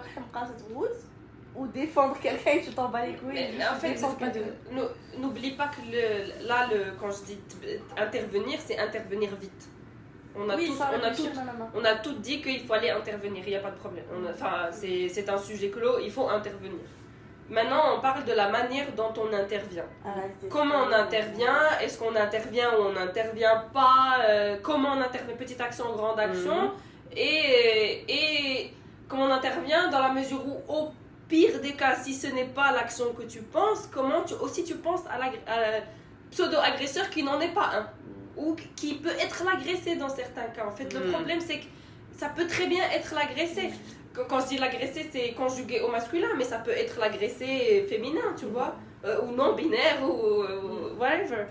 ou 1.55 1.67
défendre 1.67 2.17
quelqu'un 2.19 2.51
et 2.51 2.61
tu 2.61 2.71
t'en 2.71 2.89
bats 2.89 3.05
les 3.05 3.15
couilles. 3.15 3.49
En 3.69 3.75
fait, 3.75 3.97
n'oublie 5.19 5.51
pas 5.51 5.69
que 5.69 6.47
là, 6.47 6.69
quand 6.99 7.11
je 7.11 7.23
dis 7.23 7.39
intervenir, 7.97 8.59
c'est 8.65 8.77
intervenir 8.77 9.35
vite. 9.35 9.69
On 10.37 10.49
a, 10.49 10.55
Oui, 10.55 10.67
tous, 10.67 10.81
on, 10.81 11.03
a 11.03 11.11
tout, 11.11 11.29
on 11.75 11.85
a 11.85 11.95
tout 11.95 12.13
dit 12.15 12.41
qu'il 12.41 12.59
fallait 12.61 12.91
intervenir, 12.91 13.43
il 13.45 13.49
n'y 13.49 13.55
a 13.55 13.59
pas 13.59 13.71
de 13.71 13.77
problème. 13.77 14.05
Enfin, 14.29 14.69
c'est 14.71 15.29
un 15.29 15.37
sujet 15.37 15.69
clos, 15.69 15.99
il 15.99 16.11
faut 16.11 16.27
intervenir. 16.29 16.79
Maintenant, 17.47 17.95
on 17.95 18.01
parle 18.01 18.25
de 18.25 18.33
la 18.33 18.49
manière 18.49 18.91
dont 18.97 19.13
on 19.17 19.31
intervient. 19.33 19.85
Arrêtez. 20.03 20.47
Comment 20.49 20.85
on 20.89 20.91
intervient 20.91 21.77
Est-ce 21.79 21.99
qu'on 21.99 22.15
intervient 22.15 22.71
ou 22.75 22.85
on 22.89 22.93
n'intervient 22.93 23.65
pas 23.71 24.17
euh, 24.27 24.57
Comment 24.63 24.93
on 24.97 25.01
intervient 25.01 25.35
Petite 25.35 25.61
action, 25.61 25.85
grande 25.95 26.19
action. 26.19 26.71
et, 27.15 28.03
et 28.09 28.73
comment 29.07 29.25
on 29.25 29.31
intervient 29.31 29.89
dans 29.89 29.99
la 29.99 30.09
mesure 30.09 30.41
où, 30.45 30.73
au 30.73 30.89
pire 31.29 31.61
des 31.61 31.73
cas, 31.73 31.95
si 31.95 32.13
ce 32.15 32.27
n'est 32.27 32.45
pas 32.45 32.71
l'action 32.71 33.13
que 33.13 33.23
tu 33.23 33.41
penses, 33.43 33.87
comment 33.93 34.23
tu, 34.23 34.33
aussi 34.33 34.63
tu 34.63 34.75
penses 34.75 35.01
à 35.09 35.17
la, 35.19 35.25
à 35.47 35.59
la 35.61 35.77
pseudo-agresseur 36.31 37.09
qui 37.11 37.23
n'en 37.23 37.39
est 37.39 37.53
pas 37.53 37.69
un 37.75 37.87
ou 38.37 38.55
qui 38.75 38.95
peut 38.95 39.15
être 39.19 39.43
l'agressé 39.43 39.95
dans 39.95 40.09
certains 40.09 40.47
cas. 40.55 40.65
En 40.67 40.71
fait, 40.71 40.93
le 40.93 41.01
Mm. 41.07 41.11
problème, 41.11 41.39
c'est 41.39 41.59
que 41.59 41.65
ça 42.17 42.29
peut 42.29 42.47
très 42.47 42.67
bien 42.67 42.83
être 42.93 43.13
l'agressé. 43.13 43.69
Quand 44.29 44.39
je 44.41 44.47
dis 44.47 44.57
l'agressé, 44.57 45.09
c'est 45.11 45.33
conjugué 45.33 45.81
au 45.81 45.89
masculin, 45.89 46.29
mais 46.37 46.45
ça 46.45 46.59
peut 46.59 46.71
être 46.71 46.99
l'agressé 46.99 47.85
féminin, 47.89 48.33
tu 48.37 48.45
vois, 48.45 48.75
euh, 49.03 49.21
ou 49.23 49.31
non 49.35 49.53
binaire, 49.55 49.97
ou, 50.03 50.13
ou 50.43 50.97
whatever. 50.99 51.45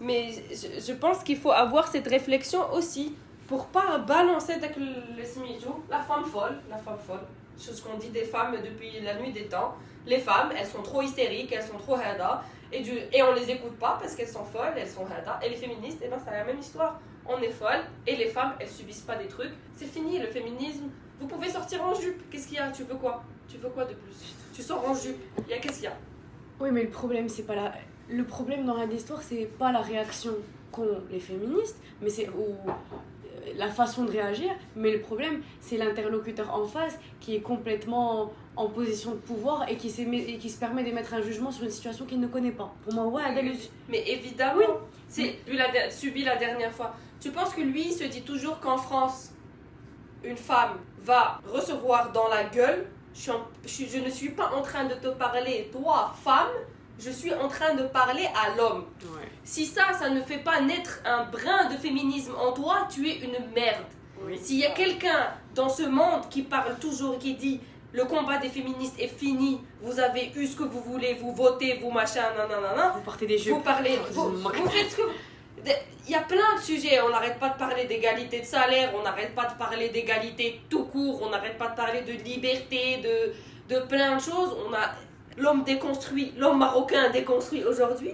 Mais 0.00 0.30
je, 0.50 0.80
je 0.86 0.92
pense 0.94 1.22
qu'il 1.22 1.36
faut 1.38 1.52
avoir 1.52 1.86
cette 1.88 2.08
réflexion 2.08 2.72
aussi 2.72 3.14
pour 3.46 3.66
pas 3.66 3.98
balancer 3.98 4.52
avec 4.54 4.76
le, 4.76 4.86
le 5.16 5.24
smijou, 5.24 5.82
la 5.88 6.00
femme 6.00 6.24
folle, 6.24 6.60
la 6.68 6.76
femme 6.78 6.98
folle. 7.06 7.20
Chose 7.60 7.80
qu'on 7.80 7.96
dit 7.98 8.10
des 8.10 8.24
femmes 8.24 8.56
depuis 8.64 9.00
la 9.00 9.14
nuit 9.20 9.32
des 9.32 9.46
temps. 9.46 9.74
Les 10.06 10.18
femmes, 10.18 10.50
elles 10.58 10.66
sont 10.66 10.82
trop 10.82 11.02
hystériques, 11.02 11.52
elles 11.52 11.62
sont 11.62 11.76
trop 11.78 11.96
hada, 11.96 12.42
et, 12.72 12.80
du, 12.80 12.92
et 13.12 13.22
on 13.22 13.32
les 13.32 13.50
écoute 13.50 13.78
pas 13.78 13.98
parce 14.00 14.14
qu'elles 14.14 14.28
sont 14.28 14.44
folles, 14.44 14.74
elles 14.76 14.88
sont 14.88 15.06
hada. 15.06 15.38
Et 15.44 15.48
les 15.48 15.56
féministes, 15.56 16.00
eh 16.02 16.08
ben, 16.08 16.18
c'est 16.24 16.30
la 16.30 16.44
même 16.44 16.58
histoire. 16.58 17.00
On 17.26 17.38
est 17.42 17.50
folle, 17.50 17.84
et 18.06 18.16
les 18.16 18.28
femmes, 18.28 18.54
elles 18.58 18.68
subissent 18.68 19.02
pas 19.02 19.16
des 19.16 19.28
trucs. 19.28 19.52
C'est 19.74 19.86
fini, 19.86 20.18
le 20.18 20.28
féminisme. 20.28 20.88
Vous 21.20 21.26
pouvez 21.26 21.50
sortir 21.50 21.84
en 21.84 21.94
jupe. 21.94 22.30
Qu'est-ce 22.30 22.48
qu'il 22.48 22.56
y 22.56 22.60
a? 22.60 22.70
Tu 22.70 22.84
veux 22.84 22.94
quoi? 22.94 23.22
Tu 23.48 23.58
veux 23.58 23.68
quoi 23.68 23.84
de 23.84 23.94
plus? 23.94 24.34
Tu 24.54 24.62
sors 24.62 24.88
en 24.88 24.94
jupe. 24.94 25.18
Il 25.46 25.50
y 25.50 25.52
a 25.52 25.58
qu'est-ce 25.58 25.80
qu'il 25.80 25.84
y 25.84 25.88
a? 25.88 25.96
Oui, 26.60 26.70
mais 26.72 26.82
le 26.82 26.90
problème, 26.90 27.28
c'est 27.28 27.42
pas 27.42 27.54
la. 27.54 27.72
Le 28.08 28.24
problème 28.24 28.64
dans 28.64 28.82
l'histoire, 28.84 29.20
c'est 29.22 29.44
pas 29.58 29.72
la 29.72 29.80
réaction 29.80 30.32
qu'ont 30.72 31.02
les 31.10 31.20
féministes, 31.20 31.78
mais 32.00 32.08
c'est 32.08 32.28
ou 32.30 32.56
euh, 32.68 33.52
la 33.56 33.68
façon 33.68 34.04
de 34.04 34.10
réagir. 34.10 34.50
Mais 34.76 34.90
le 34.90 35.00
problème, 35.00 35.42
c'est 35.60 35.76
l'interlocuteur 35.76 36.54
en 36.54 36.66
face 36.66 36.98
qui 37.20 37.36
est 37.36 37.40
complètement 37.40 38.32
en 38.58 38.68
position 38.68 39.12
de 39.12 39.16
pouvoir 39.16 39.68
et 39.68 39.76
qui, 39.76 39.88
et 40.00 40.38
qui 40.38 40.50
se 40.50 40.58
permet 40.58 40.82
d'émettre 40.82 41.14
un 41.14 41.22
jugement 41.22 41.50
sur 41.50 41.64
une 41.64 41.70
situation 41.70 42.04
qu'il 42.04 42.20
ne 42.20 42.26
connaît 42.26 42.50
pas. 42.50 42.74
Pour 42.84 42.92
moi, 42.94 43.04
ouais, 43.06 43.54
Mais 43.88 44.02
évidemment, 44.06 44.78
c'est 45.08 45.36
lui 45.46 45.56
l'a 45.56 45.90
subi 45.90 46.24
la 46.24 46.36
dernière 46.36 46.72
fois. 46.72 46.94
Tu 47.20 47.30
penses 47.30 47.54
que 47.54 47.60
lui 47.60 47.86
il 47.88 47.92
se 47.92 48.04
dit 48.04 48.22
toujours 48.22 48.58
qu'en 48.58 48.76
France, 48.76 49.30
une 50.24 50.36
femme 50.36 50.78
va 51.02 51.40
recevoir 51.46 52.12
dans 52.12 52.28
la 52.28 52.44
gueule. 52.44 52.86
Je, 53.14 53.20
suis 53.20 53.30
en- 53.30 53.46
je, 53.64 53.98
ne 53.98 54.10
suis 54.10 54.30
pas 54.30 54.50
en 54.54 54.62
train 54.62 54.84
de 54.84 54.94
te 54.94 55.08
parler, 55.08 55.70
toi, 55.72 56.12
femme. 56.22 56.48
Je 56.98 57.10
suis 57.10 57.32
en 57.32 57.46
train 57.46 57.74
de 57.74 57.84
parler 57.84 58.26
à 58.34 58.56
l'homme. 58.56 58.86
Ouais. 59.02 59.28
Si 59.44 59.66
ça, 59.66 59.92
ça 59.96 60.10
ne 60.10 60.20
fait 60.20 60.38
pas 60.38 60.60
naître 60.60 61.00
un 61.04 61.24
brin 61.24 61.70
de 61.70 61.76
féminisme 61.76 62.34
en 62.36 62.52
toi, 62.52 62.88
tu 62.90 63.08
es 63.08 63.18
une 63.20 63.38
merde. 63.54 63.84
S'il 64.36 64.58
y 64.58 64.66
a 64.66 64.72
quelqu'un 64.72 65.28
dans 65.54 65.68
ce 65.68 65.84
monde 65.84 66.28
qui 66.28 66.42
parle 66.42 66.76
toujours, 66.80 67.18
qui 67.20 67.34
dit 67.34 67.60
le 67.92 68.04
combat 68.04 68.38
des 68.38 68.48
féministes 68.48 68.98
est 69.00 69.08
fini, 69.08 69.60
vous 69.80 69.98
avez 69.98 70.30
eu 70.36 70.46
ce 70.46 70.56
que 70.56 70.64
vous 70.64 70.80
voulez, 70.82 71.14
vous 71.14 71.32
votez, 71.34 71.78
vous 71.82 71.90
machin, 71.90 72.22
nanana, 72.36 72.92
Vous 72.96 73.00
portez 73.02 73.26
des 73.26 73.38
jupes. 73.38 73.54
vous 73.54 73.60
parlez, 73.60 73.98
vous, 74.12 74.30
vous 74.30 74.68
faites 74.68 74.90
ce 74.90 74.96
que 74.96 75.02
vous- 75.02 75.12
Il 76.06 76.12
y 76.12 76.14
a 76.14 76.20
plein 76.20 76.54
de 76.56 76.60
sujets, 76.60 77.00
on 77.00 77.08
n'arrête 77.10 77.38
pas 77.40 77.48
de 77.50 77.58
parler 77.58 77.84
d'égalité 77.86 78.40
de 78.40 78.44
salaire, 78.46 78.92
on 78.98 79.02
n'arrête 79.02 79.34
pas 79.34 79.46
de 79.46 79.54
parler 79.58 79.88
d'égalité 79.88 80.60
tout 80.70 80.84
court, 80.84 81.20
on 81.22 81.30
n'arrête 81.30 81.58
pas 81.58 81.68
de 81.68 81.76
parler 81.76 82.02
de 82.02 82.12
liberté, 82.12 82.98
de, 82.98 83.74
de 83.74 83.80
plein 83.86 84.16
de 84.16 84.20
choses. 84.20 84.54
On 84.66 84.72
a 84.72 84.92
l'homme 85.36 85.64
déconstruit, 85.64 86.32
l'homme 86.36 86.58
marocain 86.58 87.10
déconstruit 87.10 87.64
aujourd'hui. 87.64 88.12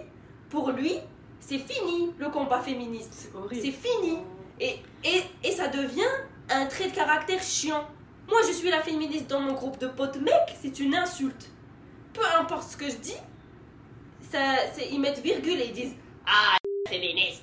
Pour 0.51 0.71
lui, 0.71 0.95
c'est 1.41 1.59
fini 1.59 2.13
le 2.19 2.29
combat 2.31 2.61
féministe. 2.61 3.31
C'est 3.53 3.71
fini. 3.73 4.19
Et, 4.61 4.77
et, 5.05 5.23
et 5.43 5.51
ça 5.53 5.69
devient 5.69 6.03
un 6.51 6.67
trait 6.67 6.89
de 6.89 6.95
caractère 6.95 7.43
chiant. 7.43 7.85
Moi, 8.29 8.41
je 8.47 8.53
suis 8.53 8.71
la 8.71 8.81
féministe 8.83 9.29
dans 9.29 9.41
mon 9.41 9.53
groupe 9.53 9.79
de 9.79 9.87
potes. 9.89 10.17
Mec, 10.17 10.57
c'est 10.61 10.79
une 10.81 10.95
insulte. 10.95 11.51
Peu 12.13 12.23
importe 12.41 12.69
ce 12.71 12.77
que 12.77 12.89
je 12.89 12.97
dis, 12.97 13.17
ça, 14.31 14.39
ils 14.91 15.01
mettent 15.01 15.21
virgule 15.21 15.61
et 15.61 15.67
ils 15.67 15.73
disent 15.73 15.95
Ah, 16.27 16.57
féministe. 16.89 17.43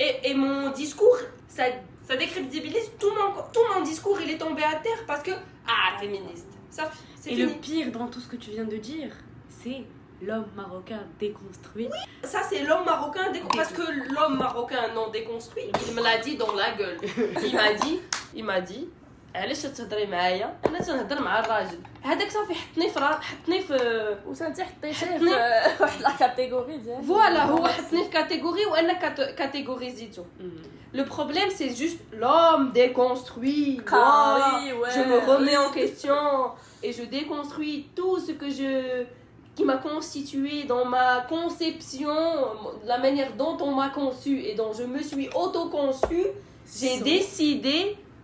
Et, 0.00 0.30
et 0.30 0.34
mon 0.34 0.70
discours, 0.70 1.16
ça, 1.46 1.64
ça 2.06 2.16
décrédibilise 2.16 2.90
tout 2.98 3.10
mon, 3.10 3.32
tout 3.52 3.60
mon 3.74 3.82
discours. 3.82 4.18
Il 4.20 4.30
est 4.30 4.38
tombé 4.38 4.62
à 4.64 4.74
terre 4.76 5.04
parce 5.06 5.22
que 5.22 5.30
Ah, 5.66 5.98
féministe. 6.00 6.48
Ça, 6.70 6.90
Et 7.26 7.30
fini. 7.30 7.42
le 7.42 7.48
pire 7.60 7.92
dans 7.92 8.08
tout 8.08 8.18
ce 8.20 8.26
que 8.28 8.36
tu 8.36 8.50
viens 8.50 8.64
de 8.64 8.76
dire, 8.76 9.12
c'est 9.48 9.84
l'homme 10.20 10.48
marocain 10.56 11.02
déconstruit. 11.20 11.88
Ça, 12.24 12.40
c'est 12.48 12.64
l'homme 12.64 12.84
marocain 12.84 13.30
déconstruit. 13.30 13.56
Parce 13.62 13.72
que 13.72 14.12
l'homme 14.12 14.38
marocain 14.38 14.92
non 14.94 15.10
déconstruit, 15.10 15.70
il 15.88 15.94
me 15.94 16.02
l'a 16.02 16.18
dit 16.18 16.36
dans 16.36 16.52
la 16.54 16.72
gueule. 16.72 16.98
Il 17.44 17.54
m'a 17.54 17.72
dit, 17.74 18.00
il 18.34 18.44
m'a 18.44 18.60
dit, 18.60 18.88
علاش 19.35 19.61
تهضري 19.61 20.05
معايا 20.05 20.57
انا 20.65 20.79
تنهضر 20.79 21.21
مع 21.21 21.39
الراجل 21.39 21.79
هذاك 22.01 22.31
صافي 22.31 22.53
حطني 22.53 22.89
في 22.89 22.99
را- 22.99 23.19
حطني 23.21 23.61
في 23.61 23.73
وانت 24.25 24.61
حطيتيه 24.61 24.93
حطني. 24.93 25.29
في 25.29 25.83
واحد 25.83 26.01
لا 26.01 26.11
كاتيجوري 26.19 26.77
ديال 26.77 27.03
فوالا 27.03 27.43
هو 27.43 27.67
حطني 27.67 28.03
في 28.03 28.09
كاتيجوري 28.09 28.65
وانا 28.65 28.93
كات- 28.93 29.35
كاتيجوريزيتو 29.35 30.23
Le 30.99 31.03
problème, 31.17 31.49
c'est 31.59 31.73
juste 31.83 32.01
l'homme 32.21 32.65
déconstruit. 32.81 33.69
Moi, 33.75 33.83
Carré, 33.91 34.73
ouais. 34.79 34.91
je 34.95 35.01
me 35.11 35.17
remets 35.31 35.57
en 35.65 35.69
question 35.79 36.21
et 36.85 36.91
je 36.97 37.03
déconstruis 37.03 37.77
tout 37.97 38.15
ce 38.25 38.31
que 38.41 38.49
je 38.59 38.71
qui 39.55 39.63
m'a 39.69 39.77
constitué 39.89 40.55
dans 40.63 40.85
ma 40.97 41.07
conception, 41.35 42.17
la 42.91 42.97
manière 43.05 43.31
dont 43.41 43.55
on 43.67 43.71
m'a 43.79 43.89
conçu 44.01 44.33
et 44.47 44.53
dont 44.55 44.73
je 44.79 44.83
me 44.93 45.01
suis 45.09 45.27
auto-conçue, 45.43 46.27
j'ai 46.79 46.95
So- 46.97 47.03
décidé 47.13 47.77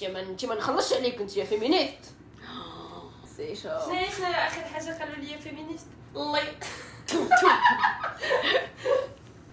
انت 0.00 0.04
ما 0.04 0.20
انت 0.20 0.44
ما 0.44 0.54
نخلصش 0.54 0.92
عليك 0.96 1.20
انت 1.20 1.36
يا 1.36 1.44
فيمينيست 1.44 2.14
سي 3.36 3.54
شو 3.54 3.62
شنو 3.62 3.94
شنو 4.16 4.26
اخر 4.26 4.60
حاجه 4.64 4.98
قالوا 4.98 5.14
لي 5.16 5.38
فيمينيست 5.38 5.86
الله 6.16 6.40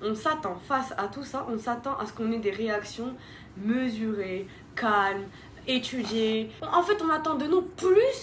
On 0.01 0.15
s'attend 0.15 0.57
face 0.67 0.91
à 0.97 1.07
tout 1.07 1.23
ça, 1.23 1.45
on 1.49 1.57
s'attend 1.57 1.97
à 1.97 2.05
ce 2.05 2.11
qu'on 2.11 2.29
ait 2.31 2.39
des 2.39 2.51
réactions 2.51 3.15
mesurées, 3.57 4.47
calmes, 4.75 5.25
étudiées. 5.65 6.51
En 6.61 6.83
fait, 6.83 7.01
on 7.01 7.09
attend 7.09 7.35
de 7.35 7.45
nous 7.45 7.61
plus 7.61 8.21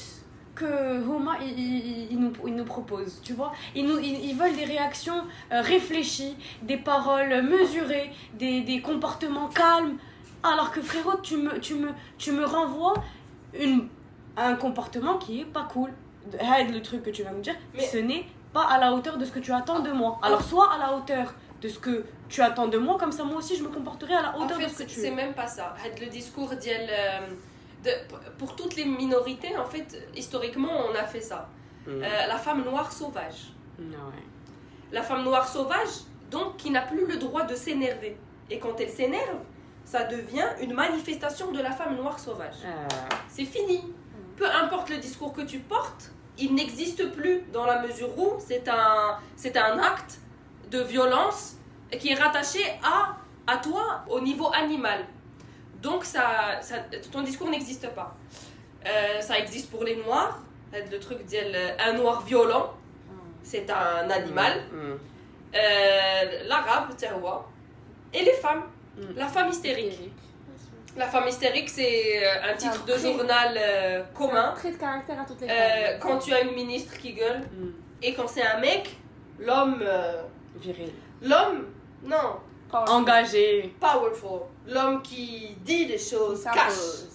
que 0.55 1.03
Homa 1.09 1.39
il, 1.41 1.59
il- 1.59 2.09
il 2.13 2.19
nous, 2.21 2.33
il 2.47 2.55
nous 2.55 2.67
propose, 2.67 3.21
tu 3.25 3.33
vois. 3.33 3.53
Ils, 3.75 3.87
nous, 3.87 3.99
ils, 3.99 4.19
ils 4.29 4.37
veulent 4.37 4.55
des 4.57 4.67
réactions 4.67 5.23
euh, 5.53 5.63
réfléchies, 5.63 6.37
des 6.63 6.77
paroles 6.77 7.35
mesurées, 7.55 8.11
des, 8.35 8.61
des 8.61 8.83
comportements 8.83 9.49
calmes. 9.49 9.97
Alors 10.54 10.72
que 10.72 10.82
frérot, 10.82 11.18
tu 11.22 11.38
me, 11.38 11.60
tu 11.60 11.76
me, 11.76 11.90
tu 12.18 12.32
me 12.32 12.46
renvoies 12.46 12.94
une, 13.54 13.88
un 14.38 14.56
comportement 14.56 15.18
qui 15.18 15.42
est 15.42 15.46
pas 15.46 15.68
cool. 15.72 15.92
Aide 16.40 16.74
le 16.74 16.82
truc 16.82 17.04
que 17.04 17.10
tu 17.10 17.24
vas 17.24 17.32
me 17.32 17.42
dire, 17.42 17.56
mais 17.74 17.86
ce 17.86 17.98
n'est 17.98 18.26
pas 18.54 18.64
à 18.64 18.80
la 18.80 18.94
hauteur 18.94 19.18
de 19.18 19.26
ce 19.26 19.32
que 19.32 19.40
tu 19.40 19.52
attends 19.52 19.80
de 19.80 19.92
moi. 19.92 20.20
Alors 20.24 20.42
soit 20.42 20.72
à 20.74 20.78
la 20.78 20.96
hauteur 20.96 21.34
de 21.62 21.68
ce 21.68 21.80
que 21.80 22.06
tu 22.30 22.42
attends 22.42 22.68
de 22.68 22.78
moi, 22.78 22.98
comme 22.98 23.12
ça 23.12 23.24
moi 23.24 23.38
aussi 23.38 23.56
je 23.56 23.64
me 23.64 23.70
comporterai 23.70 24.14
à 24.14 24.22
la 24.22 24.38
hauteur 24.38 24.58
de 24.58 24.68
ce 24.68 24.84
que 24.84 24.90
tu. 24.90 25.00
C'est 25.00 25.12
même 25.12 25.34
pas 25.34 25.48
ça. 25.48 25.76
Le 26.00 26.08
discours 26.08 26.50
d'elle. 26.50 26.90
Euh, 26.90 27.28
de, 27.84 27.92
pour 28.40 28.56
toutes 28.56 28.76
les 28.76 28.86
minorités, 28.86 29.56
en 29.58 29.66
fait, 29.66 30.10
historiquement, 30.16 30.72
on 30.90 30.96
a 30.96 31.04
fait 31.04 31.22
ça. 31.22 31.50
Mm. 31.86 31.90
Euh, 31.92 32.28
la 32.28 32.38
femme 32.38 32.64
noire 32.64 32.92
sauvage. 32.92 33.54
La 34.92 35.04
femme 35.04 35.24
noire 35.24 35.48
sauvage, 35.48 36.06
donc, 36.32 36.58
qui 36.58 36.72
n'a 36.72 36.82
plus 36.82 37.06
le 37.06 37.18
droit 37.18 37.44
de 37.44 37.56
s'énerver. 37.56 38.18
Et 38.50 38.60
quand 38.60 38.80
elle 38.80 38.90
s'énerve, 38.90 39.40
ça 39.86 40.04
devient 40.04 40.48
une 40.62 40.74
manifestation 40.74 41.52
de 41.52 41.62
la 41.62 41.72
femme 41.72 41.96
noire 41.96 42.20
sauvage. 42.20 42.56
Euh, 42.66 42.70
C'est 43.30 43.46
fini. 43.46 43.84
Peu 44.36 44.46
importe 44.50 44.90
le 44.90 44.98
discours 44.98 45.32
que 45.34 45.42
tu 45.44 45.60
portes, 45.60 46.12
il 46.38 46.54
n'existe 46.56 47.12
plus 47.14 47.44
dans 47.54 47.66
la 47.66 47.82
mesure 47.82 48.18
où 48.20 48.34
c'est 48.40 48.68
un, 48.68 49.18
c'est 49.38 49.56
un 49.56 49.80
acte 49.80 50.20
de 50.70 50.80
violence 50.82 51.56
qui 52.00 52.10
est 52.12 52.16
rattaché 52.16 52.60
à, 52.84 53.16
à 53.48 53.58
toi 53.58 54.02
au 54.10 54.20
niveau 54.20 54.50
animal. 54.54 55.06
Donc 55.82 56.04
ça, 56.04 56.60
ça, 56.62 56.76
ton 57.12 57.22
discours 57.22 57.50
n'existe 57.50 57.88
pas. 57.94 58.16
Euh, 58.86 59.22
ça 59.22 59.38
existe 59.40 59.70
pour 59.72 59.84
les 59.84 59.96
noirs. 60.04 60.40
Le 60.74 61.00
truc 61.00 61.24
dit 61.26 61.38
un 61.80 61.94
noir 61.94 62.22
violent, 62.24 62.74
c'est 63.44 63.70
un 63.70 64.10
animal. 64.10 64.64
mm. 64.74 64.98
Euh, 65.56 66.44
L'arabe, 66.48 66.96
terroir. 66.98 67.46
Et 68.14 68.24
les 68.24 68.34
femmes. 68.34 68.64
Mm. 68.98 69.02
La 69.16 69.28
femme 69.28 69.50
hystérique. 69.50 70.12
La 70.98 71.08
femme 71.08 71.28
hystérique, 71.28 71.70
c'est 71.70 72.26
euh, 72.26 72.52
un 72.54 72.56
titre 72.56 72.86
de 72.86 72.98
journal 72.98 73.58
euh, 73.58 74.04
commun. 74.14 74.54
Trait 74.56 74.72
de 74.72 74.78
caractère 74.78 75.20
à 75.20 75.26
toutes 75.26 75.42
les 75.42 75.48
Euh, 75.50 75.52
femmes. 75.52 76.00
quand 76.00 76.20
tu 76.20 76.34
as 76.34 76.42
une 76.42 76.54
ministre 76.56 76.98
qui 76.98 77.14
gueule 77.14 77.42
Mm. 77.42 77.70
et 78.02 78.14
quand 78.14 78.28
c'est 78.28 78.44
un 78.46 78.60
mec, 78.60 78.96
l'homme, 79.40 79.80
euh, 79.82 80.22
Viril. 80.58 80.92
l'homme, 81.22 81.66
non, 82.04 82.38
Engagé. 82.72 83.74
powerful, 83.80 84.42
l'homme 84.68 85.02
qui 85.02 85.56
dit 85.66 85.86
les 85.86 85.98
choses, 85.98 86.44
cache, 86.46 87.06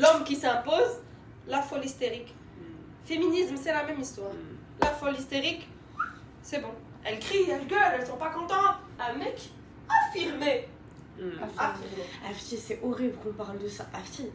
l'homme 0.00 0.22
qui 0.24 0.36
s'impose, 0.36 1.00
la 1.48 1.60
folle 1.60 1.84
hystérique. 1.84 2.32
Mm. 2.56 2.62
Féminisme, 3.04 3.56
c'est 3.56 3.72
la 3.72 3.82
même 3.82 3.98
histoire. 4.00 4.30
La 4.80 4.88
folle 4.90 5.14
hystérique, 5.16 5.68
c'est 6.40 6.60
bon. 6.60 6.70
Elle 7.04 7.18
crie, 7.18 7.50
elle 7.50 7.66
gueule, 7.66 7.80
elles 7.98 8.06
sont 8.06 8.16
pas 8.16 8.30
contentes. 8.30 8.76
Un 9.00 9.14
mec 9.18 9.40
affirmé, 9.88 10.68
Mm. 11.18 11.30
Afti, 12.30 12.56
c'est 12.56 12.80
horrible 12.82 13.16
qu'on 13.22 13.32
parle 13.32 13.58
de 13.58 13.68
ça. 13.68 13.86
Afti, 13.92 14.26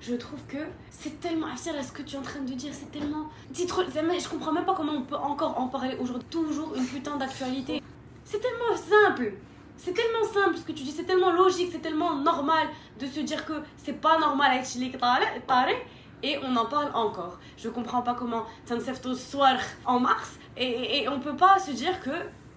je 0.00 0.14
trouve 0.14 0.40
que 0.48 0.58
c'est 0.90 1.20
tellement. 1.20 1.46
Afti, 1.46 1.70
là, 1.70 1.82
ce 1.82 1.92
que 1.92 2.02
tu 2.02 2.16
es 2.16 2.18
en 2.18 2.22
train 2.22 2.40
de 2.40 2.52
dire, 2.54 2.72
c'est 2.72 2.90
tellement. 2.90 3.28
Titre... 3.52 3.84
Je 3.86 4.28
comprends 4.28 4.52
même 4.52 4.64
pas 4.64 4.74
comment 4.74 4.92
on 4.92 5.02
peut 5.02 5.16
encore 5.16 5.58
en 5.58 5.68
parler 5.68 5.96
aujourd'hui. 6.00 6.28
Toujours 6.30 6.74
une 6.74 6.86
putain 6.86 7.16
d'actualité. 7.16 7.82
C'est 8.24 8.40
tellement 8.40 8.76
simple. 8.76 9.34
C'est 9.78 9.94
tellement 9.94 10.24
simple 10.24 10.56
ce 10.56 10.62
que 10.62 10.72
tu 10.72 10.82
dis, 10.82 10.90
c'est 10.90 11.04
tellement 11.04 11.30
logique, 11.30 11.68
c'est 11.70 11.78
tellement 11.78 12.16
normal 12.16 12.66
de 12.98 13.06
se 13.06 13.20
dire 13.20 13.46
que 13.46 13.52
c'est 13.76 14.00
pas 14.00 14.18
normal 14.18 14.50
avec 14.50 14.66
Chili 14.66 14.90
Tare, 14.90 15.68
et 16.24 16.36
on 16.42 16.56
en 16.56 16.66
parle 16.66 16.90
encore. 16.94 17.38
Je 17.56 17.68
comprends 17.68 18.02
pas 18.02 18.14
comment 18.14 18.44
Tansefto 18.66 19.14
soir 19.14 19.56
en 19.86 20.00
mars 20.00 20.36
et, 20.56 20.64
et, 20.64 21.02
et 21.04 21.08
on 21.08 21.20
peut 21.20 21.36
pas 21.36 21.60
se 21.60 21.70
dire 21.70 22.00
que 22.00 22.10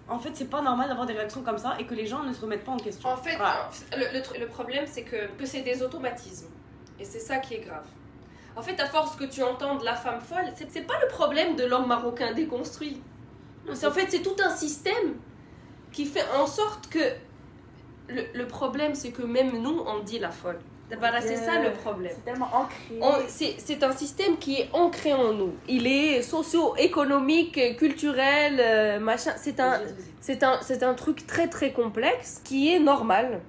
en 0.09 0.19
fait 0.19 0.31
c'est 0.33 0.49
pas 0.49 0.61
normal 0.61 0.87
d'avoir 0.89 1.05
des 1.07 1.13
réactions 1.13 1.41
comme 1.43 1.57
ça 1.57 1.75
et 1.79 1.85
que 1.85 1.93
les 1.93 2.05
gens 2.05 2.23
ne 2.23 2.33
se 2.33 2.41
remettent 2.41 2.63
pas 2.65 2.71
en 2.73 2.77
question. 2.77 3.07
En 3.09 3.17
fait, 3.17 3.35
Voilà. 3.37 3.69
le, 3.95 4.39
le 4.39 4.47
problème, 4.47 4.85
c'est 4.87 5.03
que, 5.03 5.27
que 5.37 5.45
c'est 5.45 5.61
des 5.61 5.81
automatismes. 5.83 6.49
Et 6.99 7.05
c'est 7.05 7.19
ça 7.19 7.37
qui 7.37 7.55
est 7.55 7.59
grave. 7.61 7.85
En 8.55 8.61
fait, 8.61 8.79
à 8.81 8.85
force 8.87 9.15
que 9.15 9.23
tu 9.23 9.41
entends 9.41 9.75
de 9.75 9.85
la 9.85 9.95
femme 9.95 10.19
folle, 10.21 10.45
c'est 10.55 10.69
c'est 10.69 10.81
pas 10.81 10.99
le 11.01 11.07
problème 11.07 11.55
de 11.55 11.63
l'homme 11.63 11.87
marocain 11.87 12.33
déconstruit. 12.33 13.01
C'est 13.73 13.87
en 13.87 13.91
fait, 13.91 14.07
c'est 14.09 14.21
tout 14.21 14.35
un 14.43 14.49
système 14.49 15.15
qui 15.91 16.05
fait 16.05 16.25
en 16.37 16.45
sorte 16.47 16.87
que. 16.89 16.99
Le, 18.09 18.23
le 18.33 18.45
problème, 18.47 18.93
c'est 18.93 19.11
que 19.11 19.21
même 19.21 19.61
nous, 19.61 19.79
on 19.87 19.99
dit 19.99 20.19
la 20.19 20.31
folle. 20.31 20.59
Eh 20.91 20.95
ben 20.97 21.11
c'est 21.21 21.37
ça 21.37 21.59
le 21.59 21.67
euh, 21.67 21.71
problème. 21.71 22.11
C'est 22.13 22.25
tellement 22.25 22.49
ancré. 22.53 23.55
C'est 23.57 23.83
un 23.83 23.91
système 23.93 24.37
qui 24.37 24.57
est 24.57 24.69
ancré 24.73 25.13
en 25.13 25.33
nous. 25.33 25.53
Il 25.67 25.87
est 25.87 26.21
socio-économique, 26.21 27.77
culturel, 27.77 28.57
euh, 28.59 28.99
machin. 28.99 29.31
C'est 29.37 29.59
un, 29.59 29.79
un, 30.41 30.89
un 30.89 30.93
truc 30.93 31.25
très 31.25 31.47
très 31.47 31.71
complexe 31.71 32.41
qui 32.43 32.73
est 32.73 32.79
normal. 32.79 33.41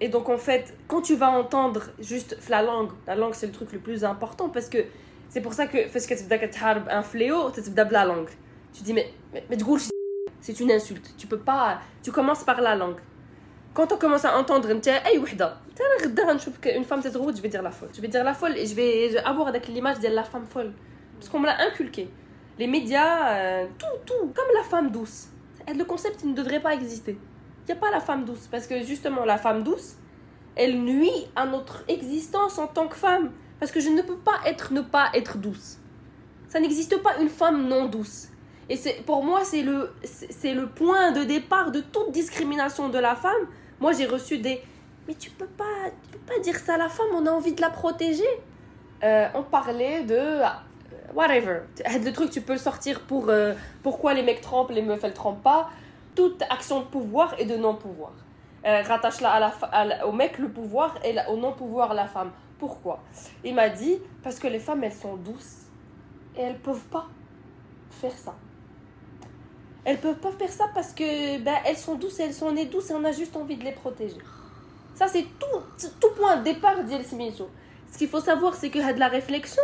Et 0.00 0.08
donc 0.08 0.28
en 0.28 0.38
fait, 0.38 0.74
quand 0.86 1.02
tu 1.02 1.16
vas 1.16 1.30
entendre 1.30 1.82
juste 1.98 2.38
la 2.48 2.62
langue, 2.62 2.90
la 3.06 3.16
langue 3.16 3.34
c'est 3.34 3.46
le 3.46 3.52
truc 3.52 3.72
le 3.72 3.80
plus 3.80 4.04
important 4.04 4.48
parce 4.48 4.68
que 4.68 4.78
c'est 5.28 5.40
pour 5.40 5.54
ça 5.54 5.66
que 5.66 5.90
parce 5.92 6.06
que 6.06 6.14
tu 6.14 6.90
un 6.90 7.02
fléau, 7.02 7.50
tu 7.50 7.60
la 7.74 8.04
langue. 8.04 8.28
Tu 8.72 8.82
dis 8.84 8.92
mais 8.92 9.12
mais, 9.32 9.44
mais 9.50 9.56
c'est 10.40 10.60
une 10.60 10.70
insulte. 10.70 11.14
Tu 11.18 11.26
peux 11.26 11.38
pas 11.38 11.80
tu 12.04 12.12
commences 12.12 12.44
par 12.44 12.60
la 12.60 12.76
langue 12.76 13.00
quand 13.78 13.92
on 13.92 13.96
commence 13.96 14.24
à 14.24 14.36
entendre 14.36 14.68
hey, 14.72 15.20
une 16.74 16.84
femme 16.84 17.00
cette 17.00 17.14
route 17.14 17.36
je 17.36 17.40
vais 17.40 17.48
dire 17.48 17.62
la 17.62 17.70
folle. 17.70 17.90
Je 17.94 18.00
vais 18.00 18.08
dire 18.08 18.24
la 18.24 18.34
folle 18.34 18.58
et 18.58 18.66
je 18.66 18.74
vais 18.74 19.16
avoir 19.18 19.46
avec 19.46 19.68
l'image 19.68 20.00
de 20.00 20.08
la 20.08 20.24
femme 20.24 20.46
folle. 20.46 20.72
Parce 21.16 21.28
qu'on 21.30 21.38
me 21.38 21.46
l'a 21.46 21.60
inculqué. 21.60 22.10
Les 22.58 22.66
médias 22.66 23.36
euh, 23.36 23.66
tout 23.78 23.86
tout 24.04 24.32
comme 24.34 24.48
la 24.56 24.64
femme 24.64 24.90
douce. 24.90 25.28
Le 25.68 25.84
concept 25.84 26.22
il 26.24 26.30
ne 26.30 26.34
devrait 26.34 26.58
pas 26.58 26.74
exister. 26.74 27.12
Il 27.12 27.66
n'y 27.66 27.78
a 27.78 27.80
pas 27.80 27.92
la 27.92 28.00
femme 28.00 28.24
douce. 28.24 28.48
Parce 28.50 28.66
que 28.66 28.82
justement 28.82 29.24
la 29.24 29.38
femme 29.38 29.62
douce 29.62 29.94
elle 30.56 30.80
nuit 30.80 31.28
à 31.36 31.46
notre 31.46 31.84
existence 31.86 32.58
en 32.58 32.66
tant 32.66 32.88
que 32.88 32.96
femme. 32.96 33.30
Parce 33.60 33.70
que 33.70 33.78
je 33.78 33.90
ne 33.90 34.02
peux 34.02 34.18
pas 34.18 34.40
être 34.44 34.72
ne 34.72 34.80
pas 34.80 35.08
être 35.14 35.38
douce. 35.38 35.78
Ça 36.48 36.58
n'existe 36.58 37.00
pas 37.00 37.16
une 37.20 37.28
femme 37.28 37.68
non 37.68 37.86
douce. 37.86 38.26
Et 38.68 38.74
c'est 38.74 39.04
pour 39.06 39.22
moi 39.22 39.44
c'est 39.44 39.62
le 39.62 39.92
c'est 40.02 40.52
le 40.52 40.66
point 40.68 41.12
de 41.12 41.22
départ 41.22 41.70
de 41.70 41.80
toute 41.80 42.10
discrimination 42.10 42.88
de 42.88 42.98
la 42.98 43.14
femme. 43.14 43.46
Moi 43.80 43.92
j'ai 43.92 44.06
reçu 44.06 44.38
des 44.38 44.62
mais 45.06 45.14
tu 45.14 45.30
peux 45.30 45.46
pas 45.46 45.64
tu 46.02 46.18
peux 46.18 46.34
pas 46.34 46.38
dire 46.40 46.56
ça 46.56 46.74
à 46.74 46.78
la 46.78 46.88
femme, 46.88 47.06
on 47.14 47.26
a 47.26 47.30
envie 47.30 47.54
de 47.54 47.60
la 47.60 47.70
protéger. 47.70 48.24
Euh, 49.04 49.28
on 49.34 49.42
parlait 49.42 50.02
de 50.02 50.14
euh, 50.16 50.46
whatever. 51.14 51.60
Le 52.04 52.10
truc 52.10 52.30
tu 52.30 52.40
peux 52.40 52.58
sortir 52.58 53.00
pour 53.00 53.28
euh, 53.28 53.54
pourquoi 53.82 54.14
les 54.14 54.22
mecs 54.22 54.40
trompent, 54.40 54.70
les 54.70 54.82
meufs 54.82 55.02
elles 55.04 55.14
trompent 55.14 55.42
pas. 55.42 55.70
Toute 56.14 56.42
action 56.50 56.80
de 56.80 56.86
pouvoir 56.86 57.34
et 57.38 57.44
de 57.44 57.56
non-pouvoir. 57.56 58.12
Rattache-la 58.64 59.52
au 60.04 60.12
mec 60.12 60.36
le 60.38 60.48
pouvoir 60.48 60.96
et 61.04 61.16
au 61.30 61.36
non-pouvoir 61.36 61.94
la 61.94 62.06
femme. 62.06 62.32
Pourquoi? 62.58 62.98
Il 63.44 63.54
m'a 63.54 63.68
dit 63.68 63.98
parce 64.22 64.40
que 64.40 64.48
les 64.48 64.58
femmes 64.58 64.82
elles 64.82 64.92
sont 64.92 65.14
douces 65.14 65.68
et 66.36 66.42
elles 66.42 66.58
peuvent 66.58 66.86
pas 66.90 67.06
faire 67.90 68.12
ça. 68.12 68.34
Elles 69.84 69.98
peuvent 69.98 70.16
pas 70.18 70.32
faire 70.32 70.50
ça 70.50 70.66
parce 70.74 70.92
que 70.92 71.38
ben, 71.38 71.54
elles 71.64 71.76
sont 71.76 71.94
douces, 71.94 72.20
elles 72.20 72.34
sont 72.34 72.52
nées 72.52 72.66
douces 72.66 72.90
et 72.90 72.94
on 72.94 73.04
a 73.04 73.12
juste 73.12 73.36
envie 73.36 73.56
de 73.56 73.64
les 73.64 73.72
protéger. 73.72 74.18
Ça 74.94 75.06
c'est 75.08 75.24
tout, 75.38 75.88
tout 76.00 76.10
point 76.16 76.36
de 76.36 76.44
départ 76.44 76.82
d'El 76.84 77.04
Simiso. 77.04 77.48
Ce 77.90 77.96
qu'il 77.96 78.08
faut 78.08 78.20
savoir 78.20 78.54
c'est 78.54 78.70
que 78.70 78.78
de 78.92 78.98
la 78.98 79.08
réflexion, 79.08 79.62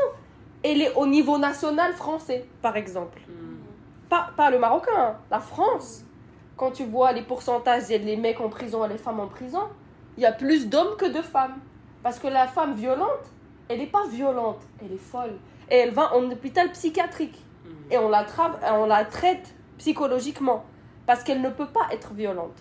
elle 0.63 0.81
est 0.81 0.95
au 0.95 1.07
niveau 1.07 1.37
national 1.39 1.93
français 1.93 2.47
par 2.63 2.77
exemple. 2.77 3.21
Mm. 3.29 3.57
Pas, 4.09 4.31
pas 4.37 4.51
le 4.51 4.59
Marocain, 4.59 4.93
hein, 4.97 5.17
la 5.31 5.41
France. 5.41 6.05
Quand 6.57 6.71
tu 6.71 6.85
vois 6.85 7.13
les 7.13 7.23
pourcentages, 7.23 7.89
les 7.89 8.17
mecs 8.17 8.41
en 8.41 8.49
prison 8.49 8.85
et 8.85 8.89
les 8.89 8.99
femmes 8.99 9.19
en 9.21 9.27
prison, 9.27 9.63
il 10.17 10.23
y 10.23 10.27
a 10.27 10.33
plus 10.33 10.69
d'hommes 10.69 10.97
que 10.97 11.07
de 11.07 11.21
femmes. 11.21 11.57
Parce 12.03 12.19
que 12.21 12.29
la 12.29 12.47
femme 12.47 12.75
violente, 12.75 13.25
elle 13.69 13.79
n'est 13.79 13.87
pas 13.87 14.07
violente, 14.07 14.61
elle 14.81 14.93
est 14.93 14.99
folle. 14.99 15.35
Et 15.71 15.77
elle 15.79 15.91
va 15.91 16.15
en 16.15 16.31
hôpital 16.31 16.71
psychiatrique. 16.71 17.43
Et 17.91 17.99
on 17.99 18.09
la, 18.09 18.25
tra- 18.25 18.57
on 18.75 18.87
la 18.87 19.05
traite 19.05 19.55
psychologiquement. 19.79 20.65
Parce 21.07 21.23
qu'elle 21.23 21.43
ne 21.43 21.51
peut 21.51 21.67
pas 21.67 21.87
être 21.93 22.13
violente. 22.15 22.57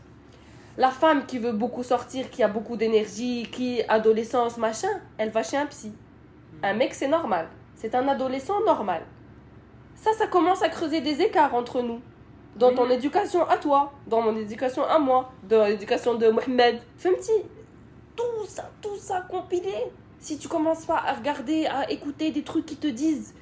La 0.78 0.90
femme 0.90 1.26
qui 1.26 1.38
veut 1.38 1.52
beaucoup 1.52 1.84
sortir, 1.84 2.30
qui 2.30 2.44
a 2.44 2.48
beaucoup 2.48 2.76
d'énergie, 2.78 3.48
qui 3.52 3.82
adolescence, 3.88 4.58
machin, 4.58 4.90
elle 5.18 5.30
va 5.30 5.44
chez 5.44 5.58
un 5.58 5.68
psy. 5.68 5.94
Un 6.64 6.74
mec, 6.74 6.94
c'est 6.94 7.08
normal. 7.08 7.48
C'est 7.76 7.96
un 7.96 8.08
adolescent 8.08 8.60
normal. 8.66 9.04
Ça, 9.96 10.12
ça 10.18 10.28
commence 10.28 10.64
à 10.64 10.70
creuser 10.70 11.02
des 11.02 11.22
écarts 11.22 11.54
entre 11.54 11.82
nous. 11.82 12.02
Dans 12.56 12.70
Oui. 12.70 12.76
ton 12.76 12.90
éducation 12.90 13.48
à 13.48 13.58
toi, 13.58 13.94
dans 14.08 14.22
mon 14.22 14.36
éducation 14.36 14.84
à 14.84 15.00
moi, 15.00 15.32
dans 15.44 15.66
l'éducation 15.66 16.16
de 16.16 16.30
Mohamed. 16.30 16.80
Femti, 16.98 17.32
tout 18.16 18.46
ça, 18.48 18.70
tout 18.82 18.96
ça 18.98 19.22
compilé. 19.22 19.74
Si 20.20 20.38
tu 20.38 20.48
commences 20.48 20.86
pas 20.86 20.98
à 21.06 21.14
regarder, 21.14 21.66
à 21.66 21.90
écouter 21.92 22.32
des 22.32 22.44
trucs 22.44 22.66
qui 22.66 22.76
te 22.78 22.88
disent, 22.88 23.34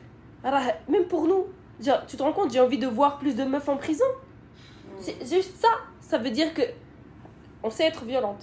alors, 0.44 0.62
même 0.90 1.06
pour 1.06 1.28
nous, 1.28 1.46
genre, 1.80 2.06
tu 2.08 2.18
te 2.18 2.24
rends 2.24 2.34
compte, 2.34 2.52
j'ai 2.52 2.60
envie 2.60 2.78
de 2.78 2.88
voir 2.88 3.18
plus 3.20 3.36
de 3.36 3.44
meufs 3.44 3.68
en 3.70 3.78
prison. 3.78 4.06
C'est 5.00 5.20
juste 5.28 5.58
ça. 5.60 5.70
Ça 6.02 6.18
veut 6.18 6.30
dire 6.30 6.54
que 6.54 6.62
on 7.64 7.70
sait 7.70 7.86
être 7.86 8.04
violente. 8.06 8.42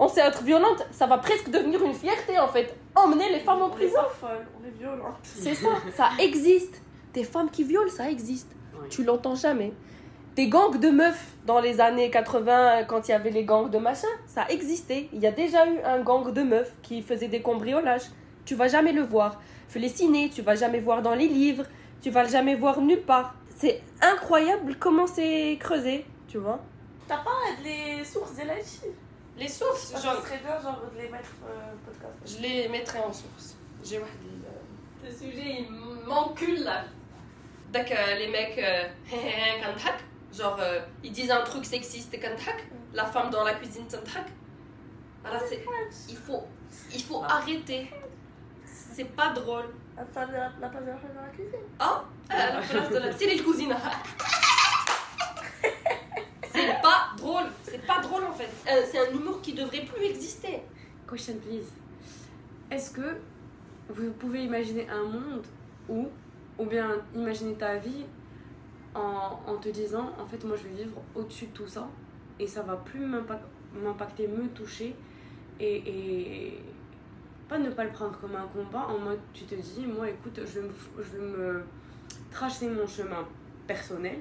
On 0.00 0.08
sait 0.08 0.20
être 0.20 0.42
violente, 0.44 0.86
ça 0.92 1.06
va 1.06 1.18
presque 1.18 1.50
devenir 1.50 1.82
une 1.82 1.94
fierté 1.94 2.38
en 2.38 2.48
fait. 2.48 2.74
Emmener 2.94 3.30
les 3.32 3.40
femmes 3.40 3.62
en 3.62 3.66
On 3.66 3.72
est 3.72 3.74
prison. 3.74 3.98
on 4.22 4.66
est 4.66 4.78
violente. 4.78 5.16
C'est 5.22 5.54
ça, 5.54 5.68
ça 5.94 6.10
existe. 6.20 6.80
Des 7.14 7.24
femmes 7.24 7.50
qui 7.50 7.64
violent, 7.64 7.90
ça 7.90 8.08
existe. 8.10 8.50
Oui. 8.74 8.88
Tu 8.90 9.02
l'entends 9.02 9.34
jamais. 9.34 9.72
Des 10.36 10.48
gangs 10.48 10.78
de 10.78 10.90
meufs 10.90 11.32
dans 11.46 11.58
les 11.58 11.80
années 11.80 12.10
80, 12.10 12.84
quand 12.84 13.08
il 13.08 13.10
y 13.10 13.14
avait 13.14 13.30
les 13.30 13.44
gangs 13.44 13.70
de 13.70 13.78
machin, 13.78 14.06
ça 14.26 14.46
existait. 14.48 15.08
Il 15.12 15.18
y 15.18 15.26
a 15.26 15.32
déjà 15.32 15.66
eu 15.66 15.80
un 15.84 16.00
gang 16.00 16.32
de 16.32 16.42
meufs 16.42 16.72
qui 16.82 17.02
faisait 17.02 17.26
des 17.26 17.42
cambriolages. 17.42 18.04
Tu 18.44 18.54
vas 18.54 18.68
jamais 18.68 18.92
le 18.92 19.02
voir 19.02 19.40
fais 19.68 19.78
les 19.78 19.88
ciné, 19.88 20.30
tu 20.30 20.42
vas 20.42 20.54
jamais 20.54 20.80
voir 20.80 21.02
dans 21.02 21.14
les 21.14 21.28
livres, 21.28 21.64
tu 22.00 22.10
vas 22.10 22.24
jamais 22.24 22.54
voir 22.54 22.80
nulle 22.80 23.02
part. 23.02 23.34
C'est 23.56 23.82
incroyable 24.00 24.76
comment 24.78 25.06
c'est 25.06 25.56
creusé, 25.60 26.06
tu 26.28 26.38
vois. 26.38 26.60
T'as 27.06 27.18
pas 27.18 27.30
les 27.62 28.04
sources 28.04 28.36
de 28.36 28.46
la 28.46 28.54
Les 29.36 29.48
sources, 29.48 29.92
genre. 30.02 30.22
Serait 30.22 30.38
bien, 30.38 30.60
genre, 30.60 30.82
de 30.94 31.00
les 31.00 31.08
mettre 31.08 31.30
euh, 31.48 31.74
podcast. 31.84 32.12
Je 32.24 32.42
les 32.42 32.68
mettrai 32.68 32.98
en 33.00 33.12
source. 33.12 33.56
J'ai 33.84 33.98
Le 33.98 35.10
sujet, 35.10 35.60
il 35.60 36.06
m'encule 36.06 36.64
là. 36.64 36.84
D'accord, 37.72 37.96
les 38.16 38.28
mecs, 38.28 38.58
euh, 38.58 38.84
genre, 40.36 40.58
euh, 40.60 40.80
ils 41.04 41.12
disent 41.12 41.30
un 41.30 41.42
truc 41.42 41.64
sexiste, 41.64 42.16
la 42.94 43.04
femme 43.04 43.30
dans 43.30 43.44
la 43.44 43.54
cuisine, 43.54 43.84
c'est, 45.48 45.64
il 46.08 46.16
faut, 46.16 46.42
il 46.94 47.02
faut 47.02 47.22
arrêter 47.22 47.90
c'est 48.98 49.14
pas 49.14 49.30
drôle. 49.30 49.66
La, 49.96 50.02
la 50.02 50.08
place 50.08 50.28
de 50.28 50.34
la 50.34 50.50
femme 50.96 51.14
dans 51.14 51.22
la 51.22 51.28
cuisine. 51.28 51.60
Ah, 51.78 52.02
à 52.28 52.54
la 52.54 52.60
place 52.62 52.90
de 52.90 52.96
la... 52.98 53.12
C'est 53.12 53.26
les 53.26 53.38
cousines. 53.38 53.72
c'est 56.52 56.82
pas 56.82 57.10
drôle. 57.16 57.44
C'est 57.62 57.86
pas 57.86 58.00
drôle 58.00 58.24
en 58.24 58.32
fait. 58.32 58.50
Euh, 58.68 58.82
c'est 58.90 58.98
un 58.98 59.12
humour 59.12 59.40
qui 59.40 59.52
devrait 59.52 59.84
plus 59.84 60.04
exister. 60.04 60.62
Question 61.08 61.34
please. 61.36 61.70
Est-ce 62.72 62.90
que 62.90 63.18
vous 63.88 64.10
pouvez 64.18 64.42
imaginer 64.42 64.88
un 64.90 65.04
monde 65.04 65.46
où, 65.88 66.08
ou 66.58 66.66
bien 66.66 66.96
imaginer 67.14 67.54
ta 67.54 67.76
vie 67.76 68.04
en, 68.96 69.38
en 69.46 69.56
te 69.58 69.68
disant, 69.68 70.10
en 70.20 70.26
fait, 70.26 70.42
moi 70.44 70.56
je 70.56 70.64
vais 70.64 70.82
vivre 70.82 71.00
au-dessus 71.14 71.46
de 71.46 71.52
tout 71.52 71.68
ça 71.68 71.86
et 72.40 72.48
ça 72.48 72.62
va 72.62 72.74
plus 72.74 73.06
m'impac- 73.06 73.46
m'impacter, 73.80 74.26
me 74.26 74.48
toucher 74.48 74.96
et, 75.60 75.76
et 75.76 76.58
pas 77.48 77.58
ne 77.58 77.70
pas 77.70 77.84
le 77.84 77.90
prendre 77.90 78.18
comme 78.20 78.36
un 78.36 78.46
combat 78.46 78.86
en 78.88 78.98
mode 78.98 79.20
tu 79.32 79.44
te 79.44 79.54
dis, 79.54 79.86
moi 79.86 80.08
écoute, 80.08 80.40
je 80.44 80.60
vais 80.60 80.66
me, 80.68 80.72
je 80.98 81.16
vais 81.16 81.26
me 81.26 81.62
tracer 82.30 82.68
mon 82.68 82.86
chemin 82.86 83.26
personnel 83.66 84.18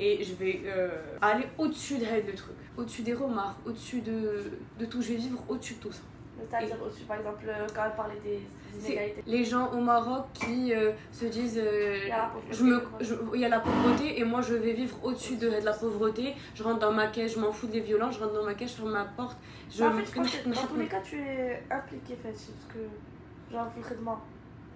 et 0.00 0.22
je 0.22 0.34
vais 0.34 0.62
euh, 0.66 0.88
aller 1.20 1.46
au-dessus 1.58 1.98
des 1.98 2.22
le 2.22 2.34
truc, 2.34 2.56
au-dessus 2.76 3.02
des 3.02 3.14
remarques, 3.14 3.58
au-dessus 3.66 4.00
de, 4.00 4.44
de 4.78 4.86
tout. 4.86 5.02
Je 5.02 5.08
vais 5.08 5.16
vivre 5.16 5.42
au-dessus 5.48 5.74
de 5.74 5.80
tout 5.80 5.92
ça. 5.92 6.02
C'est-à-dire 6.38 6.76
au-dessus, 6.82 7.04
par 7.04 7.18
exemple, 7.18 7.44
euh, 7.48 7.66
quand 7.74 7.84
elle 7.84 7.96
parlait 7.96 8.20
des 8.22 8.40
inégalités. 8.86 9.22
les 9.26 9.44
gens 9.44 9.70
au 9.72 9.80
Maroc 9.80 10.26
qui 10.34 10.74
euh, 10.74 10.92
se 11.12 11.26
disent 11.26 11.58
euh, 11.62 11.96
Il 12.02 12.08
y 12.08 12.12
a 12.12 12.18
la 12.18 12.28
pauvreté, 12.28 12.54
je 12.54 12.64
me, 12.64 12.82
je- 13.00 13.14
il 13.34 13.40
y 13.40 13.44
a 13.44 13.48
la 13.48 13.60
pauvreté 13.60 14.18
et 14.20 14.24
moi 14.24 14.40
je 14.40 14.54
vais 14.54 14.72
vivre 14.72 14.96
au-dessus 15.04 15.36
de, 15.36 15.48
de 15.48 15.64
la 15.64 15.72
pauvreté. 15.72 16.34
Je 16.54 16.62
rentre 16.62 16.78
dans 16.78 16.92
ma 16.92 17.08
caisse, 17.08 17.34
je 17.34 17.40
m'en 17.40 17.52
fous 17.52 17.66
des 17.66 17.80
violences, 17.80 18.14
je 18.16 18.20
rentre 18.24 18.34
dans 18.34 18.44
ma 18.44 18.54
caisse, 18.54 18.70
je 18.72 18.76
ferme 18.76 18.92
ma 18.92 19.04
porte. 19.04 19.36
Je 19.70 19.82
Mais 19.84 19.88
en 19.90 19.92
fait, 19.92 20.04
je 20.06 20.12
pense 20.12 20.30
que 20.36 20.48
dans 20.54 20.66
tous 20.66 20.76
les 20.76 20.86
cas, 20.86 21.00
tu 21.00 21.18
es 21.20 21.62
impliqué, 21.70 22.16
Fatih, 22.16 22.52
parce 22.52 22.74
que, 22.74 23.52
genre, 23.54 23.66
concrètement, 23.74 24.20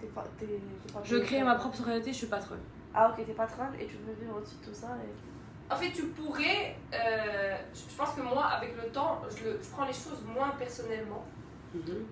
t'es 0.01 0.07
pas. 0.07 0.23
t'es- 0.37 0.45
t'es 0.45 0.93
pas 0.93 1.01
Je 1.03 1.17
crée 1.17 1.43
ma 1.43 1.55
propre 1.55 1.81
réalité, 1.83 2.11
je 2.11 2.17
suis 2.17 2.27
patronne. 2.27 2.59
Ah, 2.93 3.09
ok, 3.17 3.25
t'es 3.25 3.33
patronne 3.33 3.73
et 3.79 3.85
tu 3.87 3.95
veux 4.05 4.13
vivre 4.19 4.37
au-dessus 4.37 4.55
de 4.61 4.69
tout 4.69 4.73
ça. 4.75 4.87
Et... 5.03 5.73
En 5.73 5.75
fait, 5.75 5.91
tu 5.91 6.03
pourrais. 6.07 6.75
euh, 6.93 7.55
je 7.73 7.79
je 7.91 7.95
pense 7.97 8.11
que 8.13 8.21
moi, 8.21 8.45
avec 8.45 8.75
le 8.75 8.89
temps, 8.91 9.21
je, 9.35 9.45
le- 9.45 9.59
je 9.61 9.69
prends 9.69 9.85
les 9.85 9.93
choses 9.93 10.21
moins 10.27 10.49
personnellement. 10.59 11.25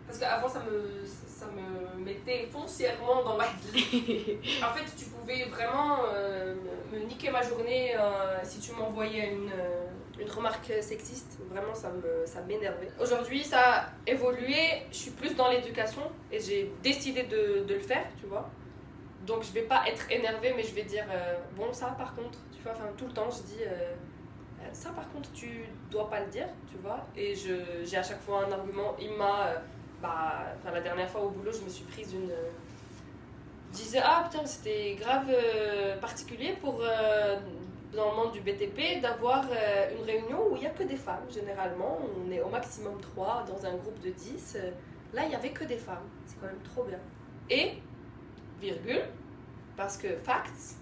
Parce 0.07 0.19
qu'avant, 0.19 0.47
ça 0.49 0.59
me, 0.59 1.05
ça 1.05 1.45
me 1.47 2.03
mettait 2.03 2.47
foncièrement 2.51 3.23
dans 3.23 3.37
ma 3.37 3.45
vie. 3.71 4.37
En 4.63 4.73
fait, 4.73 4.85
tu 4.97 5.05
pouvais 5.05 5.45
vraiment 5.45 5.99
euh, 6.13 6.55
me 6.91 6.99
niquer 6.99 7.29
ma 7.29 7.41
journée 7.41 7.95
euh, 7.97 8.39
si 8.43 8.59
tu 8.59 8.71
m'envoyais 8.73 9.31
une, 9.33 9.49
euh, 9.49 9.87
une 10.19 10.29
remarque 10.29 10.71
sexiste. 10.81 11.37
Vraiment, 11.49 11.73
ça 11.75 11.89
me- 11.89 12.25
ça 12.25 12.41
m'énervait. 12.41 12.89
Aujourd'hui, 12.99 13.43
ça 13.43 13.59
a 13.59 13.85
évolué. 14.07 14.83
Je 14.91 14.97
suis 14.97 15.11
plus 15.11 15.35
dans 15.35 15.49
l'éducation 15.49 16.03
et 16.31 16.39
j'ai 16.39 16.71
décidé 16.83 17.23
de, 17.23 17.63
de 17.65 17.73
le 17.73 17.79
faire, 17.81 18.05
tu 18.19 18.25
vois. 18.27 18.49
Donc, 19.25 19.43
je 19.43 19.51
vais 19.51 19.63
pas 19.63 19.83
être 19.87 20.09
énervée, 20.11 20.53
mais 20.55 20.63
je 20.63 20.73
vais 20.73 20.83
dire 20.83 21.05
euh, 21.11 21.35
bon, 21.55 21.71
ça 21.73 21.87
par 21.97 22.15
contre, 22.15 22.39
tu 22.55 22.61
vois, 22.63 22.71
enfin, 22.73 22.89
tout 22.97 23.05
le 23.05 23.13
temps, 23.13 23.29
je 23.29 23.41
dis. 23.43 23.63
Euh, 24.71 24.73
euh, 24.73 24.73
ça 24.73 24.89
par 24.91 25.09
contre 25.11 25.31
tu 25.33 25.65
dois 25.89 26.09
pas 26.09 26.19
le 26.21 26.27
dire 26.27 26.47
tu 26.69 26.77
vois. 26.77 27.05
Et 27.15 27.35
j'ai 27.35 27.97
à 27.97 28.03
chaque 28.03 28.21
fois 28.21 28.45
un 28.45 28.51
argument. 28.51 28.95
Il 28.99 29.11
m'a 29.13 29.47
euh, 29.47 29.57
bah 30.01 30.45
la 30.65 30.81
dernière 30.81 31.09
fois 31.09 31.21
au 31.21 31.29
boulot 31.29 31.51
je 31.51 31.63
me 31.63 31.69
suis 31.69 31.85
prise 31.85 32.13
une 32.13 32.31
euh, 32.31 32.49
je 33.71 33.77
disais 33.77 34.01
ah 34.03 34.27
putain 34.29 34.45
c'était 34.45 34.95
grave 34.99 35.27
euh, 35.29 35.97
particulier 35.99 36.55
pour 36.59 36.81
euh, 36.81 37.37
dans 37.95 38.09
le 38.11 38.15
monde 38.15 38.31
du 38.31 38.41
BTP 38.41 39.01
d'avoir 39.01 39.45
euh, 39.51 39.95
une 39.97 40.03
réunion 40.03 40.47
où 40.51 40.55
il 40.55 40.63
y 40.63 40.65
a 40.65 40.71
que 40.71 40.83
des 40.83 40.95
femmes 40.95 41.29
généralement. 41.29 41.99
On 42.25 42.31
est 42.31 42.41
au 42.41 42.49
maximum 42.49 42.99
3 42.99 43.45
dans 43.47 43.65
un 43.65 43.75
groupe 43.75 43.99
de 44.01 44.09
10 44.09 44.57
Euh, 44.57 44.71
là 45.13 45.25
il 45.25 45.31
y 45.31 45.35
avait 45.35 45.51
que 45.51 45.65
des 45.65 45.77
femmes. 45.77 46.07
C'est 46.25 46.39
quand 46.39 46.47
même 46.47 46.63
trop 46.63 46.83
bien. 46.83 46.99
Et 47.49 47.73
virgule 48.59 49.01
parce 49.75 49.97
que 49.97 50.15
facts 50.15 50.75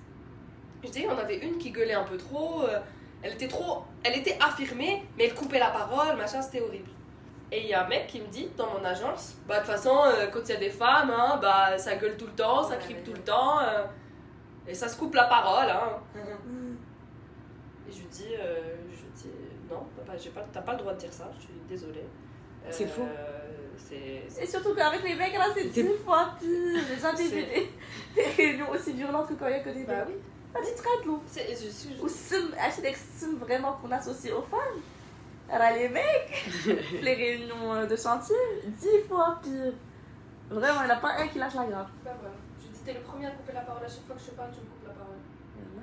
je 0.84 0.90
dis 0.90 1.06
on 1.08 1.18
avait 1.18 1.38
une 1.38 1.58
qui 1.58 1.72
gueulait 1.72 1.94
un 1.94 2.04
peu 2.04 2.18
trop 2.18 2.64
euh, 2.64 2.80
elle 3.22 3.34
était 3.34 3.48
trop. 3.48 3.84
Elle 4.04 4.18
était 4.18 4.38
affirmée, 4.42 5.04
mais 5.18 5.26
elle 5.26 5.34
coupait 5.36 5.60
la 5.60 5.70
parole, 5.72 6.16
machin, 6.18 6.42
c'était 6.42 6.62
horrible. 6.62 6.90
Et 7.52 7.62
il 7.64 7.68
y 7.68 7.74
a 7.74 7.84
un 7.84 7.88
mec 7.90 8.06
qui 8.08 8.22
me 8.22 8.28
dit 8.28 8.48
dans 8.56 8.68
mon 8.72 8.84
agence 8.86 9.36
Bah, 9.48 9.56
de 9.56 9.60
toute 9.66 9.72
façon, 9.72 9.98
euh, 10.06 10.28
quand 10.28 10.40
il 10.46 10.50
y 10.50 10.56
a 10.56 10.60
des 10.60 10.70
femmes, 10.70 11.10
hein, 11.12 11.40
bah, 11.42 11.78
ça 11.78 11.96
gueule 11.96 12.16
tout 12.16 12.28
le 12.28 12.34
temps, 12.34 12.62
ça 12.64 12.76
Ouais, 12.76 12.78
crie 12.80 12.94
ouais, 12.94 13.02
tout 13.02 13.14
le 13.14 13.20
temps, 13.24 13.60
euh, 13.60 13.86
et 14.68 14.74
ça 14.74 14.88
se 14.88 14.96
coupe 14.98 15.16
la 15.16 15.24
parole, 15.26 15.70
hein. 15.70 15.98
Et 17.88 17.92
je 17.92 17.98
lui 18.00 18.08
dis 18.12 18.28
euh, 18.40 18.76
Je 18.92 19.22
dis 19.22 19.30
Non, 19.70 19.84
papa, 19.96 20.16
j'ai 20.18 20.30
pas, 20.30 20.46
t'as 20.54 20.62
pas 20.62 20.74
le 20.74 20.78
droit 20.80 20.94
de 20.94 21.00
dire 21.00 21.12
ça, 21.12 21.30
je 21.38 21.42
suis 21.46 21.54
désolée. 21.68 22.06
Euh, 22.66 22.68
C'est 22.70 22.86
faux. 22.88 23.08
Et 23.92 24.46
surtout 24.46 24.76
qu'avec 24.76 25.02
les 25.04 25.16
mecs, 25.16 25.34
là, 25.34 25.46
c'est 25.56 25.66
dix 25.70 25.88
fois 26.06 26.34
pire. 26.40 26.50
J'ai 26.88 27.02
jamais 27.02 27.24
vu 27.24 27.30
C'est- 27.30 27.36
des, 27.42 27.70
des 28.16 28.30
réunions 28.52 28.70
aussi 28.70 28.94
violentes 28.94 29.30
que 29.30 29.34
quand 29.34 29.48
il 29.48 29.54
y 29.54 29.56
a 29.56 29.60
que 29.62 29.70
des 29.70 29.84
Bah 29.86 30.06
mecs. 30.06 30.08
oui. 30.10 30.14
Je 31.60 31.70
suis. 31.70 31.96
Ou 32.02 32.08
sim, 32.08 32.52
acheter 32.60 32.82
des 32.82 32.94
sims 32.94 33.38
vraiment 33.38 33.74
qu'on 33.74 33.92
associe 33.92 34.34
aux 34.34 34.42
femmes. 34.42 34.82
Alors, 35.52 35.78
les 35.78 35.90
mecs, 35.90 36.46
les 37.02 37.14
réunions 37.14 37.86
de 37.86 37.96
chantier, 37.96 38.36
dix 38.66 39.08
fois 39.08 39.40
pire. 39.42 39.74
Vraiment, 40.50 40.82
il 40.82 40.86
n'y 40.86 40.92
en 40.92 40.96
a 40.96 41.00
pas 41.00 41.14
un 41.18 41.28
qui 41.28 41.40
lâche 41.40 41.56
la 41.56 41.66
grave. 41.66 41.88
Bah 42.04 42.12
voilà. 42.20 42.36
Je 42.62 42.68
dis 42.68 42.80
T'es 42.84 42.94
le 42.94 43.02
premier 43.02 43.28
à 43.28 43.32
couper 43.32 43.54
la 43.54 43.62
parole 43.62 43.84
à 43.84 43.88
chaque 43.88 44.06
fois 44.06 44.16
que 44.16 44.22
je 44.22 44.32
parle, 44.32 44.52
tu 44.52 44.62
me 44.62 44.66
coupes 44.66 44.88
la 44.88 44.94
parole. 44.94 45.18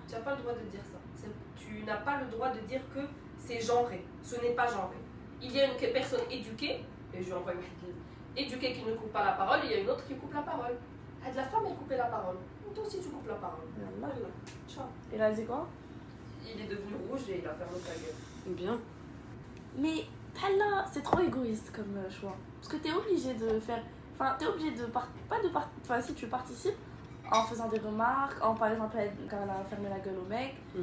Tu 0.08 0.14
n'as 0.14 0.20
pas 0.20 0.34
le 0.34 0.42
droit 0.42 0.52
de 0.54 0.70
dire 0.70 0.80
ça. 0.80 1.28
Tu 1.56 1.82
n'as 1.84 1.96
pas 1.96 2.20
le 2.20 2.26
droit 2.30 2.50
de 2.50 2.60
dire 2.60 2.80
que 2.94 3.00
c'est 3.38 3.60
genré. 3.60 4.04
Ce 4.22 4.40
n'est 4.40 4.54
pas 4.54 4.66
genré. 4.66 4.96
Il 5.42 5.52
y 5.52 5.60
a 5.60 5.66
une 5.66 5.92
personne 5.92 6.22
éduquée, 6.30 6.84
et 7.14 7.20
je 7.20 7.26
lui 7.26 7.32
envoie 7.32 7.52
une 7.52 8.42
éduquée 8.42 8.72
qui 8.72 8.82
ne 8.84 8.94
coupe 8.94 9.12
pas 9.12 9.24
la 9.24 9.32
parole, 9.32 9.60
et 9.64 9.66
il 9.66 9.70
y 9.72 9.74
a 9.74 9.78
une 9.80 9.90
autre 9.90 10.06
qui 10.06 10.14
coupe 10.14 10.34
la 10.34 10.42
parole. 10.42 10.76
Ah, 11.24 11.30
de 11.30 11.36
la 11.36 11.44
femme, 11.44 11.62
elle 11.68 11.74
coupait 11.74 11.96
la 11.96 12.06
parole. 12.06 12.36
Toi 12.76 12.84
aussi, 12.84 13.00
tu 13.00 13.08
coupes 13.08 13.26
la 13.26 13.34
parole. 13.36 13.64
Ciao. 14.68 14.84
Il 15.10 15.22
a 15.22 15.32
dit 15.32 15.46
quoi? 15.46 15.66
Il 16.44 16.60
est 16.60 16.66
devenu 16.66 16.92
rouge 17.08 17.22
et 17.30 17.40
il 17.42 17.48
a 17.48 17.54
fermé 17.54 17.78
sa 17.82 17.94
gueule. 17.94 18.54
Bien. 18.54 18.78
Mais 19.78 20.04
là, 20.58 20.84
c'est 20.92 21.02
trop 21.02 21.20
égoïste 21.20 21.72
comme 21.74 21.96
euh, 21.96 22.10
choix. 22.10 22.36
Parce 22.60 22.68
que 22.68 22.76
t'es 22.76 22.92
obligé 22.92 23.32
de 23.32 23.58
faire. 23.60 23.82
Enfin, 24.14 24.36
t'es 24.38 24.46
obligé 24.46 24.72
de. 24.72 24.84
Par... 24.84 25.08
Pas 25.26 25.40
de 25.42 25.48
part... 25.48 25.70
Enfin, 25.82 26.02
si 26.02 26.12
tu 26.12 26.26
participes 26.26 26.76
en 27.32 27.44
faisant 27.44 27.68
des 27.68 27.78
remarques, 27.78 28.44
en 28.44 28.54
par 28.54 28.70
exemple 28.70 28.96
quand 29.28 29.38
elle 29.42 29.50
a 29.50 29.64
fermé 29.64 29.88
la 29.88 29.98
gueule 29.98 30.18
au 30.18 30.28
mec. 30.28 30.54
Mm. 30.74 30.82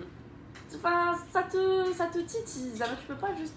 Enfin, 0.75 1.15
ça 1.31 1.43
te, 1.43 1.93
ça 1.93 2.07
te 2.07 2.17
titille. 2.17 2.81
Alors 2.81 2.97
tu 2.97 3.05
peux 3.05 3.15
pas 3.15 3.35
juste 3.35 3.53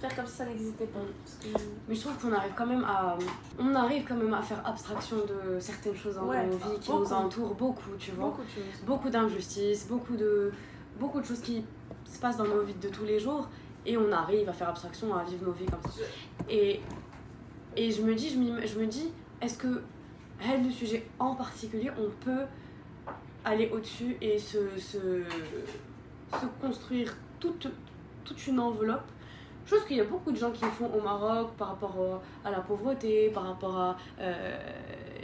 faire 0.00 0.14
comme 0.16 0.26
si 0.26 0.32
ça 0.32 0.44
n'existait 0.46 0.86
pas. 0.86 1.00
Parce 1.24 1.36
que... 1.36 1.60
Mais 1.88 1.94
je 1.94 2.00
trouve 2.00 2.16
qu'on 2.18 2.32
arrive 2.32 2.52
quand 2.56 2.66
même 2.66 2.84
à. 2.84 3.16
On 3.58 3.74
arrive 3.74 4.04
quand 4.06 4.16
même 4.16 4.34
à 4.34 4.42
faire 4.42 4.66
abstraction 4.66 5.16
de 5.18 5.58
certaines 5.60 5.94
choses 5.96 6.16
dans 6.16 6.26
Ouais, 6.26 6.46
nos 6.46 6.56
vies 6.56 6.78
qui 6.80 6.90
beaucoup. 6.90 7.04
nous 7.04 7.12
entourent 7.12 7.54
beaucoup, 7.54 7.90
tu 7.98 8.10
vois. 8.12 8.26
Beaucoup. 8.26 8.42
Beaucoup 8.86 9.10
d'injustices, 9.10 9.86
beaucoup 9.88 10.16
de, 10.16 10.52
beaucoup 10.98 11.20
de 11.20 11.26
choses 11.26 11.40
qui 11.40 11.64
se 12.04 12.18
passent 12.18 12.36
dans 12.36 12.46
nos 12.46 12.62
vies 12.62 12.74
de 12.74 12.88
tous 12.88 13.04
les 13.04 13.18
jours 13.18 13.48
et 13.86 13.96
on 13.96 14.10
arrive 14.12 14.48
à 14.48 14.52
faire 14.52 14.68
abstraction, 14.68 15.14
à 15.14 15.24
vivre 15.24 15.44
nos 15.44 15.52
vies 15.52 15.66
comme 15.66 15.82
ça. 15.90 16.02
Et, 16.48 16.80
et 17.76 17.90
je 17.90 18.02
me 18.02 18.14
dis, 18.14 18.28
je, 18.30 18.66
je 18.66 18.78
me 18.78 18.86
dis, 18.86 19.10
est-ce 19.40 19.58
que, 19.58 19.82
elle, 20.40 20.64
le 20.64 20.70
sujet 20.70 21.06
en 21.18 21.34
particulier, 21.34 21.90
on 21.98 22.10
peut 22.24 22.42
aller 23.44 23.70
au-dessus 23.72 24.16
et 24.20 24.38
se, 24.38 24.58
se, 24.78 24.98
se 26.32 26.46
construire 26.60 27.16
toute, 27.40 27.66
toute 28.24 28.46
une 28.46 28.60
enveloppe 28.60 29.10
Chose 29.66 29.84
qu'il 29.86 29.96
y 29.96 30.00
a 30.00 30.04
beaucoup 30.04 30.32
de 30.32 30.36
gens 30.36 30.50
qui 30.50 30.64
font 30.64 30.90
au 30.92 31.00
Maroc 31.00 31.52
par 31.56 31.68
rapport 31.68 31.96
au- 31.98 32.20
à 32.46 32.50
la 32.50 32.60
pauvreté, 32.60 33.30
par 33.30 33.44
rapport 33.44 33.78
à 33.78 33.96
euh, 34.20 34.58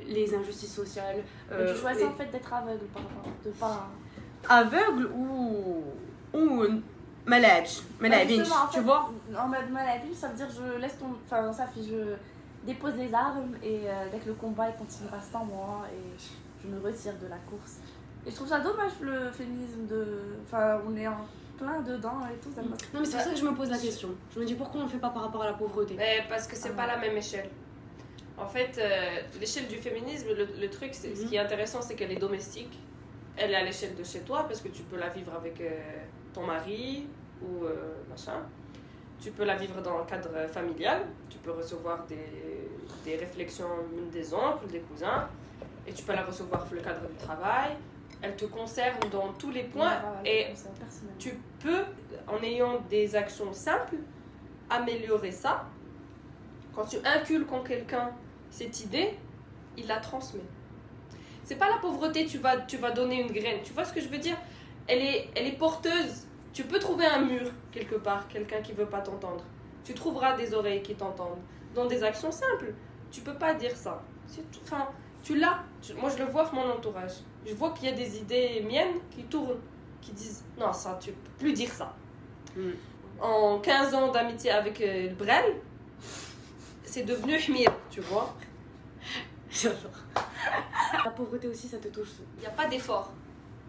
les 0.07 0.35
injustices 0.35 0.75
sociales. 0.75 1.23
Mais 1.51 1.57
euh, 1.57 1.75
tu 1.75 1.81
choisis 1.81 2.05
en 2.05 2.13
fait 2.13 2.27
d'être 2.31 2.53
aveugle 2.53 2.87
par 2.95 3.03
rapport. 3.03 3.33
De 3.45 3.51
pas. 3.51 3.89
aveugle 4.49 5.07
ou 5.15 5.83
ou 6.33 6.63
malade 7.27 7.67
malade 8.01 8.29
en 8.31 8.73
tu 8.73 8.81
vois? 8.81 9.11
En 9.37 9.49
mode 9.49 9.71
maladie, 9.71 10.15
ça 10.15 10.29
veut 10.29 10.37
dire 10.37 10.49
je 10.51 10.79
laisse 10.81 10.99
ton. 10.99 11.07
Enfin, 11.27 11.53
ça 11.53 11.67
fait 11.67 11.83
je 11.83 12.15
dépose 12.67 12.95
les 12.97 13.13
armes 13.13 13.55
et 13.63 13.83
euh, 13.87 14.07
dès 14.13 14.19
que 14.19 14.29
le 14.29 14.35
combat 14.35 14.69
il 14.71 14.77
continuera 14.77 15.21
sans 15.21 15.45
moi 15.45 15.85
et 15.93 16.19
je 16.63 16.69
me 16.69 16.81
retire 16.81 17.15
de 17.23 17.27
la 17.29 17.37
course. 17.51 17.79
Et 18.27 18.31
je 18.31 18.37
trouve 18.37 18.49
ça 18.49 18.61
dommage 18.61 18.93
le 19.01 19.31
féminisme 19.31 19.87
de. 19.87 20.07
Enfin, 20.45 20.79
on 20.89 20.97
est 20.97 21.07
en 21.09 21.17
plein 21.59 21.81
dedans 21.81 22.19
et 22.33 22.37
tout. 22.43 22.51
Ça 22.55 22.63
me... 22.63 22.69
non 22.69 22.77
mais 23.01 23.05
c'est 23.05 23.17
pour 23.17 23.27
ça 23.27 23.31
que 23.31 23.41
je 23.43 23.45
me 23.45 23.55
pose 23.55 23.71
la 23.71 23.79
question 23.79 24.11
je 24.35 24.41
me 24.41 24.45
dis 24.45 24.55
pourquoi 24.55 24.81
on 24.81 24.85
le 24.85 24.91
fait 24.91 24.99
pas 25.07 25.11
par 25.11 25.23
rapport 25.23 25.43
à 25.43 25.47
la 25.47 25.57
pauvreté? 25.63 25.95
Mais 25.97 26.25
parce 26.29 26.47
que 26.47 26.57
c'est 26.57 26.75
pas 26.81 26.87
la 26.87 26.97
même 26.97 27.17
échelle. 27.17 27.51
En 28.39 28.47
fait, 28.47 28.79
euh, 28.79 29.21
l'échelle 29.41 29.67
du 29.67 29.77
féminisme, 29.77 30.29
le, 30.29 30.47
le 30.61 30.71
truc, 30.71 30.91
c'est, 30.93 31.13
ce 31.15 31.27
qui 31.27 31.35
est 31.35 31.41
intéressant, 31.41 31.83
c'est 31.83 31.97
qu'elle 31.97 32.13
est 32.13 32.21
domestique. 32.29 32.79
Elle 33.37 33.51
est 33.51 33.57
à 33.57 33.65
l'échelle 33.65 33.95
de 33.97 34.05
chez 34.05 34.21
toi 34.21 34.45
parce 34.47 34.61
que 34.61 34.69
tu 34.69 34.83
peux 34.83 34.97
la 34.97 35.09
vivre 35.09 35.33
avec 35.35 35.61
euh, 35.61 35.71
ton 36.33 36.45
mari 36.47 37.09
ou 37.43 37.65
euh, 37.65 37.95
machin. 38.09 38.41
Tu 39.21 39.33
peux 39.33 39.45
la 39.45 39.57
vivre 39.57 39.83
dans 39.83 39.99
le 39.99 40.05
cadre 40.05 40.47
familial. 40.49 41.03
Tu 41.29 41.39
peux 41.39 41.51
recevoir 41.51 42.07
des, 42.07 42.29
des 43.05 43.17
réflexions 43.17 43.75
des 44.13 44.33
oncles, 44.33 44.69
des 44.71 44.81
cousins. 44.81 45.29
Et 45.87 45.93
tu 45.93 46.05
peux 46.05 46.13
la 46.15 46.23
recevoir 46.23 46.65
dans 46.65 46.75
le 46.77 46.81
cadre 46.81 47.09
du 47.09 47.17
travail. 47.17 47.73
Elle 48.23 48.37
te 48.37 48.45
concerne 48.47 48.99
dans 49.13 49.33
tous 49.35 49.51
les 49.51 49.65
points. 49.65 49.93
Et 50.25 50.47
tu 51.19 51.39
peux, 51.61 51.85
en 52.27 52.43
ayant 52.43 52.81
des 52.91 53.15
actions 53.15 53.53
simples, 53.53 53.97
améliorer 54.71 55.31
ça. 55.31 55.67
Quand 56.75 56.85
tu 56.85 56.97
inculques 57.05 57.53
en 57.53 57.63
quelqu'un 57.63 58.11
cette 58.51 58.81
idée, 58.81 59.11
il 59.77 59.87
la 59.87 59.99
transmet. 59.99 60.41
C'est 61.45 61.57
pas 61.57 61.69
la 61.69 61.79
pauvreté, 61.79 62.27
tu 62.27 62.39
vas, 62.39 62.59
tu 62.59 62.77
vas 62.77 62.91
donner 62.91 63.21
une 63.23 63.33
graine. 63.33 63.61
Tu 63.65 63.73
vois 63.73 63.85
ce 63.85 63.93
que 63.93 64.01
je 64.01 64.09
veux 64.09 64.19
dire? 64.19 64.37
Elle 64.87 65.01
est, 65.01 65.29
elle 65.35 65.47
est 65.47 65.57
porteuse. 65.59 66.27
Tu 66.53 66.65
peux 66.65 66.79
trouver 66.79 67.07
un 67.07 67.21
mur 67.21 67.51
quelque 67.73 67.95
part, 67.97 68.27
quelqu'un 68.29 68.61
qui 68.61 68.73
veut 68.73 68.87
pas 68.87 69.01
t'entendre. 69.01 69.45
Tu 69.85 69.95
trouveras 69.95 70.37
des 70.37 70.53
oreilles 70.55 70.83
qui 70.83 70.95
t'entendent. 70.95 71.39
Dans 71.75 71.87
des 71.87 72.03
actions 72.03 72.33
simples. 72.33 72.75
Tu 73.11 73.21
peux 73.23 73.35
pas 73.35 73.55
dire 73.55 73.75
ça. 73.77 74.03
C'est 74.27 74.43
tout- 74.51 74.61
Enfin, 74.65 74.89
tu 75.23 75.39
l'as. 75.39 75.63
Moi, 76.01 76.11
je 76.11 76.23
le 76.23 76.31
vois 76.31 76.45
dans 76.45 76.55
mon 76.55 76.71
entourage. 76.73 77.13
Je 77.47 77.55
vois 77.55 77.71
qu'il 77.71 77.89
y 77.89 77.93
a 77.93 77.95
des 77.95 78.19
idées 78.19 78.65
miennes 78.67 78.99
qui 79.11 79.25
tournent, 79.25 79.61
qui 80.01 80.13
disent 80.13 80.45
non, 80.59 80.73
ça, 80.73 80.99
tu 81.01 81.13
peux 81.13 81.31
plus 81.39 81.53
dire 81.53 81.71
ça. 81.71 81.95
Mm. 82.57 82.71
En 83.21 83.59
15 83.59 83.95
ans 83.95 84.13
d'amitié 84.13 84.51
avec 84.51 84.81
euh, 84.81 85.09
le 85.09 85.15
Brel, 85.15 85.57
c'est 86.85 87.03
devenu 87.03 87.37
Hmir, 87.37 87.73
tu 87.91 88.01
vois. 88.01 88.35
La 91.05 91.11
pauvreté 91.11 91.49
aussi 91.49 91.69
ça 91.69 91.79
te 91.79 91.89
touche 91.89 92.09
Il 92.37 92.41
n'y 92.41 92.47
a 92.47 92.51
pas 92.51 92.67
d'effort. 92.67 93.13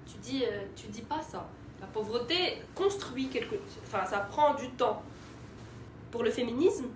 Tu 0.05 0.17
dis, 0.17 0.43
euh, 0.45 0.65
tu 0.75 0.87
dis 0.87 1.01
pas 1.01 1.21
ça. 1.21 1.47
La 1.81 1.87
pauvreté 1.87 2.61
construit 2.75 3.27
quelque 3.29 3.55
Enfin, 3.83 4.05
ça 4.05 4.19
prend 4.19 4.53
du 4.55 4.69
temps. 4.71 5.01
Pour 6.11 6.23
le 6.23 6.31
féminisme, 6.31 6.87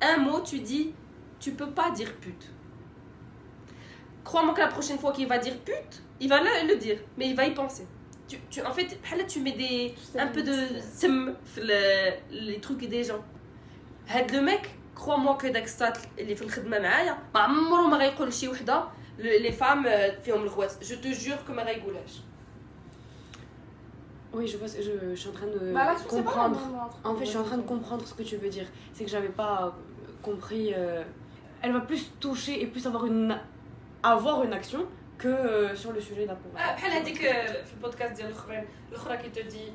un 0.00 0.18
mot, 0.18 0.40
tu 0.40 0.60
dis, 0.60 0.92
tu 1.38 1.52
peux 1.52 1.70
pas 1.70 1.90
dire 1.90 2.14
pute. 2.20 2.50
Crois-moi 4.23 4.53
que 4.53 4.59
la 4.61 4.67
prochaine 4.67 4.99
fois 4.99 5.11
qu'il 5.13 5.27
va 5.27 5.37
dire 5.37 5.55
pute, 5.67 5.95
il 6.19 6.27
va 6.29 6.39
le, 6.41 6.53
le 6.69 6.75
dire, 6.75 6.99
mais 7.17 7.25
il 7.29 7.35
va 7.35 7.45
y 7.45 7.53
penser. 7.53 7.85
Tu, 8.27 8.35
tu, 8.51 8.61
en 8.61 8.73
fait, 8.77 8.89
là, 9.17 9.23
tu 9.23 9.39
mets 9.39 9.53
des, 9.63 9.95
un 10.17 10.27
peu 10.27 10.43
de 10.43 10.53
sem 10.99 11.33
في 11.45 11.57
ال- 11.61 12.19
les 12.31 12.59
trucs 12.59 12.85
des 12.89 13.03
gens. 13.09 13.23
هاد 14.07 14.31
لو 14.35 14.41
ميك 14.41 14.69
كخوا 14.95 15.15
موا 15.15 15.33
كو 15.33 15.47
داك 15.47 15.63
الساط 15.63 15.97
اللي 16.19 16.35
في 16.35 16.41
الخدمه 16.41 16.79
معايا 16.79 17.17
ما 17.33 17.39
عمره 17.39 17.87
ما 17.87 17.97
غيقول 17.97 18.27
لشي 18.27 18.47
وحده 18.47 18.83
لي 19.19 19.51
فام 19.51 19.83
فيهم 20.23 20.43
الغواس 20.43 20.83
جو 20.83 20.95
تو 21.01 21.09
جور 21.11 21.37
كو 21.47 21.53
ما 21.53 21.63
غايقولهاش 21.63 22.11
oui 24.33 24.45
je 24.51 24.57
vois 24.57 24.67
je, 24.67 24.91
je 25.11 25.15
suis 25.21 25.29
en 25.29 25.33
train 25.39 25.47
de 25.47 25.73
Bah 25.73 25.85
là, 25.85 25.95
tu 25.95 26.01
sais 26.01 26.07
pas, 26.07 26.15
comprendre 26.31 26.59
non, 26.59 26.71
non, 26.75 26.81
entre- 26.85 26.99
en 27.09 27.15
fait 27.15 27.25
je 27.25 27.29
suis 27.33 27.37
en 27.37 27.43
train 27.49 27.57
de 27.57 27.67
comprendre 27.73 28.03
ce 28.09 28.13
que 28.13 28.23
tu 28.23 28.35
veux 28.37 28.49
dire 28.57 28.67
c'est 28.93 29.03
que 29.05 29.09
j'avais 29.15 29.33
pas 29.43 29.55
euh, 29.65 29.71
compris 30.27 30.65
euh, 30.73 31.03
elle 31.63 31.73
va 31.77 31.81
plus 31.91 32.03
toucher 32.19 32.55
et 32.61 32.67
plus 32.73 32.85
avoir 32.89 33.05
une 33.05 33.29
avoir 34.03 34.43
une 34.43 34.53
action 34.53 34.85
que 35.17 35.27
euh, 35.27 35.75
sur 35.75 35.91
le 35.91 36.01
sujet 36.01 36.23
de 36.23 36.27
la 36.27 36.35
pauvreté 36.35 36.75
بحال 36.75 36.91
هذيك 36.91 37.17
في 37.65 37.73
البودكاست 37.73 38.13
ديال 38.13 38.27
الاخرين 38.27 38.65
الاخرى 38.91 39.17
كي 39.17 39.29
تدي 39.29 39.71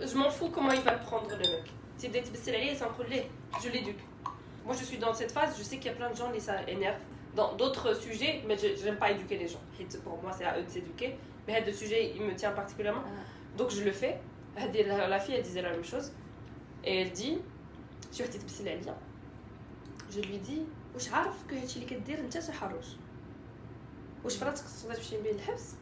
جو 0.00 0.20
m'en 0.20 0.30
fous 0.30 0.50
comment 0.50 0.70
il 0.70 0.80
va 0.80 0.92
le 0.92 1.00
prendre 1.00 1.30
le 1.30 1.38
mec 1.38 1.70
تبدا 1.98 2.20
تبسل 2.20 2.54
عليه 2.54 2.74
تنقول 2.78 3.10
ليه 3.10 3.24
je 3.60 3.68
l'éduque 3.68 4.02
moi 4.66 4.74
je 4.74 4.84
suis 4.84 4.98
dans 4.98 5.14
cette 5.14 5.32
phase 5.32 5.58
je 5.58 5.62
sais 5.62 5.78
qu'il 5.78 5.90
y 5.90 5.94
a 5.94 5.96
plein 5.96 6.10
de 6.10 6.16
gens 6.16 6.30
les 6.30 6.40
ça 6.40 6.54
énerve 6.68 6.98
dans 7.34 7.54
d'autres 7.56 7.94
sujets 7.94 8.42
mais 8.46 8.56
je 8.56 8.68
j'aime 8.82 8.96
pas 8.96 9.10
éduquer 9.10 9.38
les 9.38 9.48
gens 9.48 9.64
حيت 9.78 9.96
pour 10.04 10.22
moi 10.22 10.32
c'est 10.32 10.44
à 10.44 10.58
eux 10.58 10.64
de 10.68 10.70
s'éduquer 10.70 11.16
mais 11.46 11.52
هذا 11.52 11.72
sujet 11.72 12.12
il 12.16 12.22
me 12.22 12.34
tient 12.34 12.52
particulièrement 12.52 13.04
donc 13.58 13.70
je 13.70 13.82
le 13.82 13.92
fais 13.92 14.14
هذه 14.56 14.82
la 14.88 15.08
la 15.08 15.18
fille 15.18 15.34
elle 15.34 15.42
disait 15.42 15.62
la 15.62 15.70
même 15.70 15.88
chose 15.92 16.12
et 16.84 17.02
elle 17.02 17.12
dit 17.12 17.38
شي 18.12 18.22
وحده 18.22 18.38
تبسل 18.38 18.68
عليا 18.68 18.96
je 20.10 20.20
lui 20.20 20.38
dis 20.48 20.62
واش 20.94 21.12
عارف 21.12 21.34
كو 21.50 21.56
هادشي 21.56 21.76
اللي 21.76 21.86
كدير 21.86 22.18
انت 22.18 22.38
تحرش 22.38 22.86
واش 24.23 24.37
فراسك 24.37 24.65
تقدر 24.83 24.95
تمشي 24.95 25.21
بيه 25.21 25.31
الحبس؟ 25.31 25.75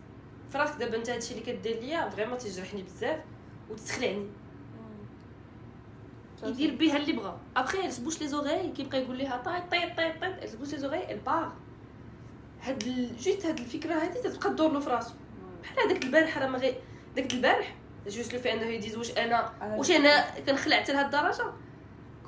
فراسك 0.50 0.76
دابا 0.76 0.98
انت 0.98 1.10
هادشي 1.10 1.34
اللي 1.34 1.46
كدير 1.46 1.80
ليا 1.80 2.10
فريمون 2.10 2.38
تجرحني 2.38 2.84
بزاف 2.84 3.20
وتسخلعني. 3.70 4.28
يدير 6.44 6.76
بها 6.76 6.98
اللي 6.98 7.14
بغا. 7.14 7.40
ابخي 7.58 7.78
elle 7.78 7.94
se 7.94 8.00
bouche 8.00 8.20
les 8.20 8.34
oreilles 8.34 8.76
كيبقى 8.76 9.02
يقول 9.02 9.18
ليها 9.18 9.38
طاي 9.38 9.62
طاي 9.62 9.94
طاي 9.96 10.20
طاي 10.20 10.42
elle 10.42 10.52
se 10.52 10.56
bouche 10.56 10.72
les 10.72 10.84
oreilles 10.84 11.10
elle 11.10 11.30
part. 11.30 11.52
هاد 12.62 12.84
ال... 12.84 13.18
جيت 13.18 13.46
هاد 13.46 13.60
الفكرة 13.60 13.94
هادي 13.94 14.20
تتبقى 14.20 14.50
تدور 14.50 14.72
له 14.72 14.80
في 14.80 14.90
راسو. 14.90 15.14
بحال 15.64 15.90
هذاك 15.90 16.04
البارح 16.04 16.38
راه 16.38 16.48
ما 16.48 16.58
غي 16.58 16.76
داك 17.16 17.34
البارح 17.34 17.76
جوست 18.08 18.34
لو 18.34 18.40
في 18.40 18.54
أنه 18.54 18.66
يديز 18.66 18.98
واش 18.98 19.18
أنا 19.18 19.54
واش 19.78 19.92
أنا 19.92 20.40
كنخلع 20.40 20.76
حتى 20.76 20.94
لهاد 20.94 21.06
الدرجة. 21.16 21.54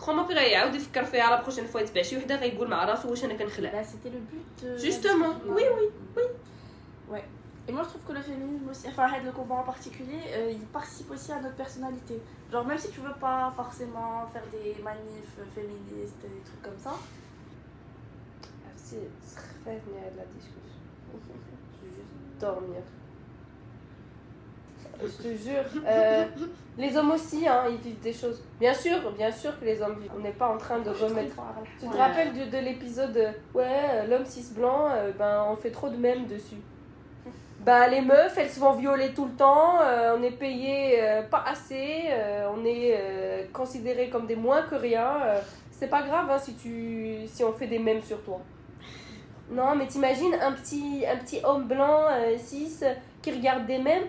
كخوا 0.00 0.14
ما 0.14 0.22
غيعاود 0.22 0.74
يفكر 0.74 1.04
فيها 1.04 1.30
لا 1.30 1.42
بروشين 1.42 1.66
فوا 1.66 1.80
يتبع 1.80 2.02
شي 2.02 2.16
وحده 2.16 2.36
غيقول 2.36 2.68
مع 2.70 2.84
راسو 2.84 3.10
واش 3.10 3.24
انا 3.24 3.34
كنخلع 3.34 3.70
Bah, 3.72 3.84
c'était 3.84 4.10
le 4.16 4.20
but. 4.32 4.64
de- 4.64 4.76
Justement, 4.86 5.32
oui, 5.56 5.64
oui, 5.76 5.86
oui. 7.12 7.20
Et 7.68 7.72
moi, 7.72 7.82
je 7.84 7.88
trouve 7.92 8.04
que 8.08 8.12
le 8.12 8.22
féminisme 8.30 8.68
aussi, 8.72 8.86
enfin, 8.88 9.06
Red, 9.12 9.24
le 9.24 9.32
combat 9.32 9.56
en 9.64 9.66
particulier, 9.74 10.22
euh, 10.36 10.58
il 10.58 10.64
participe 10.78 11.10
aussi 11.14 11.30
à 11.32 11.40
notre 11.44 11.56
personnalité. 11.64 12.16
Genre, 12.52 12.64
même 12.70 12.78
si 12.84 12.88
tu 12.94 13.00
veux 13.06 13.18
pas 13.28 13.40
forcément 13.60 14.12
faire 14.32 14.46
des 14.56 14.68
manifs 14.90 15.36
féministes 15.56 16.20
et 16.26 16.30
des 16.36 16.42
trucs 16.48 16.62
comme 16.66 16.80
ça, 16.86 16.94
نفسي 18.74 19.00
سخفتني 19.26 19.98
هاد 20.04 20.12
لا 20.16 20.24
ديسكوسيون 20.34 20.86
je 21.74 21.86
vais 21.86 21.94
juste 21.98 22.40
dormir 22.44 22.82
je 25.01 25.23
te 25.23 25.35
jure. 25.35 25.83
Euh, 25.85 26.25
les 26.77 26.95
hommes 26.95 27.11
aussi 27.11 27.47
hein, 27.47 27.63
ils 27.69 27.77
vivent 27.77 27.99
des 27.99 28.13
choses. 28.13 28.41
Bien 28.59 28.73
sûr 28.73 29.11
bien 29.17 29.31
sûr 29.31 29.59
que 29.59 29.65
les 29.65 29.81
hommes 29.81 29.99
vivent. 29.99 30.11
On 30.15 30.21
n'est 30.21 30.31
pas 30.31 30.47
en 30.47 30.57
train 30.57 30.79
de 30.79 30.89
remettre. 30.89 31.35
Tu 31.79 31.87
te 31.87 31.97
rappelles 31.97 32.33
de, 32.33 32.45
de 32.45 32.57
l'épisode 32.63 33.17
euh, 33.17 33.31
ouais 33.53 33.65
euh, 33.65 34.07
l'homme 34.07 34.25
cis 34.25 34.53
blanc 34.53 34.89
euh, 34.91 35.11
ben 35.17 35.45
on 35.49 35.55
fait 35.55 35.71
trop 35.71 35.89
de 35.89 35.97
mèmes 35.97 36.27
dessus. 36.27 36.61
Bah 37.65 37.87
les 37.87 38.01
meufs 38.01 38.37
elles 38.37 38.49
se 38.49 38.59
font 38.59 38.73
violer 38.73 39.13
tout 39.13 39.25
le 39.25 39.33
temps 39.33 39.79
on 40.17 40.23
est 40.23 40.31
payé 40.31 40.99
pas 41.29 41.43
assez 41.45 42.09
on 42.55 42.65
est 42.65 43.49
considéré 43.53 44.09
comme 44.09 44.25
des 44.25 44.35
moins 44.35 44.63
que 44.63 44.75
rien 44.75 45.19
c'est 45.69 45.87
pas 45.87 46.01
grave 46.01 46.29
hein, 46.31 46.39
si 46.39 46.55
tu 46.55 47.27
si 47.27 47.43
on 47.43 47.53
fait 47.53 47.67
des 47.67 47.79
mèmes 47.79 48.01
sur 48.01 48.21
toi. 48.23 48.39
Non, 49.51 49.75
mais 49.75 49.85
t'imagines 49.85 50.33
un 50.41 50.53
petit, 50.53 51.03
un 51.05 51.17
petit 51.17 51.41
homme 51.43 51.67
blanc, 51.67 52.07
cis, 52.37 52.79
qui 53.21 53.31
regarde 53.31 53.65
des 53.65 53.79
mèmes? 53.79 54.05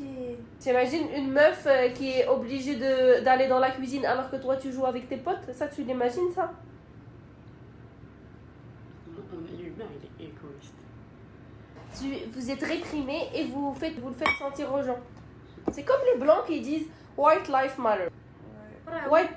qui. 0.00 0.36
T'imagines 0.58 1.08
une 1.16 1.30
meuf 1.30 1.66
euh, 1.66 1.88
qui 1.90 2.10
est 2.10 2.28
obligée 2.28 2.76
d'aller 2.76 3.48
dans 3.48 3.58
la 3.58 3.70
cuisine 3.70 4.04
alors 4.04 4.30
que 4.30 4.36
toi 4.36 4.56
tu 4.56 4.72
joues 4.72 4.86
avec 4.86 5.08
tes 5.08 5.16
potes? 5.16 5.52
Ça, 5.52 5.68
tu 5.68 5.82
l'imagines 5.82 6.30
ça? 6.34 6.52
L'humain, 9.58 9.84
est 10.02 10.24
égoïste. 10.24 10.74
Tu, 11.98 12.30
vous 12.32 12.50
êtes 12.50 12.62
réprimé 12.62 13.28
et 13.34 13.44
vous, 13.44 13.74
faites, 13.74 13.98
vous 13.98 14.08
le 14.08 14.14
faites 14.14 14.36
sentir 14.38 14.72
aux 14.72 14.82
gens. 14.82 14.98
C'est 15.72 15.84
comme 15.84 16.00
les 16.12 16.20
blancs 16.20 16.46
qui 16.46 16.60
disent 16.60 16.86
White 17.16 17.48
Life 17.48 17.78
Matter. 17.78 18.08
White, 19.08 19.30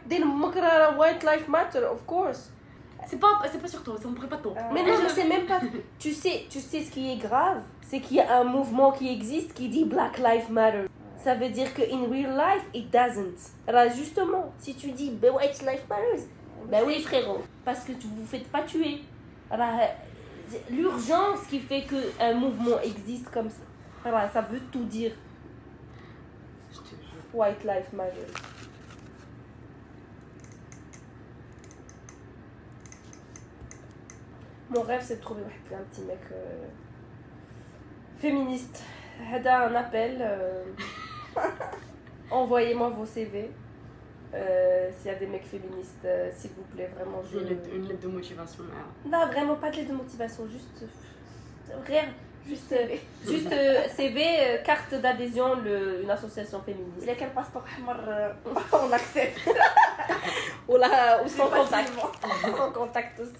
white 0.98 1.24
Life 1.24 1.48
Matter, 1.48 1.84
of 1.86 2.06
course. 2.06 2.52
C'est 3.08 3.20
pas, 3.20 3.42
c'est 3.52 3.62
pas 3.62 3.68
sur 3.68 3.84
toi, 3.84 3.96
ça 4.02 4.08
me 4.08 4.16
prend 4.16 4.28
pas 4.28 4.38
ton. 4.38 4.52
Euh, 4.52 4.62
Mais 4.74 4.84
non, 4.84 4.94
je 5.04 5.10
sais 5.10 5.28
même 5.28 5.46
pas. 5.46 5.60
Tu 6.00 6.12
sais, 6.12 6.46
tu 6.50 6.60
sais 6.60 6.82
ce 6.82 6.92
qui 6.92 7.12
est 7.12 7.18
grave, 7.18 7.62
c'est 7.82 8.00
qu'il 8.00 8.18
y 8.18 8.22
a 8.22 8.40
un 8.40 8.44
mouvement 8.44 8.92
qui 8.92 9.12
existe 9.12 9.54
qui 9.54 9.70
dit 9.70 9.86
Black 9.86 10.18
Lives 10.18 10.52
Matter. 10.52 10.86
Ça 11.18 11.36
veut 11.36 11.50
dire 11.50 11.74
que 11.74 11.82
in 11.82 12.10
real 12.10 12.36
life 12.36 12.64
it 12.74 12.92
doesn't. 12.92 13.52
Alors 13.68 13.92
justement, 13.94 14.54
si 14.60 14.76
tu 14.76 14.92
dis 14.92 15.12
bah, 15.12 15.32
White 15.32 15.62
Life 15.62 15.86
Matters, 15.90 16.26
bah 16.70 16.80
oui 16.86 17.02
frérot, 17.02 17.42
parce 17.64 17.84
que 17.86 17.94
tu 17.94 18.08
vous 18.08 18.26
faites 18.26 18.50
pas 18.50 18.64
tuer. 18.64 19.02
Alors, 19.50 19.80
l'urgence 20.70 21.42
qui 21.50 21.60
fait 21.60 21.84
que 21.84 21.96
un 22.20 22.34
mouvement 22.34 22.80
existe 22.84 23.30
comme 23.30 23.50
ça, 23.50 23.62
alors, 24.06 24.30
ça 24.34 24.42
veut 24.42 24.60
tout 24.72 24.84
dire. 24.84 25.12
White 27.34 27.64
Life 27.64 27.94
Matter. 27.94 28.28
Mon 34.74 34.82
rêve 34.82 35.02
c'est 35.04 35.18
de 35.18 35.22
trouver 35.22 35.42
un 35.72 35.84
petit 35.84 36.02
mec 36.02 36.20
euh, 36.32 36.66
féministe. 38.18 38.82
Hada 39.34 39.68
un 39.68 39.76
appel. 39.76 40.18
euh, 40.22 40.64
Envoyez-moi 42.32 42.90
vos 42.90 43.06
CV. 43.06 43.52
Euh, 44.34 44.90
S'il 44.98 45.12
y 45.12 45.14
a 45.14 45.18
des 45.20 45.28
mecs 45.28 45.46
féministes, 45.46 46.04
euh, 46.06 46.32
s'il 46.36 46.50
vous 46.52 46.64
plaît, 46.76 46.90
vraiment 46.98 47.22
je. 47.32 47.38
Une 47.38 47.46
lettre, 47.50 47.70
une 47.72 47.88
lettre 47.88 48.02
de 48.02 48.08
motivation. 48.08 48.64
Non, 49.06 49.28
vraiment 49.28 49.56
pas 49.56 49.70
de 49.70 49.76
lettre 49.78 49.90
de 49.92 49.96
motivation, 49.96 50.48
juste. 50.48 50.84
euh, 50.84 51.76
Rien. 51.86 52.04
Juste, 52.46 52.74
euh, 52.74 52.88
juste 53.26 53.54
euh, 53.54 53.88
CV, 53.96 54.22
euh, 54.22 54.58
carte 54.64 54.94
d'adhésion, 54.96 55.56
le- 55.62 56.04
une 56.04 56.10
association 56.10 56.60
féministe. 56.62 57.06
Accepte. 58.92 59.40
Ou, 60.68 60.76
là, 60.76 61.24
ou 61.24 61.28
sans 61.30 61.46
C'est 61.50 61.58
contact? 61.58 61.90
facilement. 61.90 62.58
Sans 62.58 62.72
contact 62.74 63.20
aussi. 63.22 63.32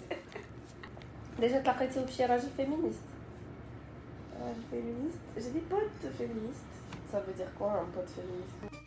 Déjà, 1.38 1.60
prêté 1.60 1.98
au 1.98 2.06
chirurgie 2.06 2.48
féministe. 2.56 3.02
Euh, 4.40 4.52
féministe. 4.70 5.18
J'ai 5.36 5.50
des 5.50 5.60
potes 5.60 6.12
féministes. 6.16 6.64
Ça 7.10 7.20
veut 7.20 7.32
dire 7.32 7.52
quoi 7.58 7.72
un 7.72 7.84
pote 7.86 8.08
féministe? 8.08 8.84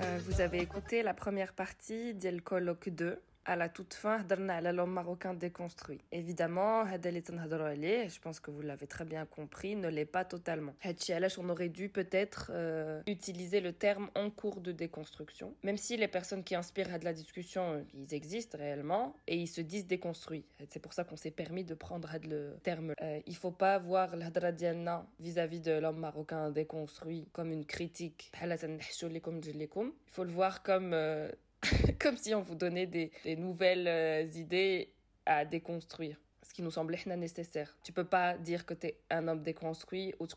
Euh, 0.00 0.18
vous 0.26 0.40
avez 0.40 0.58
écouté 0.58 1.02
la 1.02 1.14
première 1.14 1.52
partie 1.52 2.14
d'El 2.14 2.42
Colloque 2.42 2.88
2 2.88 3.20
À 3.45 3.55
la 3.55 3.67
toute 3.69 3.93
fin, 3.95 4.21
هضرنا 4.21 4.53
على 4.53 4.71
l'homme 4.71 4.93
marocain 4.93 5.33
déconstruit. 5.33 5.99
Évidemment, 6.11 6.85
هذا 6.85 7.09
اللي 7.09 7.21
تنهضروا 7.21 7.67
عليه, 7.67 8.07
je 8.07 8.19
pense 8.19 8.39
que 8.39 8.51
vous 8.51 8.61
l'avez 8.61 8.85
très 8.85 9.05
bien 9.05 9.25
compris, 9.25 9.75
ne 9.75 9.87
l'est 9.89 10.05
pas 10.05 10.23
totalement. 10.23 10.73
هادشي 10.81 11.13
علاش 11.13 11.39
on 11.39 11.49
aurait 11.49 11.69
dû 11.69 11.89
peut-être 11.89 12.51
euh, 12.53 13.01
utiliser 13.07 13.59
le 13.61 13.73
terme 13.73 14.09
en 14.15 14.29
cours 14.29 14.61
de 14.61 14.71
déconstruction. 14.71 15.55
Même 15.63 15.77
si 15.77 15.97
les 15.97 16.07
personnes 16.07 16.43
qui 16.43 16.53
inspirent 16.53 16.99
de 16.99 17.05
la 17.05 17.13
discussion, 17.13 17.63
euh, 17.73 17.81
ils 17.95 18.13
existent 18.13 18.57
réellement 18.57 19.15
et 19.27 19.37
ils 19.37 19.47
se 19.47 19.61
disent 19.61 19.87
déconstruits. 19.87 20.45
C'est 20.69 20.81
pour 20.85 20.93
ça 20.93 21.03
qu'on 21.03 21.17
s'est 21.17 21.31
permis 21.43 21.63
de 21.63 21.73
prendre 21.73 22.07
هاد 22.07 22.25
le 22.27 22.55
terme. 22.61 22.93
Euh, 23.01 23.19
il 23.25 23.35
faut 23.35 23.55
pas 23.63 23.79
voir 23.79 24.13
الهضره 24.13 24.49
ديالنا 24.49 25.07
vis-à-vis 25.19 25.61
de 25.61 25.71
l'homme 25.79 25.99
marocain 25.99 26.51
déconstruit 26.51 27.27
comme 27.33 27.51
une 27.51 27.65
critique. 27.65 28.29
بحال 28.33 28.57
تنحشوا 28.57 29.09
لكم 29.09 29.37
رجليكم. 29.37 29.93
Il 30.07 30.13
faut 30.13 30.23
le 30.23 30.31
voir 30.31 30.61
comme 30.61 30.91
euh, 30.93 31.31
comme 32.00 32.16
si 32.16 32.34
on 32.34 32.42
vous 32.42 32.54
donnait 32.54 32.86
des, 32.86 33.10
nouvelles 33.36 33.88
euh, 33.88 34.22
idées 34.34 34.92
à 35.26 35.44
déconstruire. 35.44 36.20
Ce 36.42 36.52
qui 36.52 36.62
nous 36.62 36.70
semblait 36.70 36.98
nécessaire. 37.16 37.76
Tu 37.82 37.92
peux 37.92 38.04
pas 38.04 38.36
dire 38.36 38.66
que 38.66 38.74
tu 38.74 38.88
es 38.88 38.98
un 39.10 39.28
homme 39.28 39.42
déconstruit 39.42 40.14
ou 40.18 40.26
tu 40.26 40.36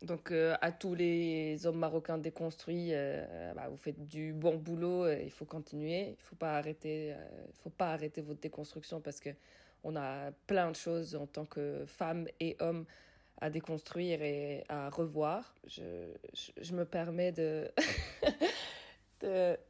donc 0.00 0.30
euh, 0.30 0.54
à 0.60 0.70
tous 0.70 0.94
les 0.94 1.66
hommes 1.66 1.80
marocains 1.80 2.18
déconstruits, 2.18 2.90
euh, 2.92 3.52
bah, 3.54 3.66
vous 3.68 3.76
faites 3.76 4.06
du 4.06 4.32
bon 4.32 4.56
boulot, 4.56 5.10
il 5.10 5.32
faut 5.32 5.44
continuer, 5.44 6.10
il 6.10 6.22
faut 6.22 6.36
pas 6.36 6.56
arrêter, 6.56 7.16
faut 7.64 7.70
pas 7.70 7.94
arrêter 7.94 8.20
votre 8.20 8.38
déconstruction 8.38 9.00
parce 9.00 9.18
que 9.18 9.30
on 9.82 9.96
a 9.96 10.30
plein 10.46 10.70
de 10.70 10.76
choses 10.76 11.16
en 11.16 11.26
tant 11.26 11.46
que 11.46 11.84
femme 11.86 12.28
et 12.38 12.56
homme 12.60 12.84
à 13.40 13.50
déconstruire 13.50 14.22
et 14.22 14.62
à 14.68 14.88
revoir. 14.88 15.52
Je 15.66 16.72
me 16.72 16.84
permets 16.84 17.32
de 17.32 17.68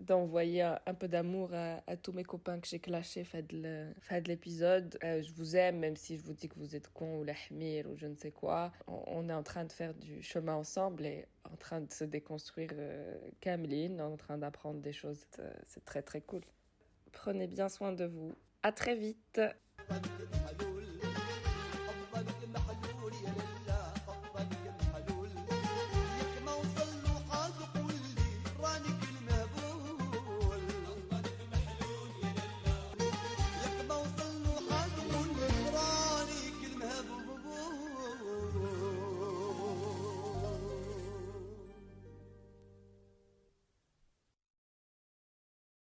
d'envoyer 0.00 0.62
un, 0.62 0.94
peu 0.94 1.08
d'amour 1.08 1.50
à, 1.52 1.96
tous 1.96 2.12
mes 2.12 2.24
copains 2.24 2.60
que 2.60 2.68
j'ai 2.68 2.78
clashés 2.78 3.24
fait 3.24 3.46
de 3.46 4.28
l'épisode. 4.28 4.98
Euh, 5.04 5.22
je 5.22 5.32
vous 5.32 5.56
aime, 5.56 5.78
même 5.78 5.96
si 5.96 6.16
je 6.16 6.22
vous 6.22 6.32
dis 6.32 6.48
que 6.48 6.58
vous 6.58 6.76
êtes 6.76 6.88
con 6.88 7.18
ou 7.18 7.24
la 7.24 7.34
hmir 7.50 7.86
ou 7.90 7.96
je 7.96 8.06
ne 8.06 8.14
sais 8.14 8.30
quoi. 8.30 8.72
On, 8.86 9.02
on 9.06 9.28
est 9.28 9.34
en 9.34 9.42
train 9.42 9.64
de 9.64 9.72
faire 9.72 9.94
du 9.94 10.22
chemin 10.22 10.54
ensemble 10.54 11.06
et 11.06 11.26
en 11.52 11.56
train 11.56 11.80
de 11.80 11.92
se 11.92 12.04
déconstruire 12.04 12.70
euh, 12.74 13.16
Cameline, 13.40 14.00
en 14.00 14.16
train 14.16 14.38
d'apprendre 14.38 14.80
des 14.80 14.92
choses. 14.92 15.26
Euh, 15.38 15.50
C'est 15.64 15.84
très 15.84 16.02
très 16.02 16.20
cool. 16.20 16.42
Prenez 17.12 17.46
bien 17.46 17.68
soin 17.68 17.92
de 17.92 18.04
vous. 18.04 18.34
À 18.62 18.72
très 18.72 18.96
vite. 18.96 19.40